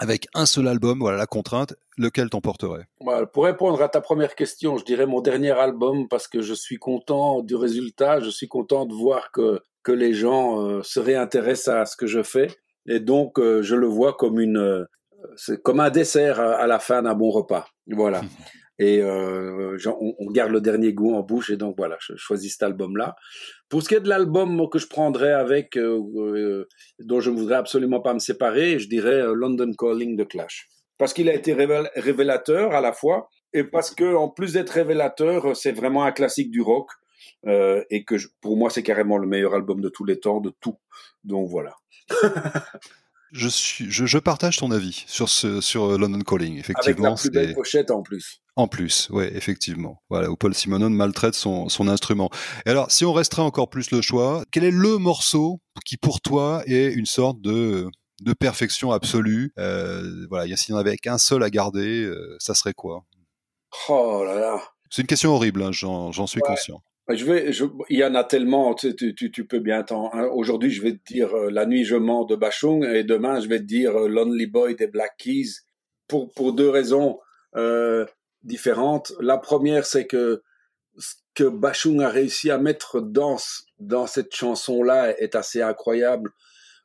avec 0.00 0.28
un 0.34 0.46
seul 0.46 0.66
album, 0.66 0.98
voilà 0.98 1.18
la 1.18 1.26
contrainte, 1.26 1.74
lequel 1.98 2.30
t'emporterais? 2.30 2.86
Pour 3.32 3.44
répondre 3.44 3.80
à 3.82 3.88
ta 3.88 4.00
première 4.00 4.34
question, 4.34 4.78
je 4.78 4.84
dirais 4.84 5.06
mon 5.06 5.20
dernier 5.20 5.50
album 5.50 6.08
parce 6.08 6.26
que 6.26 6.40
je 6.40 6.54
suis 6.54 6.78
content 6.78 7.42
du 7.42 7.54
résultat, 7.54 8.20
je 8.20 8.30
suis 8.30 8.48
content 8.48 8.86
de 8.86 8.94
voir 8.94 9.30
que, 9.30 9.60
que 9.82 9.92
les 9.92 10.14
gens 10.14 10.62
euh, 10.62 10.82
se 10.82 10.98
réintéressent 11.00 11.74
à 11.74 11.84
ce 11.84 11.96
que 11.96 12.06
je 12.06 12.22
fais 12.22 12.48
et 12.86 12.98
donc 12.98 13.38
euh, 13.38 13.62
je 13.62 13.76
le 13.76 13.86
vois 13.86 14.14
comme 14.14 14.40
une 14.40 14.86
euh, 15.48 15.56
comme 15.62 15.80
un 15.80 15.90
dessert 15.90 16.40
à, 16.40 16.66
la 16.66 16.78
fin 16.78 17.02
d'un 17.02 17.14
bon 17.14 17.30
repas. 17.30 17.66
Voilà. 17.86 18.22
et 18.78 19.02
on, 19.04 20.14
on, 20.18 20.30
garde 20.30 20.52
le 20.52 20.60
dernier 20.60 20.92
goût 20.92 21.14
en 21.14 21.22
bouche 21.22 21.50
et 21.50 21.56
donc 21.56 21.74
voilà, 21.76 21.96
je 22.00 22.16
choisis 22.16 22.52
cet 22.52 22.62
album 22.62 22.96
là. 22.96 23.16
Pour 23.70 23.84
ce 23.84 23.88
qui 23.88 23.94
est 23.94 24.00
de 24.00 24.08
l'album 24.08 24.68
que 24.68 24.80
je 24.80 24.88
prendrais 24.88 25.32
avec, 25.32 25.76
euh, 25.76 26.02
euh, 26.16 26.68
dont 26.98 27.20
je 27.20 27.30
ne 27.30 27.36
voudrais 27.36 27.54
absolument 27.54 28.00
pas 28.00 28.12
me 28.12 28.18
séparer, 28.18 28.80
je 28.80 28.88
dirais 28.88 29.22
euh, 29.22 29.32
London 29.32 29.70
Calling 29.78 30.16
de 30.16 30.24
Clash. 30.24 30.68
Parce 30.98 31.14
qu'il 31.14 31.28
a 31.28 31.34
été 31.34 31.54
révélateur 31.54 32.74
à 32.74 32.80
la 32.80 32.92
fois, 32.92 33.28
et 33.52 33.62
parce 33.62 33.94
que 33.94 34.16
en 34.16 34.28
plus 34.28 34.54
d'être 34.54 34.70
révélateur, 34.70 35.56
c'est 35.56 35.70
vraiment 35.70 36.04
un 36.04 36.10
classique 36.10 36.50
du 36.50 36.60
rock, 36.60 36.90
et 37.46 38.04
que 38.04 38.16
pour 38.42 38.58
moi 38.58 38.68
c'est 38.68 38.82
carrément 38.82 39.16
le 39.16 39.26
meilleur 39.26 39.54
album 39.54 39.80
de 39.80 39.88
tous 39.88 40.04
les 40.04 40.20
temps, 40.20 40.40
de 40.40 40.52
tout. 40.60 40.76
Donc 41.24 41.48
voilà. 41.48 41.74
je, 43.32 43.48
suis, 43.48 43.90
je, 43.90 44.18
partage 44.18 44.56
ton 44.58 44.70
avis 44.70 45.04
sur, 45.06 45.28
ce, 45.28 45.60
sur 45.60 45.98
London 45.98 46.20
Calling. 46.20 46.58
Effectivement, 46.58 47.14
Avec 47.14 47.24
la 47.24 47.30
plus 47.30 47.30
belle 47.30 47.54
pochette 47.54 47.90
en 47.90 48.02
plus. 48.02 48.42
En 48.56 48.68
plus, 48.68 49.08
oui, 49.10 49.24
effectivement. 49.32 50.02
Voilà, 50.10 50.30
où 50.30 50.36
Paul 50.36 50.54
Simonon 50.54 50.90
maltraite 50.90 51.34
son, 51.34 51.68
instrument. 51.88 52.28
Et 52.66 52.70
alors, 52.70 52.90
si 52.90 53.04
on 53.04 53.12
resterait 53.12 53.42
encore 53.42 53.70
plus 53.70 53.90
le 53.90 54.02
choix, 54.02 54.44
quel 54.50 54.64
est 54.64 54.70
le 54.70 54.98
morceau 54.98 55.60
qui, 55.84 55.96
pour 55.96 56.20
toi, 56.20 56.62
est 56.66 56.92
une 56.92 57.06
sorte 57.06 57.40
de, 57.40 57.88
de 58.22 58.32
perfection 58.32 58.92
absolue? 58.92 59.52
Euh, 59.58 60.26
Voilà, 60.28 60.56
s'il 60.56 60.74
n'y 60.74 60.78
en 60.78 60.80
avait 60.80 60.96
qu'un 60.96 61.18
seul 61.18 61.42
à 61.42 61.50
garder, 61.50 62.02
euh, 62.02 62.36
ça 62.38 62.54
serait 62.54 62.74
quoi? 62.74 63.04
Oh 63.88 64.24
là 64.26 64.34
là 64.34 64.60
C'est 64.90 65.02
une 65.02 65.08
question 65.08 65.34
horrible, 65.34 65.62
hein, 65.62 65.72
j'en 65.72 66.26
suis 66.26 66.40
conscient. 66.40 66.82
Je 67.12 67.24
vais, 67.24 67.50
il 67.88 67.98
y 67.98 68.04
en 68.04 68.14
a 68.14 68.24
tellement, 68.24 68.74
tu, 68.74 68.94
tu, 69.14 69.46
peux 69.46 69.58
bien 69.58 69.82
t'en. 69.82 70.12
Hein. 70.12 70.28
Aujourd'hui, 70.32 70.70
je 70.70 70.82
vais 70.82 70.92
te 70.92 71.12
dire 71.12 71.34
euh, 71.34 71.50
La 71.50 71.66
nuit 71.66 71.84
je 71.84 71.96
mens 71.96 72.24
de 72.24 72.36
Bachung 72.36 72.84
et 72.84 73.04
demain, 73.04 73.40
je 73.40 73.48
vais 73.48 73.58
te 73.58 73.64
dire 73.64 73.92
Lonely 73.92 74.46
Boy 74.46 74.76
des 74.76 74.86
Black 74.86 75.16
Keys 75.18 75.62
pour, 76.08 76.32
pour 76.32 76.52
deux 76.52 76.68
raisons 76.68 77.18
différentes. 78.42 79.12
La 79.20 79.38
première, 79.38 79.84
c'est 79.84 80.06
que 80.06 80.42
ce 80.98 81.14
que 81.34 81.44
Bachung 81.44 82.00
a 82.02 82.08
réussi 82.08 82.50
à 82.50 82.58
mettre 82.58 83.00
dans, 83.00 83.36
dans 83.78 84.06
cette 84.06 84.34
chanson-là 84.34 85.18
est 85.20 85.34
assez 85.34 85.62
incroyable 85.62 86.32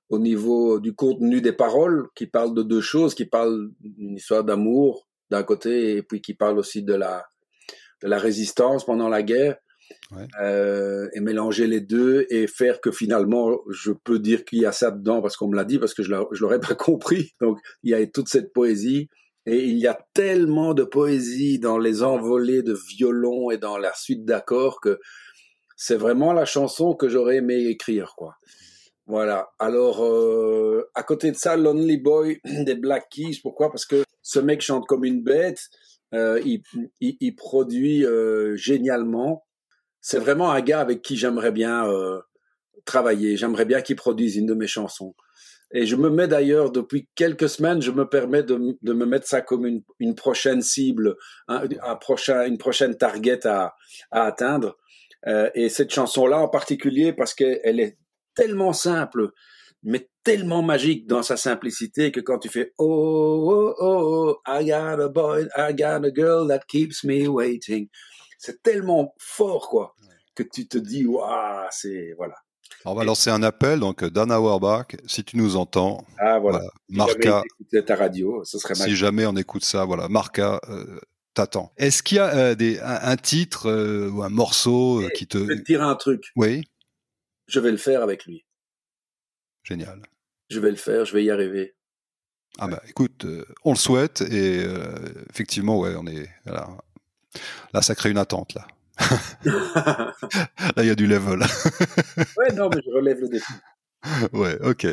au 0.10 0.20
niveau 0.20 0.80
du 0.80 0.94
contenu 0.94 1.42
des 1.42 1.54
paroles, 1.54 2.08
qui 2.16 2.28
parle 2.28 2.54
de 2.54 2.64
deux 2.64 2.82
choses, 2.82 3.16
qui 3.16 3.26
parle 3.26 3.72
d'une 3.80 4.16
histoire 4.16 4.44
d'amour 4.44 5.08
d'un 5.32 5.44
côté, 5.44 5.96
et 5.98 6.04
puis 6.04 6.22
qui 6.22 6.36
parle 6.36 6.60
aussi 6.60 6.84
de 6.84 6.94
la, 6.94 7.26
de 8.04 8.08
la 8.08 8.20
résistance 8.20 8.86
pendant 8.86 9.10
la 9.10 9.24
guerre. 9.24 9.58
Euh, 10.39 11.10
et 11.13 11.19
mélanger 11.19 11.67
les 11.67 11.82
deux 11.82 12.26
et 12.30 12.48
faire 12.48 12.80
que 12.80 12.91
finalement 12.91 13.60
je 13.69 13.91
peux 13.91 14.19
dire 14.19 14.45
qu'il 14.45 14.60
y 14.60 14.65
a 14.65 14.71
ça 14.71 14.91
dedans 14.91 15.21
parce 15.21 15.36
qu'on 15.36 15.48
me 15.48 15.56
l'a 15.56 15.63
dit 15.63 15.80
parce 15.80 15.93
que 15.93 16.04
je 16.04 16.12
l'aurais 16.39 16.60
pas 16.69 16.76
compris 16.76 17.34
donc 17.41 17.60
il 17.84 17.89
y 17.89 17.93
a 17.93 18.06
toute 18.08 18.28
cette 18.28 18.54
poésie 18.54 19.10
et 19.45 19.63
il 19.63 19.78
y 19.78 19.88
a 19.88 20.00
tellement 20.13 20.74
de 20.74 20.84
poésie 20.84 21.60
dans 21.60 21.78
les 21.78 22.02
envolées 22.02 22.63
de 22.63 22.78
violon 22.98 23.52
et 23.52 23.58
dans 23.58 23.78
la 23.78 23.93
suite 23.93 24.26
d'accords 24.26 24.82
que 24.82 25.00
c'est 25.76 25.98
vraiment 25.98 26.34
la 26.34 26.45
chanson 26.45 26.95
que 26.95 27.10
j'aurais 27.10 27.38
aimé 27.38 27.65
écrire, 27.65 28.15
quoi. 28.15 28.36
Voilà. 29.08 29.50
Alors, 29.60 30.04
euh, 30.04 30.89
à 30.95 31.04
côté 31.04 31.30
de 31.30 31.36
ça, 31.36 31.58
Lonely 31.58 31.98
Boy 31.98 32.39
des 32.45 32.76
Black 32.76 33.10
Keys, 33.10 33.39
pourquoi? 33.43 33.69
Parce 33.69 33.86
que 33.86 34.04
ce 34.24 34.39
mec 34.39 34.62
chante 34.62 34.88
comme 34.88 35.06
une 35.06 35.21
bête, 35.21 35.69
euh, 36.15 36.41
il, 36.43 37.36
produit 37.36 38.04
génialement. 38.56 39.45
C'est 40.08 40.20
vraiment 40.20 40.52
un 40.52 40.62
gars 40.62 40.82
avec 40.82 41.02
qui 41.02 41.18
j'aimerais 41.18 41.52
bien 41.52 41.89
euh, 41.89 42.20
travailler. 42.86 43.38
J'aimerais 43.38 43.65
bien 43.65 43.82
qu'il 43.82 43.96
produise 43.96 44.36
une 44.36 44.46
de 44.46 44.54
mes 44.54 44.68
chansons. 44.68 45.15
Et 45.74 45.88
je 45.88 45.96
me 45.96 46.12
mets 46.12 46.28
d'ailleurs, 46.28 46.70
depuis 46.72 47.10
quelques 47.15 47.50
semaines, 47.50 47.82
je 47.82 47.89
me 47.89 48.08
permets 48.08 48.44
de, 48.44 48.56
me 48.84 49.06
mettre 49.08 49.26
ça 49.26 49.41
comme 49.41 49.65
une, 49.65 49.82
une 50.00 50.13
prochaine 50.13 50.62
cible, 50.62 51.15
un, 51.48 51.63
un, 51.82 51.96
prochain, 51.96 52.46
une 52.46 52.60
prochaine 52.60 52.96
target 52.96 53.48
à, 53.48 53.74
à 54.12 54.26
atteindre. 54.26 54.78
Euh, 55.26 55.50
et 55.56 55.70
cette 55.70 55.91
chanson-là 55.91 56.38
en 56.38 56.50
particulier, 56.50 57.12
parce 57.12 57.34
qu'elle 57.34 57.80
est 57.80 57.98
tellement 58.36 58.74
simple, 58.74 59.32
mais 59.82 60.08
tellement 60.24 60.62
magique 60.62 61.08
dans 61.08 61.24
sa 61.24 61.36
simplicité 61.36 62.12
que 62.12 62.20
quand 62.20 62.38
tu 62.38 62.50
fais 62.50 62.74
oh, 62.78 63.50
oh, 63.50 63.76
oh, 63.80 64.38
I 64.48 64.65
got 64.65 65.02
a 65.02 65.10
boy, 65.10 65.48
I 65.58 65.74
got 65.74 66.06
a 66.06 66.12
girl 66.12 66.48
that 66.48 66.68
keeps 66.68 67.04
me 67.04 67.28
waiting, 67.28 67.89
c'est 68.46 68.62
tellement 68.62 69.16
fort, 69.18 69.70
quoi, 69.70 69.96
que 70.36 70.44
tu 70.44 70.68
te 70.68 70.78
dis, 70.78 71.06
waouh, 71.06 71.68
c'est, 71.72 72.14
voilà 72.18 72.36
on 72.86 72.94
va 72.94 73.04
lancer 73.04 73.30
un 73.30 73.42
appel, 73.42 73.80
donc 73.80 74.04
Dana 74.06 74.40
Auerbach, 74.40 74.96
si 75.08 75.24
tu 75.24 75.38
nous 75.38 75.56
entends, 75.56 76.06
ah, 76.20 76.40
voilà. 76.40 76.62
Marca, 76.90 77.42
si 77.60 77.66
jamais 77.72 77.86
ta 77.86 77.96
radio, 77.96 78.44
ce 78.44 78.60
serait 78.60 78.76
Si 78.76 78.96
jamais 78.96 79.26
on 79.26 79.36
écoute 79.36 79.64
ça, 79.64 79.86
voilà, 79.86 80.08
Marca, 80.08 80.60
euh, 80.70 81.00
t'attends. 81.34 81.74
Est-ce 81.78 82.04
qu'il 82.04 82.18
y 82.18 82.20
a 82.20 82.54
des, 82.54 82.80
un, 82.82 83.18
titre 83.18 83.70
ou 84.10 84.22
un 84.22 84.30
morceau 84.30 85.04
qui 85.16 85.26
te... 85.26 85.40
Je 85.40 85.44
vais 85.44 85.58
te 85.58 85.64
dire 85.64 85.82
un 85.82 85.96
truc. 85.96 86.32
Oui. 86.36 86.70
Je 87.48 87.60
vais 87.60 87.72
le 87.72 87.78
faire 87.78 88.04
avec 88.04 88.26
lui. 88.26 88.46
Génial. 89.64 90.02
Je 90.50 90.60
vais 90.60 90.70
le 90.70 90.78
faire, 90.78 91.06
je 91.06 91.14
vais 91.14 91.24
y 91.24 91.32
arriver. 91.32 91.76
Ah 92.58 92.68
bah 92.68 92.82
écoute, 92.88 93.26
on 93.66 93.72
le 93.72 93.78
souhaite 93.78 94.22
et 94.22 94.64
effectivement, 95.30 95.80
ouais, 95.80 95.96
on 95.98 96.06
est 96.08 96.30
là, 97.74 97.82
ça 97.82 97.95
crée 97.95 98.12
une 98.12 98.17
attente 98.17 98.54
là. 98.54 98.67
là, 99.45 100.13
il 100.78 100.86
y 100.86 100.89
a 100.89 100.95
du 100.95 101.08
level. 101.08 101.39
ouais, 102.38 102.54
non, 102.56 102.69
mais 102.69 102.82
je 102.86 102.91
relève 102.91 103.19
le 103.19 103.28
défi. 103.28 103.54
Ouais, 104.34 104.58
ok. 104.62 104.88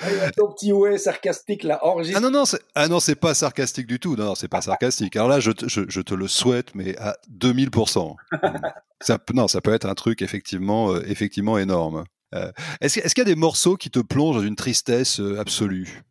ton 0.36 0.52
petit 0.52 0.72
ouais 0.72 0.98
sarcastique 0.98 1.62
là, 1.64 1.84
enregistré. 1.84 2.16
Ah 2.18 2.20
non, 2.20 2.30
non, 2.30 2.44
c'est, 2.44 2.60
ah 2.74 2.88
non, 2.88 3.00
c'est 3.00 3.14
pas 3.14 3.34
sarcastique 3.34 3.86
du 3.86 3.98
tout. 3.98 4.16
Non, 4.16 4.24
non 4.24 4.34
c'est 4.34 4.48
pas 4.48 4.62
sarcastique. 4.62 5.16
Alors 5.16 5.28
là, 5.28 5.40
je, 5.40 5.50
je, 5.66 5.82
je, 5.88 6.00
te 6.00 6.14
le 6.14 6.28
souhaite, 6.28 6.74
mais 6.74 6.96
à 6.98 7.16
2000%. 7.38 8.14
ça, 9.00 9.18
non, 9.34 9.48
ça 9.48 9.60
peut 9.60 9.74
être 9.74 9.86
un 9.86 9.94
truc 9.94 10.22
effectivement, 10.22 10.92
euh, 10.92 11.02
effectivement 11.06 11.58
énorme. 11.58 12.04
Euh, 12.34 12.52
est-ce, 12.80 13.00
est-ce 13.00 13.14
qu'il 13.14 13.22
y 13.22 13.28
a 13.28 13.32
des 13.32 13.40
morceaux 13.40 13.76
qui 13.76 13.90
te 13.90 13.98
plongent 13.98 14.36
dans 14.36 14.42
une 14.42 14.56
tristesse 14.56 15.20
euh, 15.20 15.40
absolue? 15.40 16.02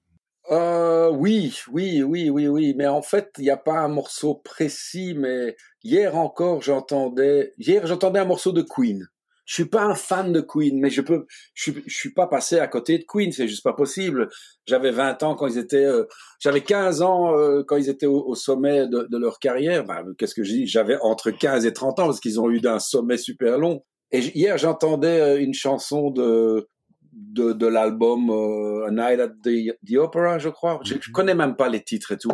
Euh, 0.51 1.09
oui, 1.11 1.59
oui, 1.71 2.03
oui, 2.03 2.29
oui, 2.29 2.47
oui. 2.47 2.73
Mais 2.75 2.87
en 2.87 3.01
fait, 3.01 3.31
il 3.37 3.43
n'y 3.43 3.49
a 3.49 3.57
pas 3.57 3.79
un 3.79 3.87
morceau 3.87 4.35
précis. 4.35 5.13
Mais 5.15 5.55
hier 5.83 6.15
encore, 6.17 6.61
j'entendais. 6.61 7.53
Hier, 7.57 7.85
j'entendais 7.85 8.19
un 8.19 8.25
morceau 8.25 8.51
de 8.51 8.61
Queen. 8.61 9.07
Je 9.45 9.55
suis 9.55 9.65
pas 9.65 9.83
un 9.83 9.95
fan 9.95 10.31
de 10.31 10.41
Queen, 10.41 10.79
mais 10.79 10.91
je 10.91 11.01
peux. 11.01 11.25
Je 11.55 11.71
suis, 11.87 12.13
pas 12.13 12.27
passé 12.27 12.59
à 12.59 12.67
côté 12.67 12.99
de 12.99 13.05
Queen. 13.07 13.31
C'est 13.31 13.47
juste 13.47 13.63
pas 13.63 13.73
possible. 13.73 14.29
J'avais 14.67 14.91
20 14.91 15.23
ans 15.23 15.35
quand 15.35 15.47
ils 15.47 15.57
étaient. 15.57 15.85
Euh, 15.85 16.05
J'avais 16.39 16.61
15 16.61 17.01
ans 17.01 17.35
euh, 17.35 17.63
quand 17.67 17.77
ils 17.77 17.89
étaient 17.89 18.05
au, 18.05 18.35
sommet 18.35 18.87
de, 18.87 19.07
de, 19.09 19.17
leur 19.17 19.39
carrière. 19.39 19.85
Ben, 19.85 20.05
Qu'est-ce 20.17 20.35
que 20.35 20.43
je 20.43 20.51
dis? 20.51 20.67
J'avais 20.67 20.97
entre 21.01 21.31
15 21.31 21.65
et 21.65 21.73
30 21.73 21.99
ans 21.99 22.05
parce 22.05 22.19
qu'ils 22.19 22.39
ont 22.39 22.49
eu 22.51 22.59
d'un 22.59 22.79
sommet 22.79 23.17
super 23.17 23.57
long. 23.57 23.83
Et 24.11 24.19
hier, 24.19 24.57
j'entendais 24.57 25.19
euh, 25.19 25.39
une 25.39 25.53
chanson 25.53 26.11
de 26.11 26.67
de, 27.13 27.53
de 27.53 27.67
l'album 27.67 28.29
euh, 28.29 28.87
A 28.87 28.91
Night 28.91 29.19
at 29.19 29.29
the, 29.43 29.97
Opera, 29.97 30.39
je 30.39 30.49
crois. 30.49 30.79
Je, 30.83 30.95
je, 30.99 31.11
connais 31.11 31.35
même 31.35 31.55
pas 31.55 31.69
les 31.69 31.83
titres 31.83 32.11
et 32.11 32.17
tout. 32.17 32.31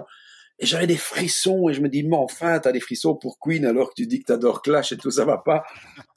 Et 0.60 0.66
j'avais 0.66 0.88
des 0.88 0.96
frissons 0.96 1.70
et 1.70 1.74
je 1.74 1.82
me 1.82 1.90
dis, 1.90 2.04
mais 2.04 2.16
enfin, 2.16 2.60
t'as 2.60 2.72
des 2.72 2.80
frissons 2.80 3.16
pour 3.16 3.40
Queen 3.40 3.66
alors 3.66 3.90
que 3.90 3.96
tu 3.96 4.08
dis 4.08 4.20
que 4.20 4.26
t'adores 4.26 4.62
Clash 4.62 4.92
et 4.92 4.98
tout, 4.98 5.12
ça 5.12 5.26
va 5.26 5.38
pas. 5.38 5.64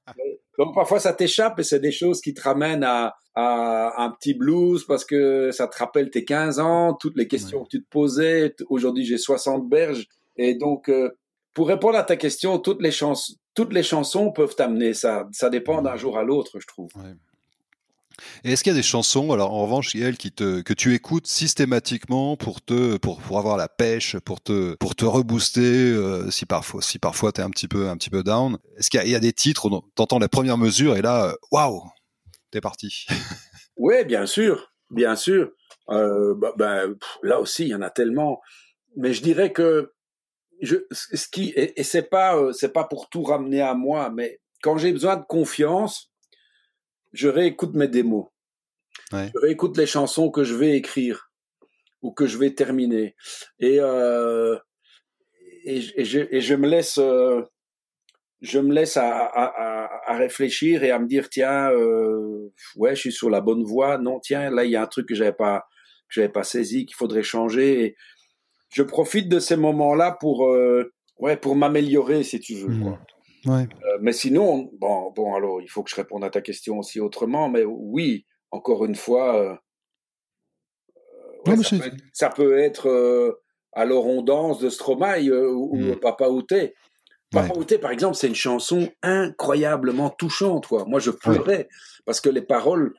Donc 0.58 0.74
parfois 0.74 0.98
ça 0.98 1.12
t'échappe 1.12 1.60
et 1.60 1.62
c'est 1.62 1.78
des 1.78 1.92
choses 1.92 2.20
qui 2.20 2.34
te 2.34 2.42
ramènent 2.42 2.82
à, 2.82 3.14
à, 3.36 4.02
un 4.02 4.10
petit 4.10 4.34
blues 4.34 4.84
parce 4.84 5.04
que 5.04 5.52
ça 5.52 5.68
te 5.68 5.78
rappelle 5.78 6.10
tes 6.10 6.24
15 6.24 6.58
ans, 6.58 6.94
toutes 6.94 7.16
les 7.16 7.28
questions 7.28 7.62
que 7.62 7.68
tu 7.68 7.82
te 7.82 7.88
posais. 7.88 8.56
Aujourd'hui 8.68 9.04
j'ai 9.04 9.18
60 9.18 9.68
berges 9.68 10.08
et 10.36 10.56
donc 10.56 10.88
euh, 10.88 11.16
pour 11.54 11.68
répondre 11.68 11.96
à 11.96 12.02
ta 12.02 12.16
question, 12.16 12.58
toutes 12.58 12.82
les 12.82 12.90
chansons, 12.90 13.34
toutes 13.54 13.72
les 13.72 13.84
chansons 13.84 14.32
peuvent 14.32 14.56
t'amener 14.56 14.94
ça. 14.94 15.28
Ça 15.32 15.48
dépend 15.48 15.80
d'un 15.80 15.96
jour 15.96 16.18
à 16.18 16.24
l'autre, 16.24 16.58
je 16.60 16.66
trouve. 16.66 16.90
Ouais. 16.96 17.14
Est-ce 18.44 18.62
qu'il 18.62 18.72
y 18.72 18.74
a 18.74 18.76
des 18.76 18.82
chansons, 18.82 19.32
alors 19.32 19.52
en 19.52 19.62
revanche, 19.62 19.94
Yael, 19.94 20.16
qui 20.16 20.32
te, 20.32 20.60
que 20.60 20.72
tu 20.72 20.94
écoutes 20.94 21.26
systématiquement 21.26 22.36
pour 22.36 22.62
te, 22.62 22.96
pour, 22.96 23.20
pour 23.20 23.38
avoir 23.38 23.56
la 23.56 23.68
pêche, 23.68 24.18
pour 24.18 24.40
te, 24.40 24.74
pour 24.74 24.94
te 24.94 25.04
rebooster, 25.04 25.60
euh, 25.60 26.30
si 26.30 26.46
parfois, 26.46 26.82
si 26.82 26.98
parfois 26.98 27.32
t'es 27.32 27.42
un 27.42 27.50
petit 27.50 27.68
peu, 27.68 27.88
un 27.88 27.96
petit 27.96 28.10
peu 28.10 28.22
down? 28.22 28.58
Est-ce 28.76 28.90
qu'il 28.90 29.08
y, 29.08 29.14
a 29.14 29.20
des 29.20 29.32
titres 29.32 29.70
où 29.70 29.80
t'entends 29.94 30.18
la 30.18 30.28
première 30.28 30.58
mesure 30.58 30.96
et 30.96 31.02
là, 31.02 31.26
euh, 31.26 31.34
waouh, 31.52 31.82
t'es 32.50 32.60
parti? 32.60 33.06
Oui, 33.80 34.04
bien 34.04 34.26
sûr, 34.26 34.72
bien 34.90 35.14
sûr. 35.14 35.52
Euh, 35.90 36.34
bah, 36.34 36.52
bah, 36.56 36.82
là 37.22 37.38
aussi, 37.38 37.62
il 37.62 37.68
y 37.68 37.74
en 37.76 37.80
a 37.80 37.90
tellement. 37.90 38.40
Mais 38.96 39.12
je 39.12 39.22
dirais 39.22 39.52
que 39.52 39.92
ce 40.60 41.28
qui, 41.28 41.50
et, 41.50 41.78
et 41.78 41.84
c'est 41.84 42.02
pas, 42.02 42.36
c'est 42.52 42.72
pas 42.72 42.82
pour 42.82 43.08
tout 43.08 43.22
ramener 43.22 43.60
à 43.60 43.74
moi, 43.74 44.10
mais 44.10 44.40
quand 44.62 44.78
j'ai 44.78 44.90
besoin 44.90 45.14
de 45.14 45.22
confiance, 45.22 46.10
je 47.12 47.28
réécoute 47.28 47.74
mes 47.74 47.88
démos. 47.88 48.26
Ouais. 49.12 49.30
Je 49.34 49.40
réécoute 49.40 49.76
les 49.76 49.86
chansons 49.86 50.30
que 50.30 50.44
je 50.44 50.54
vais 50.54 50.76
écrire 50.76 51.30
ou 52.02 52.12
que 52.12 52.26
je 52.26 52.38
vais 52.38 52.54
terminer. 52.54 53.16
Et, 53.58 53.78
euh, 53.80 54.56
et, 55.64 55.80
et, 55.96 56.04
je, 56.04 56.20
et, 56.30 56.40
je, 56.40 56.54
me 56.54 56.68
laisse, 56.68 56.98
euh, 56.98 57.42
je 58.40 58.58
me 58.58 58.72
laisse 58.72 58.96
à, 58.96 59.10
à, 59.10 60.12
à, 60.12 60.16
réfléchir 60.16 60.84
et 60.84 60.90
à 60.90 60.98
me 60.98 61.06
dire 61.06 61.28
tiens, 61.28 61.70
euh, 61.70 62.52
ouais, 62.76 62.94
je 62.94 63.00
suis 63.00 63.12
sur 63.12 63.30
la 63.30 63.40
bonne 63.40 63.64
voie. 63.64 63.98
Non, 63.98 64.20
tiens, 64.20 64.50
là 64.50 64.64
il 64.64 64.70
y 64.70 64.76
a 64.76 64.82
un 64.82 64.86
truc 64.86 65.08
que 65.08 65.14
j'avais 65.14 65.32
pas, 65.32 65.66
que 66.08 66.14
j'avais 66.14 66.28
pas 66.28 66.44
saisi, 66.44 66.86
qu'il 66.86 66.96
faudrait 66.96 67.22
changer. 67.22 67.84
Et 67.84 67.96
je 68.70 68.82
profite 68.82 69.28
de 69.28 69.40
ces 69.40 69.56
moments-là 69.56 70.16
pour, 70.20 70.46
euh, 70.46 70.92
ouais, 71.18 71.36
pour 71.36 71.56
m'améliorer, 71.56 72.22
si 72.22 72.40
tu 72.40 72.54
veux. 72.54 72.68
Mmh. 72.68 72.82
Quoi. 72.82 73.00
Ouais. 73.46 73.68
Euh, 73.84 73.98
mais 74.00 74.12
sinon, 74.12 74.70
bon, 74.74 75.12
bon, 75.12 75.34
alors, 75.34 75.60
il 75.60 75.68
faut 75.68 75.82
que 75.82 75.90
je 75.90 75.96
réponde 75.96 76.24
à 76.24 76.30
ta 76.30 76.40
question 76.40 76.78
aussi 76.78 77.00
autrement, 77.00 77.48
mais 77.48 77.64
oui, 77.64 78.26
encore 78.50 78.84
une 78.84 78.94
fois, 78.94 79.36
euh, 79.36 79.54
ouais, 81.46 81.56
ça, 81.56 81.76
peut 81.76 81.86
être, 81.86 81.96
ça, 82.12 82.30
peut 82.30 82.58
être, 82.58 82.88
euh, 82.88 83.40
alors 83.72 84.06
on 84.06 84.22
danse 84.22 84.58
de 84.58 84.70
Stromae 84.70 85.30
ou, 85.30 85.76
mmh. 85.76 85.96
Papa 86.00 86.28
Outé. 86.28 86.74
Papa 87.30 87.52
ouais. 87.52 87.58
Outé, 87.58 87.78
par 87.78 87.90
exemple, 87.90 88.16
c'est 88.16 88.28
une 88.28 88.34
chanson 88.34 88.88
incroyablement 89.02 90.10
touchante. 90.10 90.66
Quoi. 90.66 90.84
Moi, 90.86 90.98
je 90.98 91.10
pleurais 91.10 91.68
parce 92.06 92.20
que 92.20 92.30
les 92.30 92.42
paroles 92.42 92.94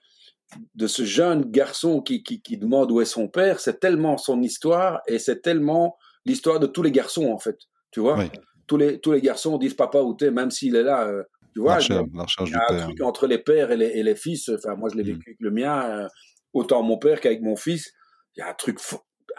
de 0.75 0.87
ce 0.87 1.03
jeune 1.03 1.45
garçon 1.49 2.01
qui, 2.01 2.23
qui, 2.23 2.41
qui 2.41 2.57
demande 2.57 2.91
où 2.91 3.01
est 3.01 3.05
son 3.05 3.27
père, 3.27 3.59
c'est 3.59 3.79
tellement 3.79 4.17
son 4.17 4.41
histoire 4.41 5.01
et 5.07 5.19
c'est 5.19 5.41
tellement 5.41 5.97
l'histoire 6.25 6.59
de 6.59 6.67
tous 6.67 6.83
les 6.83 6.91
garçons, 6.91 7.31
en 7.31 7.39
fait. 7.39 7.57
Tu 7.91 7.99
vois? 7.99 8.23
Tous 8.69 8.77
les, 8.77 8.99
tous 8.99 9.11
les 9.11 9.21
garçons 9.21 9.57
disent 9.57 9.73
papa 9.73 9.99
ou 9.99 10.13
t'es, 10.13 10.31
même 10.31 10.51
s'il 10.51 10.75
est 10.75 10.83
là. 10.83 11.07
Euh, 11.07 11.23
tu 11.53 11.59
vois, 11.59 11.79
il 11.81 11.89
y 11.89 11.97
a, 11.97 12.03
il 12.41 12.51
y 12.51 12.55
a 12.55 12.65
un 12.69 12.77
truc 12.77 13.01
entre 13.01 13.25
les 13.25 13.39
pères 13.39 13.71
et 13.71 13.77
les, 13.77 13.87
et 13.87 14.03
les 14.03 14.15
fils. 14.15 14.49
Enfin, 14.49 14.75
moi, 14.75 14.89
je 14.89 14.95
l'ai 14.95 15.03
mm. 15.03 15.07
vécu 15.07 15.29
avec 15.31 15.39
le 15.41 15.51
mien, 15.51 15.83
euh, 15.89 16.07
autant 16.53 16.83
mon 16.83 16.97
père 16.97 17.19
qu'avec 17.19 17.41
mon 17.41 17.55
fils. 17.55 17.91
Il 18.35 18.41
y 18.41 18.43
a 18.43 18.49
un 18.49 18.53
truc 18.53 18.79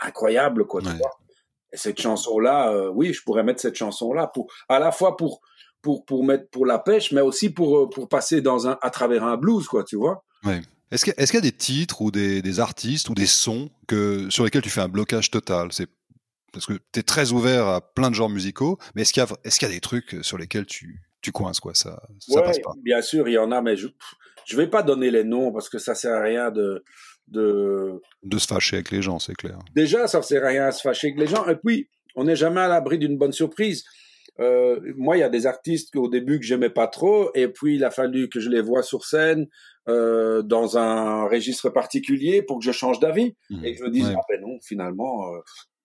incroyable, 0.03 0.67
quoi, 0.67 0.83
tu 0.83 0.89
vois. 0.89 1.13
Et 1.73 1.77
cette 1.77 2.01
chanson-là, 2.01 2.73
euh, 2.73 2.91
oui, 2.93 3.13
je 3.13 3.23
pourrais 3.23 3.45
mettre 3.45 3.61
cette 3.61 3.77
chanson-là 3.77 4.27
pour, 4.27 4.53
à 4.69 4.81
la 4.81 4.91
fois 4.91 5.17
pour, 5.17 5.41
pour, 5.81 6.05
pour 6.05 6.25
mettre 6.25 6.51
pour 6.51 6.67
la 6.67 6.81
pêche, 6.81 7.13
mais 7.13 7.21
aussi 7.21 7.51
pour, 7.51 7.89
pour 7.89 8.09
passer 8.09 8.41
dans 8.43 8.67
un, 8.67 8.77
à 8.83 8.91
travers 8.91 9.23
un 9.23 9.37
blues, 9.37 9.69
quoi, 9.69 9.85
tu 9.85 9.97
vois. 9.97 10.25
Ouais. 10.45 10.61
Est-ce 10.91 11.05
qu'il 11.05 11.15
y, 11.17 11.23
est 11.23 11.31
qu 11.31 11.37
y, 11.37 11.39
a 11.39 11.41
des 11.41 11.53
titres 11.53 12.03
ou 12.03 12.11
des, 12.11 12.43
des, 12.43 12.59
artistes 12.59 13.09
ou 13.09 13.15
des 13.15 13.27
sons 13.27 13.71
que, 13.87 14.29
sur 14.29 14.43
lesquels 14.43 14.63
tu 14.63 14.71
fais 14.71 14.81
un 14.81 14.89
blocage 14.89 15.31
total? 15.31 15.69
C'est 15.71 15.89
parce 16.53 16.67
que 16.67 16.75
tu 16.93 17.01
es 17.01 17.03
très 17.03 17.33
ouvert 17.33 17.67
à 17.67 17.81
plein 17.95 18.11
de 18.11 18.15
genres 18.15 18.29
musicaux, 18.29 18.79
mais 18.95 19.03
est-ce 19.03 19.13
qu'il 19.13 19.23
y, 19.23 19.27
est 19.27 19.63
y, 19.63 19.65
a 19.65 19.69
des 19.69 19.81
trucs 19.81 20.17
sur 20.23 20.39
lesquels 20.39 20.67
tu, 20.67 21.03
tu 21.23 21.33
coinces 21.33 21.61
quoi? 21.61 21.75
Ça, 21.75 22.03
ça 22.19 22.41
ouais, 22.41 22.43
passe 22.43 22.59
pas 22.61 22.73
Bien 22.83 23.03
sûr, 23.03 23.29
il 23.29 23.33
y 23.33 23.39
en 23.39 23.53
a, 23.53 23.61
mais 23.63 23.77
je 23.77 23.89
je 24.47 24.57
vais 24.57 24.67
pas 24.67 24.83
donner 24.83 25.11
les 25.11 25.25
noms 25.25 25.53
parce 25.53 25.69
que 25.69 25.79
ça 25.79 25.95
sert 25.95 26.15
à 26.15 26.23
rien 26.23 26.51
de 26.51 26.83
de 27.29 28.01
de 28.23 28.39
se 28.39 28.47
fâcher 28.47 28.77
avec 28.77 28.91
les 28.91 29.03
gens, 29.03 29.19
c'est 29.19 29.35
clair. 29.35 29.59
Déjà, 29.75 30.07
ça 30.09 30.21
sert 30.23 30.45
à 30.45 30.49
rien 30.49 30.67
à 30.67 30.73
se 30.73 30.83
fâcher 30.83 31.09
avec 31.09 31.21
les 31.21 31.27
gens, 31.27 31.47
et 31.47 31.57
puis 31.57 31.89
on 32.17 32.25
n'est 32.25 32.37
jamais 32.37 32.61
à 32.61 32.69
l'abri 32.69 32.99
d'une 32.99 33.17
bonne 33.17 33.33
surprise. 33.33 33.85
Euh, 34.41 34.81
moi, 34.97 35.17
il 35.17 35.21
y 35.21 35.25
a 35.25 35.29
des 35.29 35.47
artistes 35.47 35.95
au 35.97 36.09
début 36.09 36.41
que 36.41 36.47
j'aimais 36.47 36.71
pas 36.71 36.87
trop, 36.87 37.31
et 37.35 37.49
puis 37.49 37.77
il 37.77 37.85
a 37.85 37.91
fallu 37.91 38.29
que 38.29 38.41
je 38.41 38.49
les 38.49 38.63
vois 38.63 38.83
sur 38.83 39.05
scène 39.05 39.47
euh, 39.89 40.43
dans 40.43 40.79
un 40.79 41.25
registre 41.25 41.69
particulier 41.71 42.43
pour 42.43 42.59
que 42.59 42.65
je 42.65 42.73
change 42.73 43.01
d'avis 43.01 43.35
mmh. 43.51 43.65
et 43.65 43.73
que 43.73 43.79
je 43.79 43.85
me 43.85 43.91
dise 43.91 44.09
ouais. 44.09 44.15
ah 44.17 44.23
ben 44.29 44.41
non, 44.41 44.59
finalement, 44.63 45.35
euh, 45.35 45.39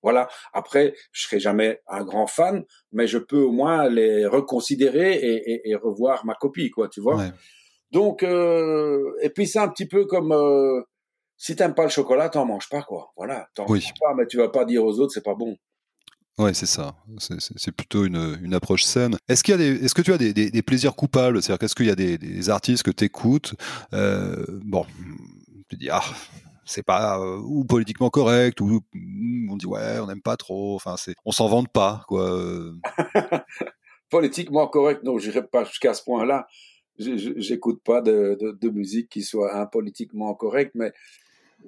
voilà. 0.05 0.27
Après, 0.53 0.93
je 1.11 1.23
serai 1.23 1.39
jamais 1.39 1.81
un 1.87 2.05
grand 2.05 2.27
fan, 2.27 2.63
mais 2.91 3.07
je 3.07 3.17
peux 3.17 3.41
au 3.41 3.51
moins 3.51 3.89
les 3.89 4.27
reconsidérer 4.27 5.13
et, 5.13 5.51
et, 5.51 5.69
et 5.71 5.75
revoir 5.75 6.27
ma 6.27 6.35
copie, 6.35 6.69
quoi, 6.69 6.87
tu 6.89 7.01
vois. 7.01 7.15
Ouais. 7.15 7.31
Donc, 7.89 8.21
euh, 8.21 9.01
et 9.23 9.31
puis 9.31 9.47
c'est 9.47 9.57
un 9.57 9.67
petit 9.67 9.87
peu 9.87 10.05
comme 10.05 10.31
euh, 10.31 10.79
si 11.37 11.55
t'aimes 11.55 11.73
pas 11.73 11.85
le 11.85 11.89
chocolat, 11.89 12.29
t'en 12.29 12.45
manges 12.45 12.69
pas, 12.69 12.83
quoi. 12.83 13.13
Voilà, 13.17 13.47
t'en 13.55 13.65
oui. 13.65 13.79
manges 13.79 13.93
pas, 13.99 14.13
mais 14.15 14.27
tu 14.27 14.37
vas 14.37 14.49
pas 14.49 14.63
dire 14.63 14.85
aux 14.85 14.99
autres 14.99 15.11
c'est 15.11 15.23
pas 15.23 15.33
bon. 15.33 15.57
Ouais, 16.37 16.53
c'est 16.53 16.67
ça. 16.67 16.93
C'est 17.17 17.71
plutôt 17.71 18.05
une, 18.05 18.37
une, 18.43 18.53
approche 18.53 18.83
saine. 18.83 19.17
Est-ce 19.27 19.43
qu'il 19.43 19.53
y 19.53 19.55
a 19.55 19.57
des, 19.57 19.85
est-ce 19.85 19.95
que 19.95 20.03
tu 20.03 20.13
as 20.13 20.19
des, 20.19 20.33
des, 20.33 20.51
des 20.51 20.61
plaisirs 20.61 20.93
coupables? 20.93 21.41
C'est-à-dire 21.41 21.57
qu'est-ce 21.57 21.75
qu'il 21.75 21.87
y 21.87 21.91
a 21.91 21.95
des, 21.95 22.19
des 22.19 22.49
artistes 22.51 22.83
que 22.83 22.91
tu 22.91 23.05
écoutes 23.05 23.55
euh, 23.93 24.45
Bon, 24.49 24.85
tu 25.67 25.77
dis 25.77 25.89
ah 25.89 26.03
c'est 26.65 26.83
pas 26.83 27.19
euh, 27.19 27.39
ou 27.43 27.63
politiquement 27.63 28.09
correct 28.09 28.59
ou 28.59 28.81
mm, 28.93 29.51
on 29.51 29.55
dit 29.55 29.65
ouais 29.67 29.99
on 29.99 30.07
n'aime 30.07 30.21
pas 30.21 30.35
trop 30.35 30.75
enfin 30.75 30.95
c'est 30.97 31.13
on 31.23 31.31
s'en 31.31 31.47
vante 31.47 31.71
pas 31.71 32.03
quoi 32.07 32.31
euh. 32.31 32.73
politiquement 34.09 34.67
correct 34.67 35.03
non 35.03 35.17
j'irai 35.17 35.45
pas 35.45 35.63
jusqu'à 35.63 35.93
ce 35.93 36.03
point 36.03 36.25
là 36.25 36.47
j'écoute 36.97 37.81
pas 37.83 38.01
de, 38.01 38.37
de, 38.39 38.51
de, 38.51 38.69
musique 38.69 39.09
qui 39.09 39.21
soit 39.21 39.55
impolitiquement 39.55 40.33
correcte 40.33 40.71
mais 40.75 40.93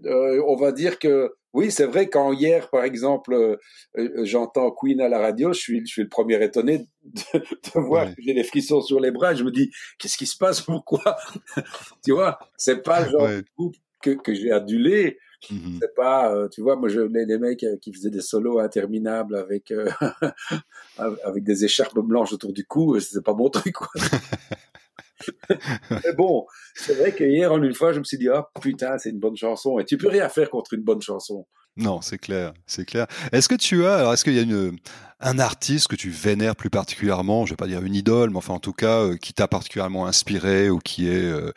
euh, 0.05 0.41
on 0.47 0.55
va 0.55 0.71
dire 0.71 0.99
que 0.99 1.33
oui 1.53 1.71
c'est 1.71 1.85
vrai 1.85 2.07
quand 2.07 2.31
hier 2.31 2.69
par 2.69 2.83
exemple 2.83 3.33
euh, 3.33 4.23
j'entends 4.23 4.71
Queen 4.71 5.01
à 5.01 5.09
la 5.09 5.19
radio 5.19 5.53
je 5.53 5.59
suis 5.59 5.79
je 5.81 5.91
suis 5.91 6.03
le 6.03 6.09
premier 6.09 6.41
étonné 6.43 6.87
de, 7.03 7.39
de 7.39 7.79
voir 7.79 8.07
ouais. 8.07 8.15
que 8.15 8.21
j'ai 8.21 8.33
les 8.33 8.43
frissons 8.43 8.81
sur 8.81 8.99
les 8.99 9.11
bras 9.11 9.33
je 9.33 9.43
me 9.43 9.51
dis 9.51 9.69
qu'est-ce 9.99 10.17
qui 10.17 10.27
se 10.27 10.37
passe? 10.37 10.61
Pourquoi? 10.61 11.17
Tu 12.05 12.13
vois 12.13 12.39
c'est 12.57 12.83
pas 12.83 13.05
le 13.05 13.11
genre 13.11 13.23
ouais. 13.23 13.37
de 13.37 13.45
groupe 13.57 13.75
que, 14.01 14.11
que 14.11 14.33
j'ai 14.33 14.51
adulé. 14.51 15.19
Mhm. 15.51 15.77
C'est 15.79 15.93
pas, 15.95 16.33
euh, 16.33 16.47
tu 16.49 16.61
vois, 16.61 16.75
moi 16.75 16.89
je 16.89 16.99
venais 16.99 17.25
des 17.25 17.37
mecs 17.37 17.65
qui 17.81 17.93
faisaient 17.93 18.09
des 18.09 18.21
solos 18.21 18.59
interminables 18.59 19.35
avec 19.35 19.71
avec 20.97 21.43
des 21.43 21.63
écharpes 21.63 21.99
blanches 21.99 22.33
autour 22.33 22.53
du 22.53 22.65
cou, 22.65 22.99
c'est 22.99 23.23
pas 23.23 23.33
mon 23.33 23.49
truc. 23.49 23.75
Quoi. 23.75 23.89
Mais 25.91 26.13
bon, 26.13 26.45
c'est 26.75 26.93
vrai 26.95 27.11
que 27.11 27.23
hier, 27.23 27.51
en 27.51 27.61
une 27.61 27.73
fois, 27.73 27.91
je 27.91 27.99
me 27.99 28.03
suis 28.03 28.17
dit, 28.17 28.29
oh 28.29 28.43
putain, 28.61 28.97
c'est 28.97 29.09
une 29.09 29.19
bonne 29.19 29.35
chanson. 29.35 29.79
Et 29.79 29.85
tu 29.85 29.97
peux 29.97 30.09
rien 30.09 30.29
faire 30.29 30.49
contre 30.49 30.73
une 30.73 30.83
bonne 30.83 31.01
chanson. 31.01 31.45
Non, 31.75 32.01
c'est 32.01 32.17
clair, 32.17 32.53
c'est 32.65 32.85
clair. 32.85 33.05
Est-ce 33.31 33.47
que 33.47 33.55
tu 33.55 33.85
as, 33.85 33.97
alors 33.97 34.13
est-ce 34.13 34.23
qu'il 34.23 34.33
y 34.33 34.39
a 34.39 34.41
une, 34.41 34.77
un 35.19 35.37
artiste 35.37 35.87
que 35.87 35.95
tu 35.95 36.09
vénères 36.09 36.55
plus 36.55 36.71
particulièrement, 36.71 37.45
je 37.45 37.51
vais 37.51 37.57
pas 37.57 37.67
dire 37.67 37.83
une 37.83 37.93
idole, 37.93 38.31
mais 38.31 38.37
enfin 38.37 38.55
en 38.55 38.59
tout 38.59 38.73
cas 38.73 39.01
euh, 39.03 39.15
qui 39.15 39.33
t'a 39.33 39.47
particulièrement 39.47 40.07
inspiré 40.07 40.71
ou 40.71 40.79
qui 40.79 41.07
est, 41.07 41.23
euh, 41.23 41.51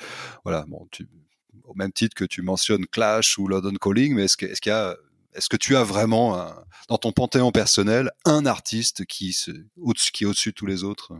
voilà, 0.44 0.66
bon, 0.68 0.86
tu, 0.90 1.06
au 1.70 1.74
même 1.74 1.92
titre 1.92 2.14
que 2.14 2.24
tu 2.24 2.42
mentionnes 2.42 2.86
Clash 2.86 3.38
ou 3.38 3.46
London 3.46 3.74
Calling, 3.80 4.14
mais 4.14 4.24
est-ce 4.24 4.36
que, 4.36 4.46
est-ce 4.46 4.60
qu'il 4.60 4.70
y 4.70 4.74
a, 4.74 4.96
est-ce 5.34 5.48
que 5.48 5.56
tu 5.56 5.76
as 5.76 5.84
vraiment 5.84 6.44
dans 6.88 6.98
ton 6.98 7.12
panthéon 7.12 7.52
personnel 7.52 8.10
un 8.24 8.46
artiste 8.46 9.06
qui, 9.06 9.32
se, 9.32 9.52
qui 10.12 10.24
est 10.24 10.26
au-dessus 10.26 10.50
de 10.50 10.54
tous 10.54 10.66
les 10.66 10.82
autres? 10.82 11.12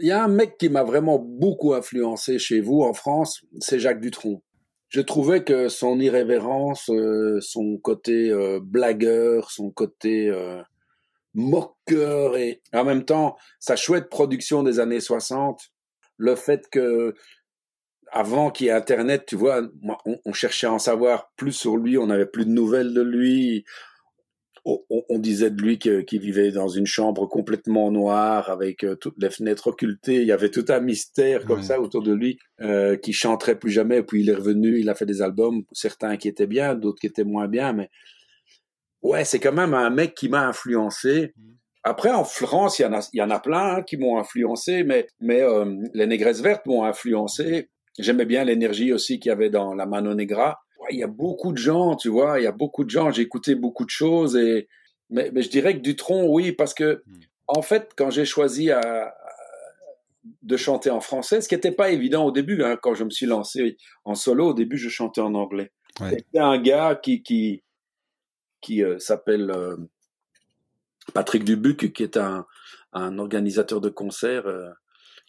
Il 0.00 0.06
y 0.06 0.12
a 0.12 0.22
un 0.22 0.28
mec 0.28 0.56
qui 0.58 0.68
m'a 0.68 0.82
vraiment 0.82 1.18
beaucoup 1.18 1.74
influencé 1.74 2.38
chez 2.38 2.60
vous 2.60 2.82
en 2.82 2.94
France, 2.94 3.42
c'est 3.60 3.78
Jacques 3.78 4.00
Dutronc. 4.00 4.42
Je 4.88 5.00
trouvais 5.00 5.42
que 5.42 5.68
son 5.68 5.98
irrévérence, 5.98 6.88
euh, 6.90 7.40
son 7.40 7.78
côté 7.78 8.30
euh, 8.30 8.60
blagueur, 8.62 9.50
son 9.50 9.70
côté 9.70 10.28
euh, 10.28 10.62
moqueur 11.34 12.36
et 12.36 12.62
en 12.72 12.84
même 12.84 13.04
temps 13.04 13.36
sa 13.58 13.74
chouette 13.74 14.08
production 14.08 14.62
des 14.62 14.78
années 14.78 15.00
60, 15.00 15.60
le 16.16 16.36
fait 16.36 16.68
que 16.70 17.14
avant 18.12 18.50
qu'il 18.50 18.66
y 18.66 18.70
ait 18.70 18.72
Internet, 18.72 19.24
tu 19.26 19.36
vois, 19.36 19.62
on, 20.04 20.18
on, 20.24 20.32
cherchait 20.32 20.66
à 20.66 20.72
en 20.72 20.78
savoir 20.78 21.32
plus 21.36 21.52
sur 21.52 21.76
lui, 21.76 21.98
on 21.98 22.06
n'avait 22.06 22.26
plus 22.26 22.44
de 22.44 22.50
nouvelles 22.50 22.94
de 22.94 23.02
lui, 23.02 23.64
on, 24.64 25.18
disait 25.18 25.50
de 25.50 25.60
lui 25.60 25.78
qu'il 25.78 26.20
vivait 26.20 26.50
dans 26.50 26.68
une 26.68 26.86
chambre 26.86 27.26
complètement 27.26 27.90
noire 27.90 28.48
avec 28.48 28.82
euh, 28.82 28.96
toutes 28.96 29.16
les 29.18 29.28
fenêtres 29.28 29.66
occultées. 29.66 30.22
Il 30.22 30.26
y 30.26 30.32
avait 30.32 30.50
tout 30.50 30.64
un 30.68 30.80
mystère 30.80 31.44
comme 31.44 31.62
ça 31.62 31.80
autour 31.80 32.02
de 32.02 32.14
lui 32.14 32.38
euh, 32.62 32.96
qui 32.96 33.12
chanterait 33.12 33.58
plus 33.58 33.70
jamais. 33.70 34.02
Puis 34.02 34.22
il 34.22 34.30
est 34.30 34.34
revenu, 34.34 34.78
il 34.78 34.88
a 34.88 34.94
fait 34.94 35.04
des 35.04 35.20
albums, 35.20 35.64
certains 35.72 36.16
qui 36.16 36.28
étaient 36.28 36.46
bien, 36.46 36.74
d'autres 36.74 36.98
qui 36.98 37.06
étaient 37.06 37.24
moins 37.24 37.46
bien. 37.46 37.74
Mais 37.74 37.90
ouais, 39.02 39.24
c'est 39.24 39.38
quand 39.38 39.52
même 39.52 39.74
un 39.74 39.90
mec 39.90 40.14
qui 40.14 40.30
m'a 40.30 40.46
influencé. 40.46 41.34
Mm. 41.36 41.52
Après, 41.86 42.10
en 42.10 42.24
France, 42.24 42.78
il 42.78 42.82
y 42.82 42.86
en 42.86 42.94
a, 42.94 43.06
il 43.12 43.18
y 43.18 43.22
en 43.22 43.30
a 43.30 43.40
plein 43.40 43.76
hein, 43.76 43.82
qui 43.82 43.98
m'ont 43.98 44.18
influencé, 44.18 44.82
mais, 44.84 45.06
mais 45.20 45.42
euh, 45.42 45.66
les 45.92 46.06
Négresses 46.06 46.40
Vertes 46.40 46.64
m'ont 46.64 46.84
influencé. 46.84 47.68
J'aimais 47.98 48.24
bien 48.24 48.44
l'énergie 48.44 48.92
aussi 48.92 49.20
qu'il 49.20 49.30
y 49.30 49.32
avait 49.32 49.50
dans 49.50 49.74
la 49.74 49.86
Mano 49.86 50.14
Negra 50.14 50.64
il 50.90 50.98
y 50.98 51.02
a 51.02 51.08
beaucoup 51.08 51.52
de 51.52 51.58
gens, 51.58 51.96
tu 51.96 52.08
vois, 52.08 52.40
il 52.40 52.44
y 52.44 52.46
a 52.46 52.52
beaucoup 52.52 52.84
de 52.84 52.90
gens. 52.90 53.10
J'ai 53.10 53.22
écouté 53.22 53.54
beaucoup 53.54 53.84
de 53.84 53.90
choses 53.90 54.36
et 54.36 54.68
mais, 55.10 55.30
je 55.36 55.50
dirais 55.50 55.76
que 55.76 55.80
Dutron, 55.80 56.26
oui, 56.28 56.52
parce 56.52 56.74
que 56.74 57.02
hmm. 57.06 57.20
en 57.46 57.62
fait, 57.62 57.92
quand 57.96 58.10
j'ai 58.10 58.24
choisi 58.24 58.70
à, 58.70 59.14
de 60.42 60.56
chanter 60.56 60.90
en 60.90 61.00
français, 61.00 61.40
ce 61.40 61.48
qui 61.48 61.54
n'était 61.54 61.72
pas 61.72 61.90
évident 61.90 62.24
au 62.24 62.32
début, 62.32 62.62
hein, 62.62 62.78
quand 62.80 62.94
je 62.94 63.04
me 63.04 63.10
suis 63.10 63.26
lancé 63.26 63.76
en 64.04 64.14
solo, 64.14 64.48
au 64.48 64.54
début, 64.54 64.78
je 64.78 64.88
chantais 64.88 65.20
en 65.20 65.34
anglais. 65.34 65.72
C'était 65.98 66.40
un 66.40 66.58
gars 66.58 66.98
qui 67.00 67.22
qui 67.22 67.62
qui 68.60 68.82
euh, 68.82 68.98
s'appelle 68.98 69.50
euh, 69.50 69.76
Patrick 71.12 71.44
Dubuc, 71.44 71.92
qui 71.92 72.02
est 72.02 72.16
un, 72.16 72.46
un 72.92 73.18
organisateur 73.18 73.80
de 73.80 73.90
concerts. 73.90 74.46
Euh, 74.46 74.70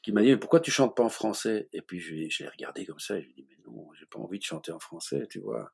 qui 0.05 0.11
m'a 0.11 0.21
dit 0.21 0.35
pourquoi 0.37 0.59
tu 0.59 0.69
chantes 0.69 0.95
pas 0.95 1.03
en 1.03 1.09
français? 1.09 1.67
Et 1.73 1.81
puis 1.81 1.99
je, 1.99 2.13
l'ai 2.13 2.47
regardé 2.47 2.85
comme 2.85 2.99
ça 2.99 3.17
et 3.17 3.23
je 3.23 3.25
lui 3.25 3.33
ai 3.39 3.41
dit 3.41 3.47
mais 3.49 3.55
non 3.65 3.89
j'ai 3.99 4.05
pas 4.05 4.19
envie 4.19 4.37
de 4.37 4.43
chanter 4.43 4.71
en 4.71 4.77
français 4.77 5.25
tu 5.31 5.39
vois. 5.39 5.71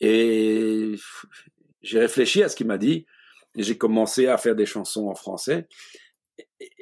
Et 0.00 0.96
j'ai 1.80 2.00
réfléchi 2.00 2.42
à 2.42 2.48
ce 2.48 2.56
qu'il 2.56 2.66
m'a 2.66 2.76
dit 2.76 3.06
et 3.54 3.62
j'ai 3.62 3.78
commencé 3.78 4.26
à 4.26 4.36
faire 4.36 4.56
des 4.56 4.66
chansons 4.66 5.06
en 5.06 5.14
français. 5.14 5.68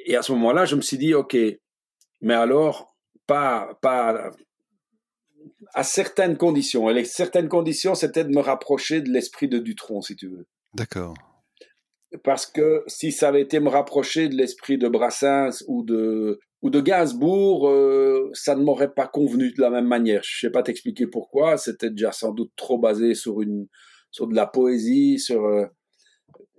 Et 0.07 0.15
à 0.15 0.23
ce 0.23 0.31
moment-là 0.31 0.65
je 0.65 0.75
me 0.75 0.81
suis 0.81 0.97
dit 0.97 1.13
ok 1.13 1.37
mais 2.21 2.33
alors 2.33 2.95
pas 3.27 3.77
pas 3.83 4.31
à 5.75 5.83
certaines 5.83 6.35
conditions. 6.35 6.89
Et 6.89 6.95
les 6.95 7.05
certaines 7.05 7.47
conditions 7.47 7.93
c'était 7.93 8.23
de 8.23 8.33
me 8.33 8.41
rapprocher 8.41 9.01
de 9.01 9.11
l'esprit 9.11 9.49
de 9.49 9.59
Dutronc 9.59 10.01
si 10.01 10.15
tu 10.15 10.27
veux. 10.29 10.47
D'accord 10.73 11.13
parce 12.23 12.45
que 12.45 12.83
si 12.87 13.11
ça 13.11 13.29
avait 13.29 13.41
été 13.41 13.59
me 13.59 13.69
rapprocher 13.69 14.29
de 14.29 14.35
l'esprit 14.35 14.77
de 14.77 14.87
Brassens 14.87 15.63
ou 15.67 15.83
de 15.83 16.39
ou 16.63 16.69
de 16.71 16.81
Gainsbourg, 16.81 17.69
euh, 17.69 18.31
ça 18.33 18.55
ne 18.55 18.63
m'aurait 18.63 18.93
pas 18.93 19.07
convenu 19.07 19.51
de 19.51 19.61
la 19.61 19.69
même 19.69 19.87
manière. 19.87 20.21
Je 20.23 20.39
sais 20.39 20.49
pas 20.49 20.63
t'expliquer 20.63 21.05
pourquoi. 21.05 21.57
C'était 21.57 21.91
déjà 21.91 22.11
sans 22.11 22.31
doute 22.31 22.51
trop 22.55 22.79
basé 22.79 23.13
sur 23.13 23.41
une 23.41 23.67
sur 24.09 24.27
de 24.27 24.35
la 24.35 24.47
poésie, 24.47 25.19
sur 25.19 25.45
euh, 25.45 25.65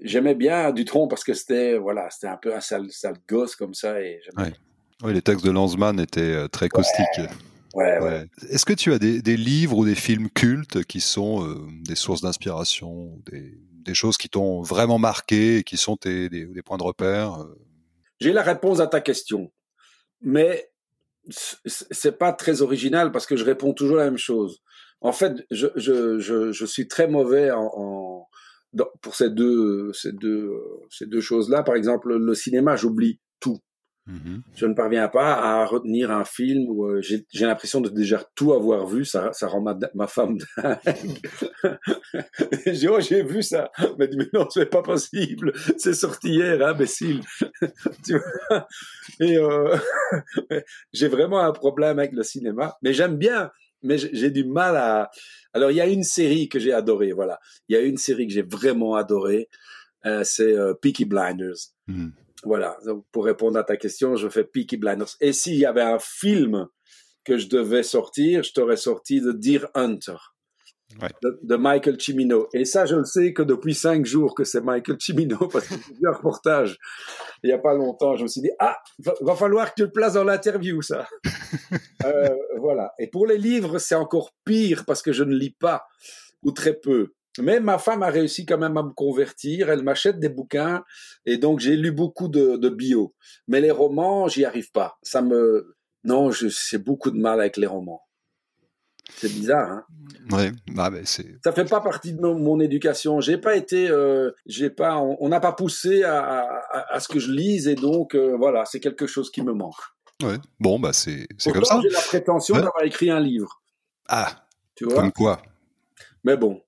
j'aimais 0.00 0.34
bien 0.34 0.70
Dutronc 0.72 1.08
parce 1.08 1.24
que 1.24 1.34
c'était 1.34 1.76
voilà, 1.78 2.08
c'était 2.10 2.28
un 2.28 2.36
peu 2.36 2.54
un 2.54 2.60
sale, 2.60 2.90
sale 2.90 3.16
gosse 3.28 3.56
comme 3.56 3.74
ça 3.74 4.00
et 4.00 4.20
ouais. 4.36 5.12
Les 5.12 5.22
textes 5.22 5.44
de 5.44 5.50
Lanzmann 5.50 5.98
étaient 6.00 6.20
euh, 6.20 6.48
très 6.48 6.68
caustiques. 6.68 7.18
Ouais, 7.18 7.28
ouais. 7.78 8.26
Est-ce 8.50 8.64
que 8.64 8.72
tu 8.72 8.92
as 8.92 8.98
des, 8.98 9.22
des, 9.22 9.36
livres 9.36 9.78
ou 9.78 9.84
des 9.84 9.94
films 9.94 10.28
cultes 10.30 10.84
qui 10.84 11.00
sont 11.00 11.46
des 11.84 11.94
sources 11.94 12.22
d'inspiration, 12.22 13.20
des, 13.30 13.58
des 13.88 13.94
choses 13.94 14.18
qui 14.18 14.28
t'ont 14.28 14.62
vraiment 14.62 14.98
marqué 14.98 15.58
et 15.58 15.64
qui 15.64 15.76
sont 15.76 15.96
tes, 15.96 16.28
des, 16.28 16.62
points 16.62 16.78
de 16.78 16.82
repère 16.82 17.40
euh? 17.40 17.58
J'ai 18.20 18.32
la 18.32 18.42
réponse 18.42 18.80
à 18.80 18.86
ta 18.88 19.00
question, 19.00 19.52
mais 20.20 20.70
c'est 21.64 22.18
pas 22.18 22.32
très 22.32 22.62
original 22.62 23.12
parce 23.12 23.26
que 23.26 23.36
je 23.36 23.44
réponds 23.44 23.72
toujours 23.72 23.96
la 23.96 24.04
même 24.04 24.18
chose. 24.18 24.60
En 25.00 25.12
fait, 25.12 25.34
je, 25.52 25.68
je, 25.76 26.18
je, 26.18 26.50
je 26.50 26.66
suis 26.66 26.88
très 26.88 27.06
mauvais 27.06 27.52
en, 27.52 27.70
en 27.74 28.28
pour 29.00 29.14
ces 29.14 29.30
deux, 29.30 29.92
ces 29.92 30.12
deux, 30.12 30.50
ces 30.90 31.06
deux 31.06 31.20
choses-là. 31.20 31.62
Par 31.62 31.76
exemple, 31.76 32.16
le 32.16 32.34
cinéma, 32.34 32.76
j'oublie 32.76 33.20
tout. 33.40 33.60
Mhm. 34.08 34.42
Je 34.56 34.64
ne 34.64 34.72
parviens 34.72 35.08
pas 35.08 35.34
à 35.34 35.66
retenir 35.66 36.10
un 36.10 36.24
film 36.24 36.70
où 36.70 36.86
euh, 36.86 37.02
j'ai 37.02 37.44
l'impression 37.44 37.82
de 37.82 37.90
déjà 37.90 38.24
tout 38.34 38.54
avoir 38.54 38.86
vu. 38.86 39.04
Ça, 39.04 39.34
ça 39.34 39.48
rend 39.48 39.60
ma, 39.60 39.78
ma 39.94 40.06
femme 40.06 40.38
j'ai 42.66 42.88
oh, 42.88 43.00
j'ai 43.00 43.22
vu 43.22 43.42
ça. 43.42 43.70
Mais, 43.98 44.08
mais 44.16 44.26
non, 44.32 44.46
c'est 44.48 44.70
pas 44.70 44.80
possible. 44.80 45.52
C'est 45.76 45.92
sorti 45.92 46.30
hier, 46.30 46.66
imbécile. 46.66 47.20
Et 49.20 49.36
euh, 49.36 49.76
j'ai 50.94 51.08
vraiment 51.08 51.40
un 51.40 51.52
problème 51.52 51.98
avec 51.98 52.12
le 52.12 52.22
cinéma. 52.22 52.78
Mais 52.80 52.94
j'aime 52.94 53.18
bien. 53.18 53.50
Mais 53.82 53.98
j'ai 53.98 54.30
du 54.30 54.44
mal 54.44 54.76
à. 54.76 55.10
Alors 55.52 55.70
il 55.70 55.76
y 55.76 55.82
a 55.82 55.86
une 55.86 56.02
série 56.02 56.48
que 56.48 56.58
j'ai 56.58 56.72
adorée. 56.72 57.12
Voilà, 57.12 57.38
il 57.68 57.76
y 57.76 57.78
a 57.78 57.82
une 57.82 57.98
série 57.98 58.26
que 58.26 58.32
j'ai 58.32 58.42
vraiment 58.42 58.96
adorée. 58.96 59.50
Euh, 60.06 60.24
c'est 60.24 60.56
Peaky 60.80 61.04
Blinders. 61.04 61.74
Mhm. 61.86 62.12
Voilà, 62.44 62.76
donc 62.86 63.04
pour 63.10 63.24
répondre 63.24 63.58
à 63.58 63.64
ta 63.64 63.76
question, 63.76 64.16
je 64.16 64.28
fais 64.28 64.44
Peaky 64.44 64.76
Blinders. 64.76 65.16
Et 65.20 65.32
s'il 65.32 65.56
y 65.56 65.66
avait 65.66 65.82
un 65.82 65.98
film 65.98 66.68
que 67.24 67.36
je 67.36 67.48
devais 67.48 67.82
sortir, 67.82 68.42
je 68.42 68.52
t'aurais 68.52 68.76
sorti 68.76 69.20
de 69.20 69.32
Deer 69.32 69.66
Hunter. 69.74 70.16
De, 71.42 71.56
Michael 71.56 72.00
Cimino. 72.00 72.48
Et 72.54 72.64
ça, 72.64 72.86
je 72.86 72.96
le 72.96 73.04
sais 73.04 73.34
que 73.34 73.42
depuis 73.42 73.74
cinq 73.74 74.06
jours 74.06 74.34
que 74.34 74.44
c'est 74.44 74.62
Michael 74.62 74.96
Cimino, 74.98 75.36
parce 75.52 75.66
que 75.68 75.74
j'ai 75.74 75.94
vu 75.94 76.08
un 76.08 76.12
reportage 76.12 76.78
il 77.42 77.48
n'y 77.48 77.52
a 77.52 77.58
pas 77.58 77.74
longtemps. 77.74 78.16
Je 78.16 78.22
me 78.22 78.28
suis 78.28 78.40
dit, 78.40 78.50
ah, 78.58 78.76
va, 78.98 79.14
va 79.20 79.36
falloir 79.36 79.68
que 79.70 79.74
tu 79.76 79.82
le 79.82 79.92
places 79.92 80.14
dans 80.14 80.24
l'interview, 80.24 80.80
ça. 80.82 81.06
euh, 82.04 82.34
voilà. 82.58 82.94
Et 82.98 83.08
pour 83.08 83.26
les 83.26 83.38
livres, 83.38 83.78
c'est 83.78 83.94
encore 83.94 84.32
pire 84.44 84.84
parce 84.86 85.02
que 85.02 85.12
je 85.12 85.24
ne 85.24 85.34
lis 85.34 85.54
pas, 85.58 85.86
ou 86.42 86.52
très 86.52 86.74
peu. 86.74 87.12
Mais 87.42 87.60
ma 87.60 87.78
femme 87.78 88.02
a 88.02 88.10
réussi 88.10 88.46
quand 88.46 88.58
même 88.58 88.76
à 88.76 88.82
me 88.82 88.90
convertir. 88.90 89.70
Elle 89.70 89.82
m'achète 89.82 90.18
des 90.18 90.28
bouquins 90.28 90.84
et 91.26 91.36
donc 91.36 91.60
j'ai 91.60 91.76
lu 91.76 91.92
beaucoup 91.92 92.28
de, 92.28 92.56
de 92.56 92.68
bio. 92.68 93.14
Mais 93.46 93.60
les 93.60 93.70
romans, 93.70 94.28
j'y 94.28 94.44
arrive 94.44 94.70
pas. 94.70 94.98
Ça 95.02 95.22
me, 95.22 95.76
non, 96.04 96.30
j'ai 96.30 96.78
beaucoup 96.78 97.10
de 97.10 97.18
mal 97.18 97.40
avec 97.40 97.56
les 97.56 97.66
romans. 97.66 98.02
C'est 99.16 99.32
bizarre, 99.32 99.70
hein 99.70 99.84
Ouais, 100.30 100.52
bah, 100.68 100.90
bah 100.90 100.98
c'est. 101.04 101.38
Ça 101.42 101.52
fait 101.52 101.64
pas 101.64 101.80
partie 101.80 102.12
de 102.12 102.20
mon, 102.20 102.60
éducation. 102.60 103.20
J'ai 103.20 103.38
pas 103.38 103.56
été, 103.56 103.88
euh, 103.88 104.30
j'ai 104.44 104.68
pas, 104.68 104.98
on 104.98 105.28
n'a 105.28 105.40
pas 105.40 105.52
poussé 105.52 106.02
à, 106.04 106.20
à, 106.20 106.94
à, 106.94 107.00
ce 107.00 107.08
que 107.08 107.18
je 107.18 107.32
lise 107.32 107.68
et 107.68 107.74
donc 107.74 108.14
euh, 108.14 108.36
voilà, 108.36 108.66
c'est 108.66 108.80
quelque 108.80 109.06
chose 109.06 109.30
qui 109.30 109.40
me 109.42 109.52
manque. 109.52 109.80
Ouais. 110.22 110.36
Bon, 110.60 110.78
bah 110.78 110.92
c'est 110.92 111.26
c'est 111.38 111.52
comme 111.52 111.64
ça. 111.64 111.80
J'ai 111.82 111.88
la 111.88 112.00
prétention 112.00 112.56
d'avoir 112.56 112.82
écrit 112.82 113.10
un 113.10 113.20
livre. 113.20 113.62
Ah. 114.08 114.44
Tu 114.74 114.84
vois? 114.84 114.94
Comme 114.94 115.12
quoi. 115.12 115.42
Mais 116.24 116.36
bon, 116.36 116.60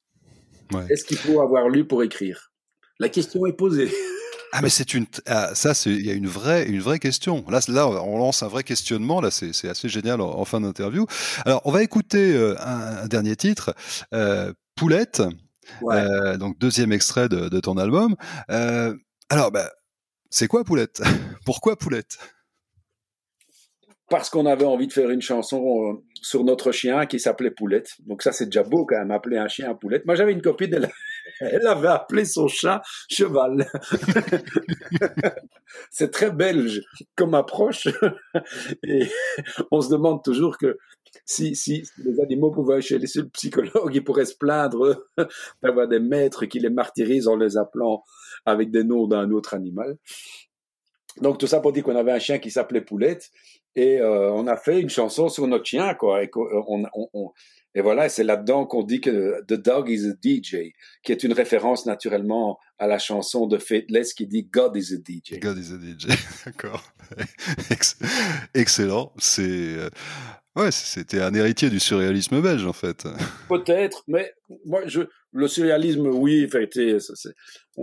est-ce 0.88 1.04
qu'il 1.04 1.16
faut 1.16 1.40
avoir 1.40 1.68
lu 1.68 1.84
pour 1.84 2.02
écrire? 2.02 2.52
La 2.98 3.08
question 3.08 3.46
est 3.46 3.52
posée. 3.52 3.90
Ah 4.52 4.62
mais 4.62 4.68
c'est 4.68 4.94
une 4.94 5.06
ah, 5.26 5.54
ça 5.54 5.74
c'est 5.74 5.90
il 5.90 6.04
y 6.04 6.10
a 6.10 6.14
une 6.14 6.26
vraie 6.26 6.66
une 6.66 6.80
vraie 6.80 6.98
question. 6.98 7.44
Là 7.48 7.60
là 7.68 7.86
on 7.88 8.18
lance 8.18 8.42
un 8.42 8.48
vrai 8.48 8.64
questionnement 8.64 9.20
là 9.20 9.30
c'est 9.30 9.68
assez 9.68 9.88
génial 9.88 10.20
en, 10.20 10.44
fin 10.44 10.60
d'interview. 10.60 11.06
Alors 11.46 11.62
on 11.64 11.70
va 11.70 11.82
écouter 11.82 12.34
euh, 12.34 12.56
un, 12.60 13.06
dernier 13.06 13.36
titre 13.36 13.74
euh, 14.12 14.52
Poulette. 14.74 15.22
Euh, 15.84 16.36
donc 16.36 16.58
deuxième 16.58 16.90
extrait 16.90 17.28
de, 17.28 17.60
ton 17.60 17.76
album. 17.76 18.16
alors 18.48 19.52
bah, 19.52 19.70
c'est 20.30 20.48
quoi 20.48 20.64
Poulette? 20.64 21.00
Pourquoi 21.44 21.76
Poulette? 21.76 22.18
Parce 24.10 24.28
qu'on 24.28 24.44
avait 24.44 24.64
envie 24.64 24.88
de 24.88 24.92
faire 24.92 25.08
une 25.10 25.22
chanson 25.22 25.84
euh, 25.84 26.02
sur 26.20 26.42
notre 26.42 26.72
chien 26.72 27.06
qui 27.06 27.20
s'appelait 27.20 27.52
Poulette. 27.52 27.92
Donc 28.00 28.22
ça, 28.22 28.32
c'est 28.32 28.46
déjà 28.46 28.64
beau 28.64 28.84
quand 28.84 28.98
même, 28.98 29.12
appeler 29.12 29.38
un 29.38 29.46
chien 29.46 29.72
Poulette. 29.74 30.04
Moi, 30.04 30.16
j'avais 30.16 30.32
une 30.32 30.42
copine, 30.42 30.74
elle, 30.74 30.90
elle 31.40 31.66
avait 31.66 31.88
appelé 31.88 32.24
son 32.24 32.48
chat 32.48 32.82
Cheval. 33.08 33.70
c'est 35.90 36.10
très 36.10 36.32
belge 36.32 36.82
comme 37.14 37.34
approche. 37.34 37.86
Et 38.84 39.06
on 39.70 39.80
se 39.80 39.90
demande 39.90 40.24
toujours 40.24 40.58
que 40.58 40.76
si, 41.24 41.54
si 41.54 41.84
les 41.98 42.20
animaux 42.20 42.50
pouvaient 42.50 42.80
chez 42.80 42.98
les 42.98 43.06
psychologues, 43.32 43.94
ils 43.94 44.04
pourraient 44.04 44.24
se 44.24 44.36
plaindre 44.36 45.06
d'avoir 45.62 45.86
des 45.86 46.00
maîtres 46.00 46.46
qui 46.46 46.58
les 46.58 46.70
martyrisent 46.70 47.28
en 47.28 47.36
les 47.36 47.56
appelant 47.56 48.02
avec 48.44 48.72
des 48.72 48.82
noms 48.82 49.06
d'un 49.06 49.30
autre 49.30 49.54
animal. 49.54 49.96
Donc 51.20 51.38
tout 51.38 51.46
ça 51.46 51.60
pour 51.60 51.72
dire 51.72 51.84
qu'on 51.84 51.96
avait 51.96 52.12
un 52.12 52.18
chien 52.18 52.38
qui 52.38 52.50
s'appelait 52.50 52.80
Poulette 52.80 53.30
et 53.76 54.00
euh, 54.00 54.32
on 54.32 54.46
a 54.46 54.56
fait 54.56 54.80
une 54.80 54.90
chanson 54.90 55.28
sur 55.28 55.46
notre 55.46 55.64
chien 55.64 55.94
quoi. 55.94 56.22
Et, 56.22 56.30
on, 56.34 56.84
on, 56.92 57.30
et 57.74 57.82
voilà, 57.82 58.08
c'est 58.08 58.24
là-dedans 58.24 58.66
qu'on 58.66 58.82
dit 58.82 59.00
que 59.00 59.42
The 59.46 59.54
Dog 59.54 59.88
is 59.88 60.08
a 60.08 60.12
DJ, 60.12 60.72
qui 61.04 61.12
est 61.12 61.22
une 61.22 61.32
référence 61.32 61.86
naturellement 61.86 62.58
à 62.78 62.86
la 62.86 62.98
chanson 62.98 63.46
de 63.46 63.58
Faithless 63.58 64.12
qui 64.12 64.26
dit 64.26 64.44
God 64.44 64.76
is 64.76 64.92
a 64.92 64.96
DJ. 64.96 65.38
God 65.38 65.58
is 65.58 65.72
a 65.72 65.78
DJ, 65.78 66.08
d'accord. 66.46 66.82
Excellent. 68.54 69.12
C'est 69.18 69.42
euh, 69.42 69.88
ouais, 70.56 70.72
c'était 70.72 71.20
un 71.20 71.32
héritier 71.34 71.70
du 71.70 71.78
surréalisme 71.78 72.40
belge 72.40 72.66
en 72.66 72.72
fait. 72.72 73.06
Peut-être, 73.48 74.02
mais 74.08 74.34
moi 74.64 74.82
je 74.86 75.02
le 75.32 75.48
surréalisme, 75.48 76.08
oui, 76.08 76.46
vérité. 76.46 76.98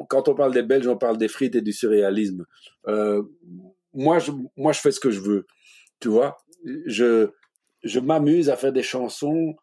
Quand 0.10 0.28
on 0.28 0.36
parle 0.36 0.54
des 0.54 0.64
Belges, 0.64 0.88
on 0.88 0.98
parle 0.98 1.18
des 1.18 1.28
frites 1.28 1.56
et 1.56 1.62
du 1.62 1.72
surréalisme. 1.72 2.46
Euh, 2.88 3.24
moi, 3.94 4.20
je, 4.20 4.32
moi, 4.56 4.74
je 4.74 4.80
fais 4.80 4.92
ce 4.92 5.00
que 5.00 5.12
je 5.12 5.22
veux. 5.22 5.48
Tu 6.00 6.10
vois, 6.10 6.38
je, 6.86 7.30
je 7.84 8.00
m'amuse 8.00 8.50
à 8.50 8.56
faire 8.56 8.74
des 8.74 8.84
chansons. 8.84 9.56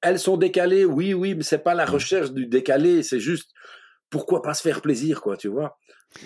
Elles 0.00 0.18
sont 0.18 0.36
décalées, 0.36 0.84
oui, 0.84 1.14
oui, 1.14 1.34
mais 1.34 1.42
c'est 1.42 1.62
pas 1.62 1.74
la 1.74 1.84
recherche 1.86 2.32
du 2.32 2.46
décalé, 2.46 3.02
c'est 3.02 3.20
juste 3.20 3.50
pourquoi 4.10 4.42
pas 4.42 4.54
se 4.54 4.62
faire 4.62 4.82
plaisir, 4.82 5.22
quoi, 5.22 5.36
tu 5.36 5.48
vois. 5.48 5.78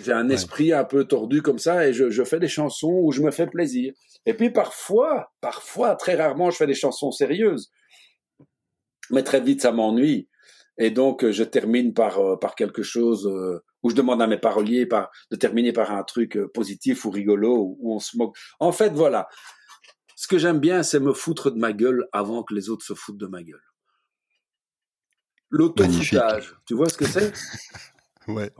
J'ai 0.03 0.11
un 0.11 0.29
esprit 0.29 0.73
un 0.73 0.83
peu 0.83 1.05
tordu 1.05 1.41
comme 1.41 1.59
ça 1.59 1.87
et 1.87 1.93
je, 1.93 2.09
je, 2.09 2.23
fais 2.23 2.39
des 2.39 2.49
chansons 2.49 2.99
où 3.03 3.11
je 3.11 3.21
me 3.21 3.31
fais 3.31 3.47
plaisir. 3.47 3.93
Et 4.25 4.33
puis 4.33 4.49
parfois, 4.49 5.31
parfois, 5.39 5.95
très 5.95 6.15
rarement, 6.15 6.51
je 6.51 6.57
fais 6.57 6.67
des 6.67 6.73
chansons 6.73 7.11
sérieuses. 7.11 7.71
Mais 9.09 9.23
très 9.23 9.39
vite, 9.39 9.61
ça 9.61 9.71
m'ennuie. 9.71 10.27
Et 10.77 10.91
donc, 10.91 11.29
je 11.29 11.43
termine 11.43 11.93
par, 11.93 12.19
euh, 12.19 12.35
par 12.35 12.55
quelque 12.55 12.83
chose 12.83 13.25
euh, 13.27 13.63
où 13.83 13.89
je 13.89 13.95
demande 13.95 14.21
à 14.21 14.27
mes 14.27 14.37
paroliers 14.37 14.85
par, 14.85 15.09
de 15.31 15.35
terminer 15.35 15.73
par 15.73 15.91
un 15.91 16.03
truc 16.03 16.37
euh, 16.37 16.47
positif 16.53 17.05
ou 17.05 17.09
rigolo, 17.09 17.77
où 17.79 17.95
on 17.95 17.99
se 17.99 18.17
moque. 18.17 18.35
En 18.59 18.71
fait, 18.71 18.93
voilà. 18.93 19.27
Ce 20.15 20.27
que 20.27 20.37
j'aime 20.37 20.59
bien, 20.59 20.83
c'est 20.83 20.99
me 20.99 21.13
foutre 21.13 21.51
de 21.51 21.59
ma 21.59 21.73
gueule 21.73 22.07
avant 22.11 22.43
que 22.43 22.53
les 22.53 22.69
autres 22.69 22.85
se 22.85 22.93
foutent 22.93 23.19
de 23.19 23.27
ma 23.27 23.43
gueule. 23.43 23.61
L'autofoutage. 25.49 26.55
Tu 26.65 26.73
vois 26.73 26.89
ce 26.89 26.97
que 26.97 27.05
c'est? 27.05 27.33
Ouais, 28.27 28.51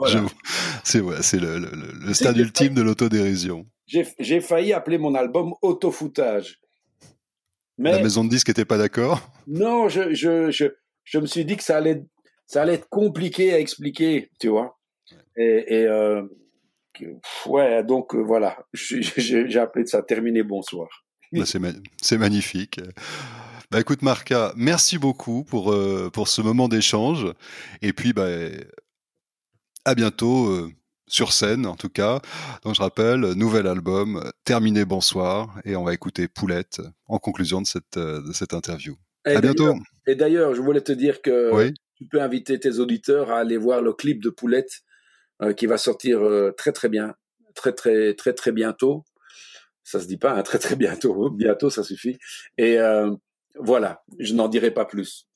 c'est 0.86 1.02
ouais, 1.02 1.18
le, 1.34 1.60
le, 1.60 1.70
le 2.00 2.14
stade 2.14 2.38
ultime 2.38 2.74
de 2.74 2.82
l'autodérision. 2.82 3.68
J'ai 3.86 4.40
failli 4.40 4.72
appeler 4.72 4.98
mon 4.98 5.14
album 5.14 5.54
Autofoutage. 5.62 6.62
Mais, 7.78 7.92
La 7.92 8.02
maison 8.02 8.24
de 8.24 8.30
disques 8.30 8.48
n'était 8.48 8.66
pas 8.66 8.78
d'accord? 8.78 9.22
Non, 9.46 9.88
je, 9.88 10.14
je, 10.14 10.50
je, 10.52 10.66
je, 11.04 11.20
me 11.20 11.26
suis 11.26 11.46
dit 11.46 11.58
que 11.58 11.64
ça 11.64 11.78
allait, 11.78 12.04
ça 12.48 12.64
allait 12.64 12.74
être 12.74 12.90
compliqué 12.90 13.54
à 13.54 13.60
expliquer, 13.60 14.32
tu 14.40 14.48
vois. 14.48 14.77
Et, 15.38 15.82
et 15.82 15.86
euh, 15.86 16.24
ouais, 17.46 17.84
donc 17.84 18.16
euh, 18.16 18.22
voilà, 18.22 18.58
j'ai 18.74 19.60
appelé 19.60 19.86
ça 19.86 20.02
terminé 20.02 20.44
bonsoir. 20.44 20.88
Bah, 21.32 21.44
c'est 21.46 22.18
magnifique. 22.18 22.80
Bah 23.70 23.82
écoute 23.82 24.02
Marca, 24.02 24.54
merci 24.56 24.98
beaucoup 24.98 25.44
pour, 25.44 25.74
euh, 25.74 26.10
pour 26.12 26.30
ce 26.30 26.42
moment 26.42 26.70
d'échange. 26.70 27.28
Et 27.82 27.92
puis 27.92 28.14
bah, 28.14 28.28
à 29.84 29.94
bientôt 29.94 30.48
euh, 30.48 30.72
sur 31.08 31.34
scène 31.34 31.66
en 31.66 31.76
tout 31.76 31.90
cas. 31.90 32.22
Donc 32.64 32.76
je 32.76 32.82
rappelle, 32.82 33.20
nouvel 33.34 33.68
album, 33.68 34.32
terminé 34.46 34.86
bonsoir. 34.86 35.60
Et 35.66 35.76
on 35.76 35.84
va 35.84 35.94
écouter 35.94 36.30
Poulette 36.30 36.82
en 37.08 37.20
conclusion 37.20 37.62
de 37.62 37.68
cette, 37.68 37.98
de 37.98 38.32
cette 38.32 38.54
interview. 38.54 38.96
Et 39.26 39.36
à 39.36 39.42
bientôt. 39.42 39.76
Et 40.08 40.16
d'ailleurs, 40.16 40.56
je 40.56 40.62
voulais 40.62 40.82
te 40.82 40.94
dire 40.94 41.22
que 41.22 41.74
tu 41.98 42.06
peux 42.06 42.22
inviter 42.22 42.58
tes 42.60 42.80
auditeurs 42.80 43.32
à 43.32 43.40
aller 43.40 43.58
voir 43.58 43.82
le 43.82 43.92
clip 43.92 44.24
de 44.24 44.30
Poulette 44.30 44.82
qui 45.54 45.66
va 45.66 45.78
sortir 45.78 46.24
euh, 46.24 46.52
très 46.58 46.72
très 46.72 46.90
bien, 46.90 47.16
très 47.56 47.74
très 47.74 48.14
très 48.14 48.34
très 48.34 48.52
bientôt. 48.52 49.04
Ça 49.84 50.00
se 50.00 50.08
dit 50.08 50.18
pas, 50.18 50.34
hein, 50.34 50.44
très 50.44 50.60
très 50.60 50.76
bientôt. 50.76 51.30
Bientôt, 51.32 51.70
ça 51.70 51.84
suffit. 51.84 52.18
Et 52.58 52.78
euh, 52.78 53.12
voilà, 53.58 54.04
je 54.20 54.34
n'en 54.34 54.50
dirai 54.50 54.72
pas 54.72 54.86
plus. 54.86 55.28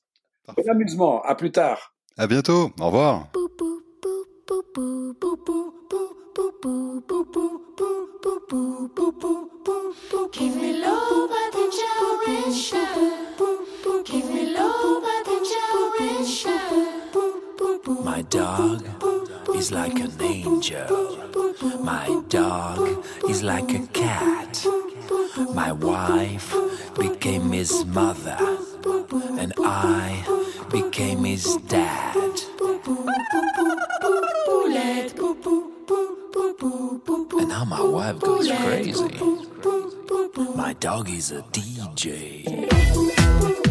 Bon 0.47 0.69
amusement. 0.69 1.21
À 1.21 1.35
plus 1.35 1.51
tard. 1.51 1.95
À 2.17 2.27
bientôt. 2.27 2.71
Au 2.79 2.87
revoir. 2.87 3.31
Give 10.33 10.55
me 10.55 10.81
love, 10.81 11.35
Give 14.05 14.29
me 14.29 14.53
love, 14.53 14.81
My 18.03 18.23
dog 18.23 19.20
is 19.49 19.71
like 19.71 19.99
an 19.99 20.11
angel. 20.21 21.17
My 21.81 22.21
dog 22.29 23.05
is 23.29 23.43
like 23.43 23.73
a 23.73 23.85
cat. 23.87 24.65
My 25.53 25.71
wife 25.71 26.53
became 26.97 27.51
his 27.51 27.85
mother, 27.85 28.37
and 29.39 29.53
I 29.59 30.23
became 30.71 31.23
his 31.23 31.57
dad. 31.67 32.15
And 37.39 37.47
now 37.47 37.65
my 37.65 37.81
wife 37.81 38.19
goes 38.19 38.51
crazy. 38.51 39.19
My 40.55 40.73
dog 40.79 41.09
is 41.09 41.31
a 41.31 41.41
DJ. 41.51 43.70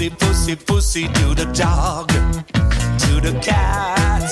Pussy, 0.00 0.10
pussy, 0.10 0.56
pussy 0.56 1.08
to 1.08 1.34
the 1.34 1.44
dog, 1.52 2.08
to 2.08 3.20
the 3.20 3.38
cat, 3.42 4.30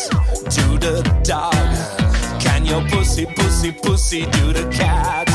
to 0.50 0.78
the 0.78 1.02
dog. 1.22 2.40
Can 2.40 2.64
your 2.64 2.82
pussy, 2.88 3.26
pussy, 3.26 3.72
pussy 3.72 4.26
do 4.26 4.52
the 4.52 4.66
cat? 4.70 5.26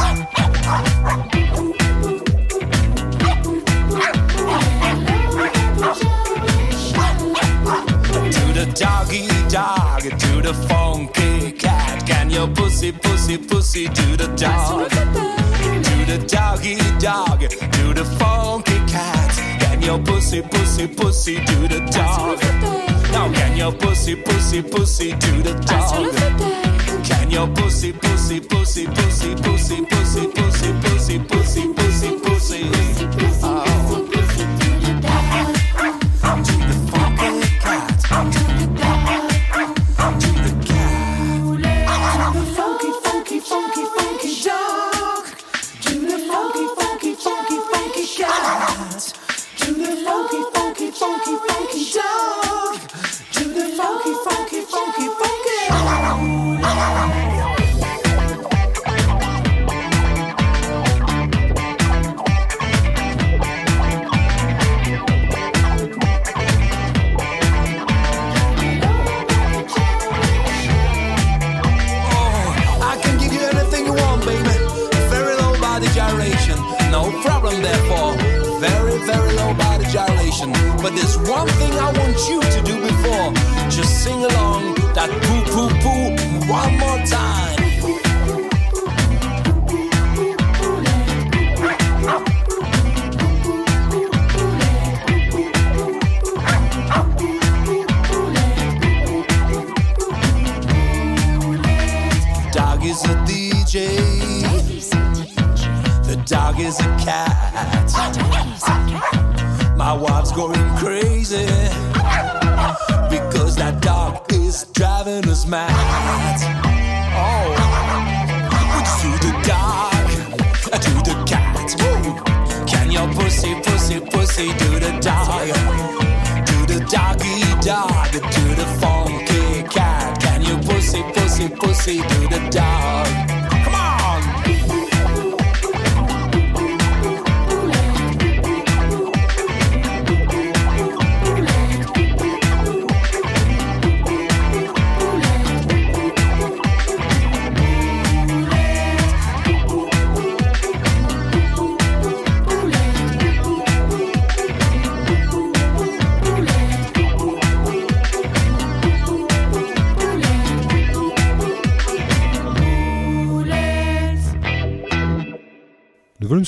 To 8.31 8.53
the 8.53 8.65
doggy 8.73 9.27
dog, 9.49 10.01
to 10.01 10.41
the 10.41 10.53
funky 10.67 11.51
cat. 11.51 12.07
Can 12.07 12.29
your 12.29 12.47
pussy, 12.47 12.91
pussy, 12.91 13.37
pussy 13.37 13.87
do 13.89 14.17
the 14.17 14.27
dog? 14.35 14.89
To 14.89 16.05
the 16.05 16.25
doggy 16.27 16.77
dog, 16.99 17.41
to 17.41 17.93
the 17.93 18.05
funky 18.17 18.79
cat 18.91 19.52
your 19.85 19.99
pussy, 19.99 20.41
pussy, 20.41 20.87
pussy 20.87 21.35
do 21.45 21.67
the 21.67 21.79
dog? 21.91 22.41
Now 23.11 23.31
can 23.33 23.57
your 23.57 23.71
pussy, 23.71 24.15
pussy, 24.15 24.61
pussy 24.61 25.11
do 25.13 25.43
the 25.43 25.53
dog? 25.65 27.03
Can 27.03 27.29
your 27.29 27.47
pussy, 27.47 27.91
pussy, 27.93 28.39
pussy, 28.39 28.85
pussy, 28.87 29.35
pussy, 29.35 29.85
pussy, 29.85 30.27
pussy, 30.27 30.73
pussy, 30.73 31.19
pussy, 31.19 31.73
pussy, 31.73 32.19
pussy, 32.19 33.32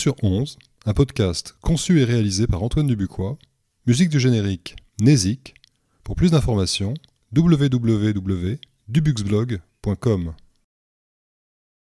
sur 0.05 0.15
11, 0.21 0.59
un 0.85 0.93
podcast 0.93 1.55
conçu 1.61 1.99
et 1.99 2.03
réalisé 2.03 2.45
par 2.45 2.61
Antoine 2.61 2.85
Dubuquois, 2.85 3.39
musique 3.87 4.09
du 4.09 4.19
générique 4.19 4.75
Nésic. 5.01 5.55
Pour 6.03 6.15
plus 6.15 6.29
d'informations, 6.29 6.93
www.dubuxblog.com. 7.35 10.33